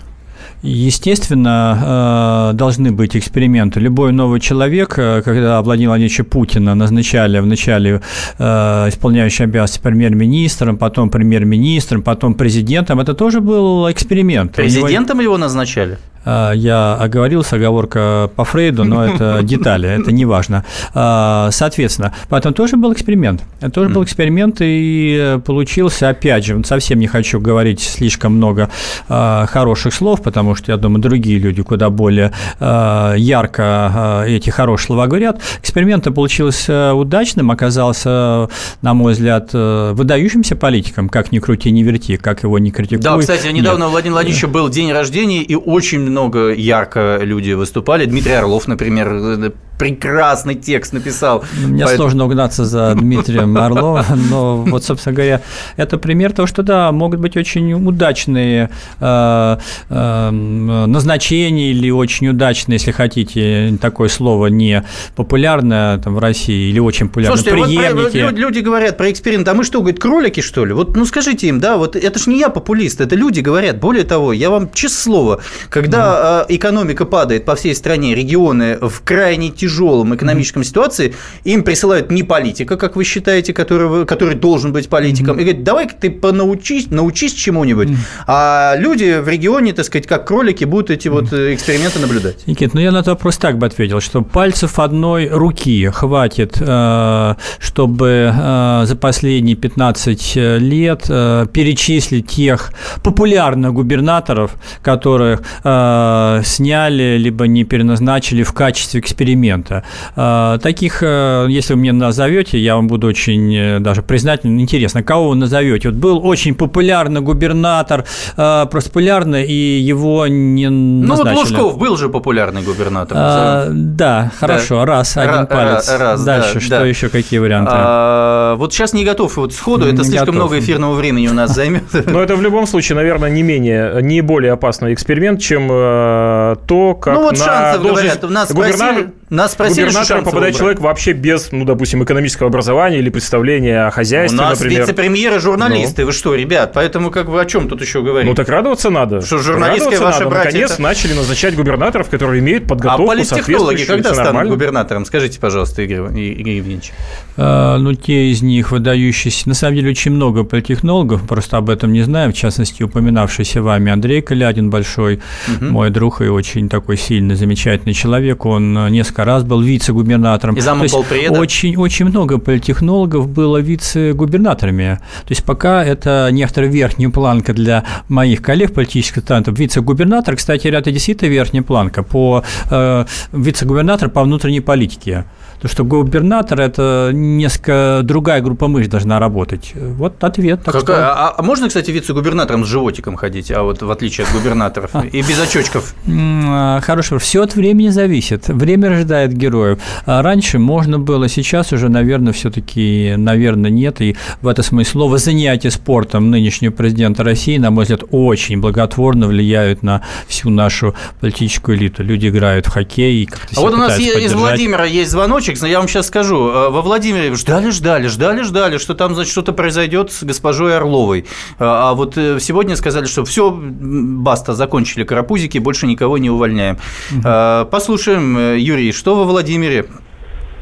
Естественно, 0.61 2.51
э, 2.51 2.55
должны 2.55 2.91
быть 2.91 3.17
эксперименты. 3.17 3.79
Любой 3.79 4.11
новый 4.11 4.39
человек, 4.39 4.99
э, 4.99 5.23
когда 5.23 5.61
Владимира 5.63 5.91
Владимировича 5.91 6.23
Путина 6.23 6.75
назначали 6.75 7.39
вначале 7.39 8.01
исполняющий 8.37 9.45
обязанности 9.45 9.79
премьер-министром, 9.81 10.77
потом 10.77 11.09
премьер-министром, 11.09 12.03
потом 12.03 12.35
президентом, 12.35 12.99
это 12.99 13.15
тоже 13.15 13.41
был 13.41 13.89
эксперимент. 13.89 14.55
Президентом 14.55 15.17
него... 15.17 15.23
его 15.23 15.37
назначали? 15.37 15.97
А, 16.25 16.51
я 16.51 16.95
оговорился, 16.95 17.55
оговорка 17.55 18.29
по 18.35 18.43
Фрейду, 18.43 18.83
но 18.83 19.05
это 19.13 19.39
детали, 19.43 19.89
это 19.89 20.11
не 20.11 20.25
важно. 20.25 20.65
А, 20.93 21.49
соответственно, 21.51 22.13
потом 22.29 22.53
тоже 22.53 22.77
был 22.77 22.93
эксперимент. 22.93 23.43
Это 23.59 23.71
тоже 23.71 23.89
был 23.89 24.03
эксперимент, 24.03 24.57
и 24.59 25.39
получился, 25.45 26.09
опять 26.09 26.45
же, 26.45 26.61
совсем 26.63 26.99
не 26.99 27.07
хочу 27.07 27.39
говорить 27.39 27.81
слишком 27.81 28.35
много 28.35 28.69
а, 29.09 29.45
хороших 29.47 29.93
слов, 29.93 30.21
потому 30.21 30.55
что, 30.55 30.71
я 30.71 30.77
думаю, 30.77 31.01
другие 31.01 31.39
люди 31.39 31.61
куда 31.63 31.89
более 31.89 32.31
ярко 32.59 34.23
эти 34.27 34.49
хорошие 34.49 34.87
слова 34.87 35.07
говорят. 35.07 35.41
Эксперимент 35.59 36.03
получился 36.03 36.93
удачным, 36.93 37.51
оказался, 37.51 38.49
на 38.81 38.93
мой 38.93 39.13
взгляд, 39.13 39.49
выдающимся 39.53 40.55
политиком, 40.55 41.09
как 41.09 41.31
ни 41.31 41.39
крути, 41.39 41.71
ни 41.71 41.83
верти, 41.83 42.17
как 42.17 42.43
его 42.43 42.59
не 42.59 42.71
критикуй. 42.71 43.03
Да, 43.03 43.17
кстати, 43.17 43.47
недавно 43.47 43.83
Нет. 43.83 43.87
у 43.87 43.91
Владимира 43.91 44.15
Владимировича 44.15 44.47
был 44.47 44.69
день 44.69 44.91
рождения, 44.91 45.41
и 45.41 45.55
очень 45.55 46.12
много 46.13 46.53
ярко 46.53 47.19
люди 47.21 47.53
выступали. 47.53 48.05
Дмитрий 48.05 48.35
Орлов, 48.35 48.67
например, 48.67 49.07
э, 49.13 49.51
прекрасный 49.77 50.55
текст 50.55 50.93
написал. 50.93 51.43
Мне 51.65 51.83
Поэтому... 51.83 52.09
сложно 52.09 52.25
угнаться 52.25 52.65
за 52.65 52.95
Дмитрием 52.95 53.57
Орловым, 53.63 54.29
но 54.29 54.57
вот, 54.57 54.83
собственно 54.83 55.15
говоря, 55.15 55.41
это 55.77 55.97
пример 55.97 56.31
того, 56.31 56.47
что 56.47 56.63
да, 56.63 56.91
могут 56.91 57.19
быть 57.19 57.35
очень 57.37 57.73
удачные 57.73 58.69
э, 58.99 59.57
э, 59.89 60.29
назначения 60.29 61.71
или 61.71 61.89
очень 61.89 62.29
удачные, 62.29 62.77
если 62.77 62.91
хотите, 62.91 63.77
такое 63.81 64.09
слово 64.09 64.47
не 64.47 64.83
популярное 65.15 65.97
там, 65.97 66.15
в 66.15 66.19
России 66.19 66.69
или 66.69 66.79
очень 66.79 67.07
популярное, 67.07 67.37
Слушайте, 67.37 67.65
преемники. 67.65 68.23
Вот, 68.23 68.33
люди 68.33 68.59
говорят 68.59 68.97
про 68.97 69.11
эксперимент, 69.11 69.47
а 69.47 69.53
мы 69.53 69.63
что, 69.63 69.79
говорит, 69.79 69.99
кролики, 69.99 70.41
что 70.41 70.65
ли? 70.65 70.73
Вот, 70.73 70.95
ну, 70.95 71.05
скажите 71.05 71.47
им, 71.47 71.59
да, 71.59 71.77
вот 71.77 71.95
это 71.95 72.19
же 72.19 72.29
не 72.29 72.39
я 72.39 72.49
популист, 72.49 73.01
это 73.01 73.15
люди 73.15 73.41
говорят. 73.41 73.79
Более 73.79 74.03
того, 74.05 74.33
я 74.33 74.49
вам 74.49 74.71
честное 74.71 74.93
слово, 75.03 75.41
когда 75.69 76.45
э, 76.47 76.55
экономика 76.55 77.05
падает 77.05 77.45
по 77.45 77.55
всей 77.55 77.75
стране, 77.75 78.15
регионы 78.15 78.77
в 78.79 79.01
крайне 79.03 79.49
тяжелом 79.49 79.72
экономическом 79.79 80.61
mm-hmm. 80.61 80.65
ситуации, 80.65 81.13
им 81.43 81.63
присылают 81.63 82.11
не 82.11 82.23
политика, 82.23 82.77
как 82.77 82.95
вы 82.95 83.03
считаете, 83.03 83.53
который, 83.53 84.05
который 84.05 84.35
должен 84.35 84.73
быть 84.73 84.89
политиком, 84.89 85.37
mm-hmm. 85.37 85.41
и 85.41 85.43
говорят, 85.43 85.63
давай 85.63 85.89
ты 85.89 86.09
понаучись, 86.09 86.89
научись 86.89 87.33
чему-нибудь, 87.33 87.89
mm-hmm. 87.89 88.23
а 88.27 88.75
люди 88.77 89.19
в 89.19 89.27
регионе, 89.27 89.73
так 89.73 89.85
сказать, 89.85 90.07
как 90.07 90.27
кролики, 90.27 90.65
будут 90.65 90.89
эти 90.89 91.07
вот 91.07 91.31
э, 91.33 91.53
эксперименты 91.53 91.99
наблюдать. 91.99 92.47
Никит, 92.47 92.73
ну 92.73 92.81
я 92.81 92.91
на 92.91 92.97
этот 92.97 93.09
вопрос 93.09 93.37
так 93.37 93.57
бы 93.57 93.65
ответил, 93.65 94.01
что 94.01 94.21
пальцев 94.21 94.79
одной 94.79 95.27
руки 95.27 95.89
хватит, 95.93 96.57
э, 96.59 97.35
чтобы 97.59 98.33
э, 98.33 98.83
за 98.85 98.95
последние 98.95 99.55
15 99.55 100.35
лет 100.35 101.03
перечислить 101.03 102.27
тех 102.27 102.73
популярных 103.03 103.73
губернаторов, 103.73 104.55
которых 104.81 105.41
сняли 105.63 107.17
либо 107.17 107.47
не 107.47 107.63
переназначили 107.63 108.43
в 108.43 108.53
качестве 108.53 108.99
эксперимента 108.99 109.52
момента. 109.53 109.83
А, 110.15 110.57
таких, 110.59 110.99
э, 111.01 111.47
если 111.49 111.73
вы 111.73 111.79
мне 111.79 111.91
назовете, 111.91 112.59
я 112.59 112.75
вам 112.75 112.87
буду 112.87 113.07
очень 113.07 113.55
э, 113.55 113.79
даже 113.79 114.01
признателен. 114.01 114.59
Интересно, 114.59 115.03
кого 115.03 115.29
вы 115.29 115.35
назовете? 115.35 115.89
Вот 115.89 115.97
был 115.97 116.25
очень 116.25 116.55
популярный 116.55 117.21
губернатор, 117.21 118.05
э, 118.37 118.65
просто 118.69 118.89
популярный, 118.89 119.45
и 119.45 119.79
его 119.79 120.27
не 120.27 120.69
назначили. 120.69 121.07
Ну, 121.07 121.15
вот 121.15 121.49
Лужков 121.51 121.77
был 121.77 121.97
же 121.97 122.09
популярный 122.09 122.61
губернатор. 122.61 123.17
А, 123.19 123.67
да, 123.71 124.31
хорошо, 124.39 124.79
да. 124.79 124.85
раз, 124.85 125.17
один 125.17 125.41
Ра- 125.41 125.47
палец. 125.47 125.89
Раз, 125.89 126.23
Дальше, 126.23 126.53
да, 126.55 126.59
что 126.59 126.69
да. 126.79 126.85
еще, 126.85 127.09
какие 127.09 127.39
варианты? 127.39 127.71
А, 127.73 128.55
вот 128.55 128.73
сейчас 128.73 128.93
не 128.93 129.05
готов 129.05 129.35
вот 129.37 129.53
сходу, 129.53 129.85
это 129.85 129.97
не 129.97 130.03
слишком 130.03 130.35
готов. 130.35 130.35
много 130.35 130.59
эфирного 130.59 130.93
времени 130.93 131.27
у 131.27 131.33
нас 131.33 131.51
займет. 131.55 131.83
Но 132.05 132.21
это 132.21 132.35
в 132.35 132.41
любом 132.41 132.67
случае, 132.67 132.95
наверное, 132.95 133.29
не 133.29 133.43
менее, 133.43 134.01
не 134.01 134.21
более 134.21 134.53
опасный 134.53 134.93
эксперимент, 134.93 135.41
чем 135.41 135.67
то, 135.67 136.97
как 137.01 137.15
ну, 137.15 137.23
вот 137.23 137.37
на 137.37 137.45
шансов, 137.45 137.83
говорят, 137.83 138.23
у 138.23 138.29
нас 138.29 138.51
губернатор... 138.51 139.11
Нас 139.33 139.53
спросили, 139.53 139.85
губернатором 139.85 140.23
попадает 140.23 140.55
человек 140.55 140.79
вообще 140.79 141.13
без, 141.13 141.51
ну, 141.51 141.65
допустим, 141.65 142.03
экономического 142.03 142.49
образования 142.49 142.99
или 142.99 143.09
представления 143.09 143.87
о 143.87 143.89
хозяйстве, 143.89 144.37
У 144.37 144.41
нас 144.43 144.59
например. 144.59 144.81
вице-премьеры 144.81 145.39
журналисты, 145.39 146.03
ну. 146.03 146.07
вы 146.07 146.13
что, 146.13 146.35
ребят? 146.35 146.71
Поэтому 146.75 147.09
как 147.09 147.31
бы 147.31 147.41
о 147.41 147.45
чем 147.45 147.67
тут 147.67 147.81
еще 147.81 148.03
говорить? 148.03 148.29
Ну 148.29 148.35
так 148.35 148.47
радоваться 148.47 148.91
надо. 148.91 149.21
Что 149.21 149.39
журналистские 149.39 149.99
ваши 149.99 150.19
надо. 150.19 150.29
братья... 150.29 150.51
Наконец 150.51 150.71
это... 150.73 150.81
начали 150.83 151.13
назначать 151.13 151.55
губернаторов, 151.55 152.09
которые 152.09 152.41
имеют 152.41 152.67
подготовку 152.67 153.11
А 153.11 153.15
политтехнологи 153.15 153.85
когда 153.85 154.13
станут 154.13 154.49
губернатором? 154.49 155.03
Скажите, 155.03 155.39
пожалуйста, 155.39 155.81
Игорь, 155.81 156.15
Игорь 156.15 156.53
Евгеньевич. 156.53 156.91
А, 157.35 157.79
ну, 157.79 157.95
те 157.95 158.29
из 158.29 158.43
них 158.43 158.69
выдающиеся. 158.69 159.49
На 159.49 159.55
самом 159.55 159.77
деле, 159.77 159.89
очень 159.89 160.11
много 160.11 160.43
политтехнологов, 160.43 161.27
просто 161.27 161.57
об 161.57 161.71
этом 161.71 161.91
не 161.91 162.03
знаем. 162.03 162.33
В 162.33 162.35
частности, 162.35 162.83
упоминавшийся 162.83 163.63
вами 163.63 163.91
Андрей 163.91 164.21
Калядин, 164.21 164.69
большой 164.69 165.21
угу. 165.47 165.65
мой 165.65 165.89
друг 165.89 166.21
и 166.21 166.25
очень 166.25 166.69
такой 166.69 166.97
сильный, 166.97 167.33
замечательный 167.33 167.93
человек. 167.95 168.45
Он 168.45 168.91
несколько 168.91 169.22
раз 169.23 169.43
был 169.43 169.61
вице-губернатором 169.61 170.03
губернатором. 170.03 170.55
И 170.55 170.61
замом 170.61 170.87
полпреда? 170.89 171.39
Очень, 171.39 171.75
очень 171.77 172.05
много 172.05 172.37
политтехнологов 172.37 173.27
было 173.27 173.57
вице-губернаторами. 173.57 174.99
То 175.25 175.31
есть 175.31 175.43
пока 175.43 175.83
это 175.83 176.29
некоторая 176.31 176.69
верхняя 176.69 177.09
планка 177.09 177.53
для 177.53 177.83
моих 178.09 178.41
коллег 178.41 178.73
политических 178.73 179.23
талантов. 179.23 179.57
Вице-губернатор, 179.57 180.35
кстати, 180.35 180.67
это 180.67 180.91
действительно 180.91 181.29
верхняя 181.29 181.63
планка 181.63 182.03
по 182.03 182.43
э, 182.69 183.05
вице-губернатор 183.31 184.09
по 184.09 184.23
внутренней 184.23 184.61
политике. 184.61 185.25
То, 185.63 185.69
что 185.69 185.85
губернатор– 185.85 186.59
это 186.61 187.11
несколько 187.13 188.01
другая 188.03 188.41
группа 188.41 188.67
мышц 188.67 188.89
должна 188.89 189.17
работать. 189.17 189.71
Вот 189.75 190.21
ответ. 190.21 190.61
Так 190.61 190.73
Какая? 190.73 190.97
Что... 190.97 191.13
А, 191.13 191.35
а 191.37 191.41
можно, 191.41 191.69
кстати, 191.69 191.89
вице-губернатором 191.89 192.65
с 192.65 192.67
животиком 192.67 193.15
ходить, 193.15 193.49
а 193.49 193.63
вот 193.63 193.81
в 193.81 193.89
отличие 193.89 194.27
от 194.27 194.33
губернаторов, 194.33 194.91
и 195.05 195.21
без 195.21 195.41
очочков? 195.41 195.95
А, 196.05 196.81
хорошо, 196.81 197.17
все 197.17 197.43
от 197.43 197.55
времени 197.55 197.87
зависит. 197.87 198.49
Время 198.49 198.89
рождает 198.89 199.31
героев. 199.31 199.79
А 200.05 200.21
раньше 200.21 200.59
можно 200.59 200.99
было, 200.99 201.29
сейчас 201.29 201.71
уже, 201.71 201.87
наверное, 201.87 202.33
все-таки, 202.33 203.13
наверное, 203.15 203.71
нет. 203.71 204.01
И 204.01 204.17
в 204.41 204.49
этом 204.49 204.65
смысле 204.65 204.91
слово 204.91 205.17
«занятие 205.17 205.71
спортом» 205.71 206.29
нынешнего 206.29 206.73
президента 206.73 207.23
России, 207.23 207.57
на 207.57 207.71
мой 207.71 207.85
взгляд, 207.85 208.03
очень 208.11 208.59
благотворно 208.59 209.27
влияют 209.27 209.81
на 209.81 210.01
всю 210.27 210.49
нашу 210.49 210.93
политическую 211.21 211.77
элиту. 211.77 212.03
Люди 212.03 212.27
играют 212.27 212.65
в 212.65 212.69
хоккей. 212.69 213.29
А 213.55 213.61
вот 213.61 213.73
у 213.75 213.77
нас 213.77 213.97
из 213.97 214.33
Владимира 214.33 214.83
есть 214.83 215.11
звоночек, 215.11 215.52
Феликс, 215.53 215.61
но 215.61 215.67
я 215.67 215.79
вам 215.79 215.87
сейчас 215.87 216.07
скажу. 216.07 216.49
Э, 216.49 216.69
во 216.69 216.81
Владимире 216.81 217.33
ждали, 217.35 217.69
ждали, 217.69 218.07
ждали, 218.07 218.41
ждали, 218.41 218.77
что 218.77 218.93
там, 218.93 219.13
значит, 219.15 219.31
что-то 219.31 219.53
произойдет 219.53 220.11
с 220.11 220.23
госпожой 220.23 220.75
Орловой. 220.75 221.21
Э, 221.21 221.25
а 221.59 221.93
вот 221.93 222.17
э, 222.17 222.39
сегодня 222.39 222.75
сказали, 222.75 223.05
что 223.05 223.23
все, 223.23 223.51
баста, 223.51 224.53
закончили 224.53 225.03
карапузики, 225.03 225.59
больше 225.59 225.87
никого 225.87 226.17
не 226.17 226.29
увольняем. 226.29 226.77
Угу. 227.11 227.69
Послушаем, 227.69 228.55
Юрий, 228.55 228.91
что 228.91 229.15
во 229.15 229.23
Владимире? 229.25 229.85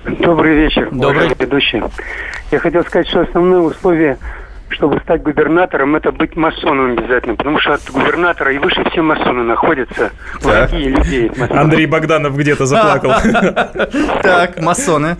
Добрый 0.05 0.55
вечер, 0.55 0.89
Добрый. 0.91 1.29
ведущий. 1.39 1.81
Я 2.51 2.59
хотел 2.59 2.83
сказать, 2.83 3.07
что 3.07 3.21
основное 3.21 3.59
условие 3.59 4.17
чтобы 4.71 4.99
стать 5.01 5.21
губернатором, 5.23 5.95
это 5.95 6.11
быть 6.11 6.35
масоном 6.35 6.97
обязательно, 6.97 7.35
потому 7.35 7.59
что 7.59 7.73
от 7.73 7.91
губернатора 7.91 8.53
и 8.53 8.57
выше 8.57 8.83
все 8.91 9.01
масоны 9.01 9.43
находятся, 9.43 10.11
враги 10.41 10.89
людей. 10.89 11.31
Андрей 11.49 11.85
Богданов 11.85 12.35
где-то 12.37 12.65
заплакал. 12.65 13.11
Так, 14.23 14.61
масоны. 14.61 15.17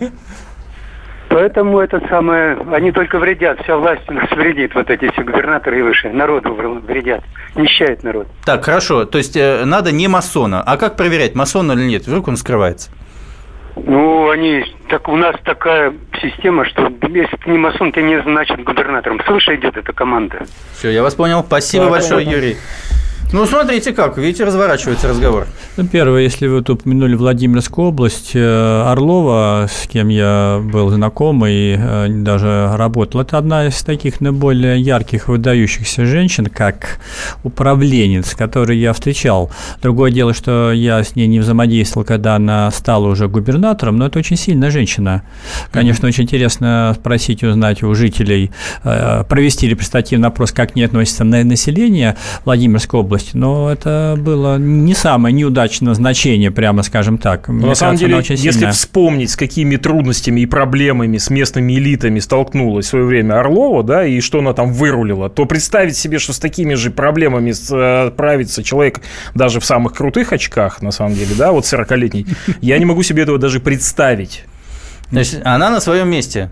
Поэтому 1.32 1.80
это 1.80 2.00
самое, 2.10 2.58
они 2.72 2.92
только 2.92 3.18
вредят, 3.18 3.58
вся 3.62 3.76
власть 3.78 4.02
у 4.08 4.12
нас 4.12 4.30
вредит, 4.32 4.74
вот 4.74 4.90
эти 4.90 5.10
все 5.12 5.22
губернаторы 5.22 5.78
и 5.78 5.82
выше, 5.82 6.10
народу 6.10 6.52
вредят, 6.54 7.22
нищает 7.54 8.02
народ. 8.02 8.26
Так, 8.44 8.64
хорошо, 8.64 9.06
то 9.06 9.16
есть 9.16 9.34
э, 9.34 9.64
надо 9.64 9.92
не 9.92 10.08
масона, 10.08 10.62
а 10.62 10.76
как 10.76 10.96
проверять, 10.96 11.34
масон 11.34 11.72
или 11.72 11.84
нет, 11.84 12.06
вдруг 12.06 12.28
он 12.28 12.36
скрывается? 12.36 12.90
Ну, 13.74 14.30
они, 14.30 14.64
так 14.88 15.08
у 15.08 15.16
нас 15.16 15.34
такая 15.44 15.94
система, 16.20 16.64
что 16.66 16.92
если 17.08 17.36
ты 17.36 17.50
не 17.50 17.58
масон, 17.58 17.92
ты 17.92 18.02
не 18.02 18.20
значит 18.22 18.62
губернатором. 18.64 19.20
Слышь, 19.26 19.48
идет 19.48 19.76
эта 19.76 19.92
команда. 19.92 20.46
Все, 20.74 20.90
я 20.90 21.02
вас 21.02 21.14
понял. 21.14 21.42
Спасибо 21.42 21.86
да, 21.86 21.90
большое, 21.92 22.26
Юрий. 22.26 22.56
Ну, 23.32 23.46
смотрите 23.46 23.94
как, 23.94 24.18
видите, 24.18 24.44
разворачивается 24.44 25.08
разговор. 25.08 25.46
Ну, 25.78 25.86
первое, 25.86 26.20
если 26.20 26.48
вы 26.48 26.62
тут 26.62 26.80
упомянули 26.80 27.14
Владимирскую 27.14 27.88
область, 27.88 28.32
э, 28.34 28.82
Орлова, 28.86 29.68
с 29.72 29.88
кем 29.88 30.08
я 30.08 30.60
был 30.62 30.90
знаком 30.90 31.46
и 31.46 31.74
э, 31.78 32.08
даже 32.10 32.70
работал, 32.74 33.22
это 33.22 33.38
одна 33.38 33.68
из 33.68 33.82
таких 33.82 34.20
наиболее 34.20 34.78
ярких, 34.78 35.28
выдающихся 35.28 36.04
женщин, 36.04 36.44
как 36.44 36.98
управленец, 37.42 38.34
который 38.34 38.76
я 38.76 38.92
встречал. 38.92 39.50
Другое 39.80 40.10
дело, 40.10 40.34
что 40.34 40.70
я 40.70 41.02
с 41.02 41.16
ней 41.16 41.26
не 41.26 41.40
взаимодействовал, 41.40 42.04
когда 42.04 42.36
она 42.36 42.70
стала 42.70 43.06
уже 43.06 43.28
губернатором, 43.28 43.96
но 43.96 44.08
это 44.08 44.18
очень 44.18 44.36
сильная 44.36 44.70
женщина. 44.70 45.22
Конечно, 45.70 46.06
очень 46.06 46.24
интересно 46.24 46.94
спросить, 47.00 47.42
узнать 47.42 47.82
у 47.82 47.94
жителей, 47.94 48.50
э, 48.84 49.24
провести 49.26 49.66
репрезентативный 49.68 50.28
опрос, 50.28 50.52
как 50.52 50.72
они 50.74 50.84
относятся 50.84 51.24
на 51.24 51.42
население 51.44 52.16
Владимирской 52.44 53.00
области, 53.00 53.21
новость, 53.22 53.34
но 53.34 53.70
это 53.70 54.16
было 54.18 54.58
не 54.58 54.94
самое 54.94 55.32
неудачное 55.32 55.90
назначение, 55.90 56.50
прямо 56.50 56.82
скажем 56.82 57.18
так. 57.18 57.48
Мне 57.48 57.66
на 57.66 57.74
самом 57.74 57.96
деле, 57.96 58.16
если 58.16 58.36
сильная. 58.36 58.72
вспомнить, 58.72 59.30
с 59.30 59.36
какими 59.36 59.76
трудностями 59.76 60.40
и 60.40 60.46
проблемами 60.46 61.18
с 61.18 61.30
местными 61.30 61.74
элитами 61.74 62.18
столкнулась 62.18 62.86
в 62.86 62.88
свое 62.88 63.04
время 63.04 63.40
Орлова, 63.40 63.82
да, 63.82 64.06
и 64.06 64.20
что 64.20 64.38
она 64.38 64.52
там 64.52 64.72
вырулила, 64.72 65.28
то 65.28 65.44
представить 65.44 65.96
себе, 65.96 66.18
что 66.18 66.32
с 66.32 66.38
такими 66.38 66.74
же 66.74 66.90
проблемами 66.90 67.52
справится 67.52 68.62
человек 68.62 69.00
даже 69.34 69.60
в 69.60 69.64
самых 69.64 69.94
крутых 69.94 70.32
очках, 70.32 70.82
на 70.82 70.90
самом 70.90 71.14
деле, 71.14 71.34
да, 71.36 71.52
вот 71.52 71.64
40-летний, 71.64 72.26
я 72.60 72.78
не 72.78 72.84
могу 72.84 73.02
себе 73.02 73.22
этого 73.22 73.38
даже 73.38 73.60
представить. 73.60 74.44
То 75.12 75.18
есть 75.18 75.38
она 75.44 75.70
на 75.70 75.80
своем 75.80 76.08
месте. 76.08 76.50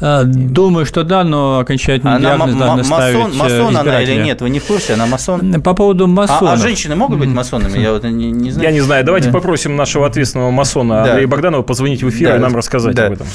Э, 0.00 0.22
думаю, 0.24 0.86
что 0.86 1.02
да, 1.02 1.24
но 1.24 1.58
окончательно 1.58 2.16
она 2.16 2.36
диагноз 2.36 2.54
должны 2.56 2.84
ставить 2.84 3.16
масон, 3.16 3.36
масон 3.36 3.76
она 3.76 4.02
или 4.02 4.22
нет? 4.22 4.40
Вы 4.40 4.50
не 4.50 4.60
в 4.60 4.64
курсе? 4.64 4.94
Она 4.94 5.06
масон? 5.06 5.60
По 5.62 5.74
поводу 5.74 6.06
масонов. 6.06 6.42
А, 6.42 6.52
а 6.52 6.56
женщины 6.56 6.96
могут 6.96 7.18
быть 7.18 7.28
масонами? 7.28 7.78
Я 7.78 7.92
вот 7.92 8.04
не, 8.04 8.30
не 8.30 8.50
знаю. 8.50 8.68
Я 8.68 8.72
не 8.72 8.80
знаю. 8.80 9.04
Давайте 9.04 9.28
да. 9.28 9.32
попросим 9.32 9.76
нашего 9.76 10.06
ответственного 10.06 10.50
масона 10.50 11.02
да. 11.02 11.10
Андрея 11.10 11.26
Богданова 11.26 11.62
позвонить 11.62 12.02
в 12.02 12.08
эфир 12.10 12.30
да. 12.30 12.36
и 12.36 12.38
нам 12.38 12.54
рассказать 12.54 12.94
да. 12.94 13.06
об 13.06 13.14
этом. 13.14 13.26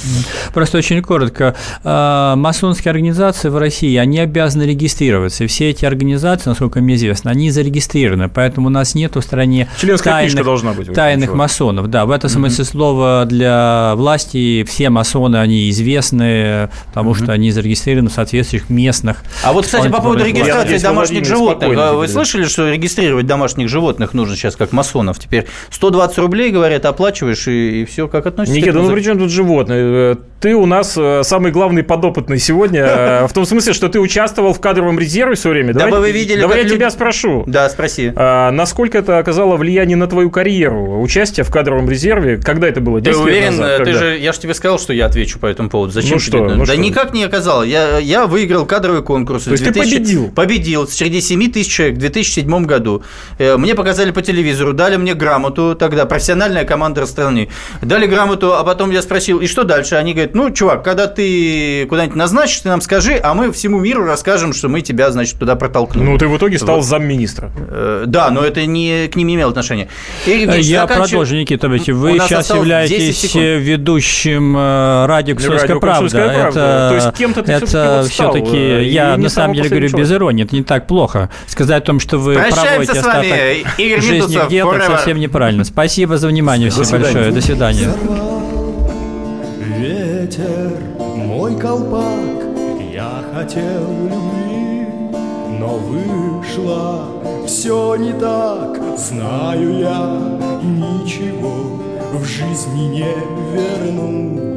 Просто 0.53 0.77
очень 0.77 1.01
коротко. 1.01 1.55
Э, 1.83 2.35
масонские 2.35 2.91
организации 2.91 3.49
в 3.49 3.57
России, 3.57 3.95
они 3.97 4.19
обязаны 4.19 4.63
регистрироваться. 4.63 5.43
И 5.43 5.47
все 5.47 5.69
эти 5.69 5.85
организации, 5.85 6.49
насколько 6.49 6.79
мне 6.79 6.95
известно, 6.95 7.31
они 7.31 7.51
зарегистрированы. 7.51 8.29
Поэтому 8.29 8.67
у 8.67 8.69
нас 8.69 8.95
нет 8.95 9.15
в 9.15 9.21
стране 9.21 9.67
Членская 9.79 10.13
тайных, 10.13 10.45
должна 10.45 10.73
быть, 10.73 10.93
тайных 10.93 11.33
масонов. 11.33 11.89
Да, 11.89 12.05
в 12.05 12.11
этом 12.11 12.29
смысле 12.29 12.63
mm-hmm. 12.63 12.67
слова 12.67 13.25
для 13.25 13.93
власти 13.95 14.60
все 14.63 14.89
масоны, 14.89 15.37
они 15.37 15.69
известны, 15.69 16.69
потому 16.87 17.13
что 17.13 17.31
они 17.31 17.51
зарегистрированы 17.51 18.09
в 18.09 18.13
соответствующих 18.13 18.69
местных. 18.69 19.23
А 19.43 19.53
вот, 19.53 19.65
кстати, 19.65 19.87
по 19.89 20.01
поводу 20.01 20.25
регистрации 20.25 20.77
домашних 20.77 21.25
животных. 21.25 21.77
А 21.77 21.93
вы 21.93 22.07
слышали, 22.07 22.45
что 22.45 22.69
регистрировать 22.69 23.25
домашних 23.25 23.69
животных 23.69 24.13
нужно 24.13 24.35
сейчас 24.35 24.55
как 24.55 24.71
масонов? 24.71 25.19
Теперь 25.19 25.47
120 25.69 26.17
рублей, 26.19 26.51
говорят, 26.51 26.85
оплачиваешь, 26.85 27.47
и, 27.47 27.81
и 27.81 27.85
все 27.85 28.07
как 28.07 28.25
относится? 28.25 28.57
Никита, 28.57 28.79
ну 28.79 28.91
при 28.91 29.01
чем 29.01 29.19
тут 29.19 29.29
животные? 29.29 30.17
Ты 30.41 30.55
у 30.55 30.65
нас 30.65 30.95
э, 30.97 31.21
самый 31.23 31.51
главный 31.51 31.83
подопытный 31.83 32.39
сегодня, 32.39 32.81
э, 32.83 33.27
в 33.29 33.33
том 33.33 33.45
смысле, 33.45 33.73
что 33.73 33.89
ты 33.89 33.99
участвовал 33.99 34.53
в 34.53 34.59
кадровом 34.59 34.99
резерве 34.99 35.35
все 35.35 35.49
время. 35.49 35.73
Да 35.73 35.87
вы 35.87 36.11
видели, 36.11 36.41
Давай 36.41 36.63
я 36.63 36.69
тебя 36.69 36.89
спрошу. 36.89 37.43
Да, 37.45 37.69
спроси. 37.69 38.11
А, 38.15 38.49
насколько 38.51 38.97
это 38.97 39.19
оказало 39.19 39.55
влияние 39.55 39.97
на 39.97 40.07
твою 40.07 40.31
карьеру? 40.31 40.99
Участие 41.01 41.43
в 41.43 41.51
кадровом 41.51 41.89
резерве? 41.89 42.37
Когда 42.37 42.67
это 42.67 42.81
было? 42.81 42.99
Ты 43.01 43.15
уверен? 43.15 43.85
Ты 43.85 43.93
же, 43.93 44.17
я 44.17 44.33
же 44.33 44.39
тебе 44.41 44.53
сказал, 44.53 44.79
что 44.79 44.93
я 44.93 45.05
отвечу 45.05 45.39
по 45.39 45.45
этому 45.45 45.69
поводу. 45.69 45.93
Зачем 45.93 46.13
ну 46.13 46.19
что? 46.19 46.37
Ну 46.37 46.59
да 46.59 46.65
что? 46.65 46.77
никак 46.77 47.13
не 47.13 47.23
оказало. 47.23 47.63
Я, 47.63 47.97
я 47.99 48.27
выиграл 48.27 48.65
кадровый 48.65 49.03
конкурс. 49.03 49.43
То 49.43 49.51
есть 49.51 49.63
2000... 49.63 49.89
ты 49.89 49.95
победил? 49.95 50.31
Победил 50.31 50.87
среди 50.87 51.21
7 51.21 51.51
тысяч 51.51 51.71
человек 51.71 51.95
в 51.95 51.99
2007 51.99 52.65
году. 52.65 53.03
Э, 53.37 53.57
мне 53.57 53.75
показали 53.75 54.11
по 54.11 54.21
телевизору, 54.21 54.73
дали 54.73 54.97
мне 54.97 55.13
грамоту 55.13 55.75
тогда, 55.75 56.05
профессиональная 56.05 56.65
команда 56.65 57.05
страны. 57.05 57.49
Дали 57.81 58.05
грамоту, 58.05 58.53
а 58.53 58.63
потом 58.63 58.91
я 58.91 59.01
спросил, 59.01 59.39
и 59.39 59.47
что 59.47 59.63
дальше? 59.63 59.95
Они 59.95 60.13
говорят, 60.13 60.35
ну, 60.35 60.51
чувак, 60.51 60.83
когда 60.83 61.07
ты 61.07 61.85
куда-нибудь 61.87 62.15
назначишь, 62.15 62.59
ты 62.59 62.69
нам 62.69 62.81
скажи, 62.81 63.19
а 63.21 63.33
мы 63.33 63.51
всему 63.51 63.79
миру 63.79 64.05
расскажем, 64.05 64.53
что 64.53 64.67
мы 64.67 64.81
тебя, 64.81 65.11
значит, 65.11 65.39
туда 65.39 65.55
протолкнули. 65.55 66.05
Ну, 66.05 66.17
ты 66.17 66.27
в 66.27 66.37
итоге 66.37 66.57
стал 66.57 66.77
вот. 66.77 66.85
замминистра. 66.85 67.51
Э, 67.69 68.03
да, 68.07 68.29
но 68.31 68.43
это 68.43 68.65
не 68.65 69.07
к 69.07 69.15
ним 69.15 69.27
не 69.27 69.35
имело 69.35 69.51
отношения. 69.51 69.87
Ильич, 70.25 70.65
я 70.65 70.81
заканчив... 70.81 71.09
продолжу, 71.09 71.35
Никита, 71.35 71.69
вы 71.69 71.79
сейчас 71.79 72.49
являетесь 72.49 73.33
ведущим 73.33 74.30
э, 74.39 75.05
радио 75.05 75.35
«Комсомольская 75.35 75.77
правда». 75.77 76.19
Это, 76.19 76.87
То 76.89 76.95
есть 76.95 77.17
кем-то 77.17 77.43
ты 77.43 77.51
это 77.51 78.05
все-таки, 78.09 78.57
э, 78.57 78.83
я 78.85 79.17
на 79.17 79.29
самом 79.29 79.55
деле 79.55 79.69
говорю 79.69 79.89
без 79.95 80.11
иронии, 80.11 80.45
это 80.45 80.55
не 80.55 80.63
так 80.63 80.87
плохо. 80.87 81.29
Сказать 81.47 81.83
о 81.83 81.85
том, 81.85 81.99
что 81.99 82.17
вы 82.17 82.35
проводите 82.35 82.99
остаток 82.99 83.25
жизни 84.01 84.47
где-то, 84.47 84.81
совсем 84.85 85.19
неправильно. 85.19 85.63
Спасибо 85.63 86.17
за 86.17 86.27
внимание 86.27 86.69
всем 86.69 86.85
большое. 86.89 87.31
До 87.31 87.41
свидания. 87.41 87.89
Ветер, 89.77 90.71
мой 90.99 91.57
колпак, 91.57 92.43
я 92.93 93.23
хотел 93.33 93.87
любви, 94.03 94.85
но 95.59 95.77
вышло 95.77 97.09
все 97.47 97.95
не 97.95 98.13
так, 98.13 98.79
знаю 98.97 99.79
я, 99.79 100.61
ничего 100.61 101.90
в 102.13 102.25
жизни 102.25 102.87
не 102.87 103.13
вернуть. 103.53 104.51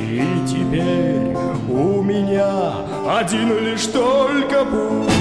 И 0.00 0.22
теперь 0.46 1.36
у 1.68 2.02
меня 2.02 2.74
один 3.18 3.58
лишь 3.64 3.86
только 3.86 4.64
путь. 4.64 5.12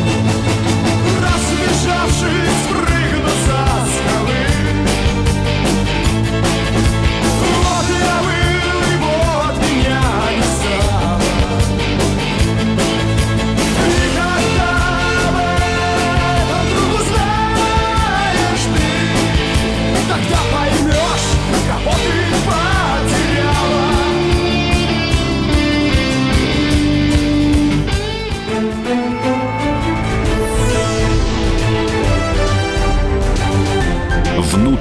Разбежавшись, 1.21 2.67
прыгну 2.69 2.96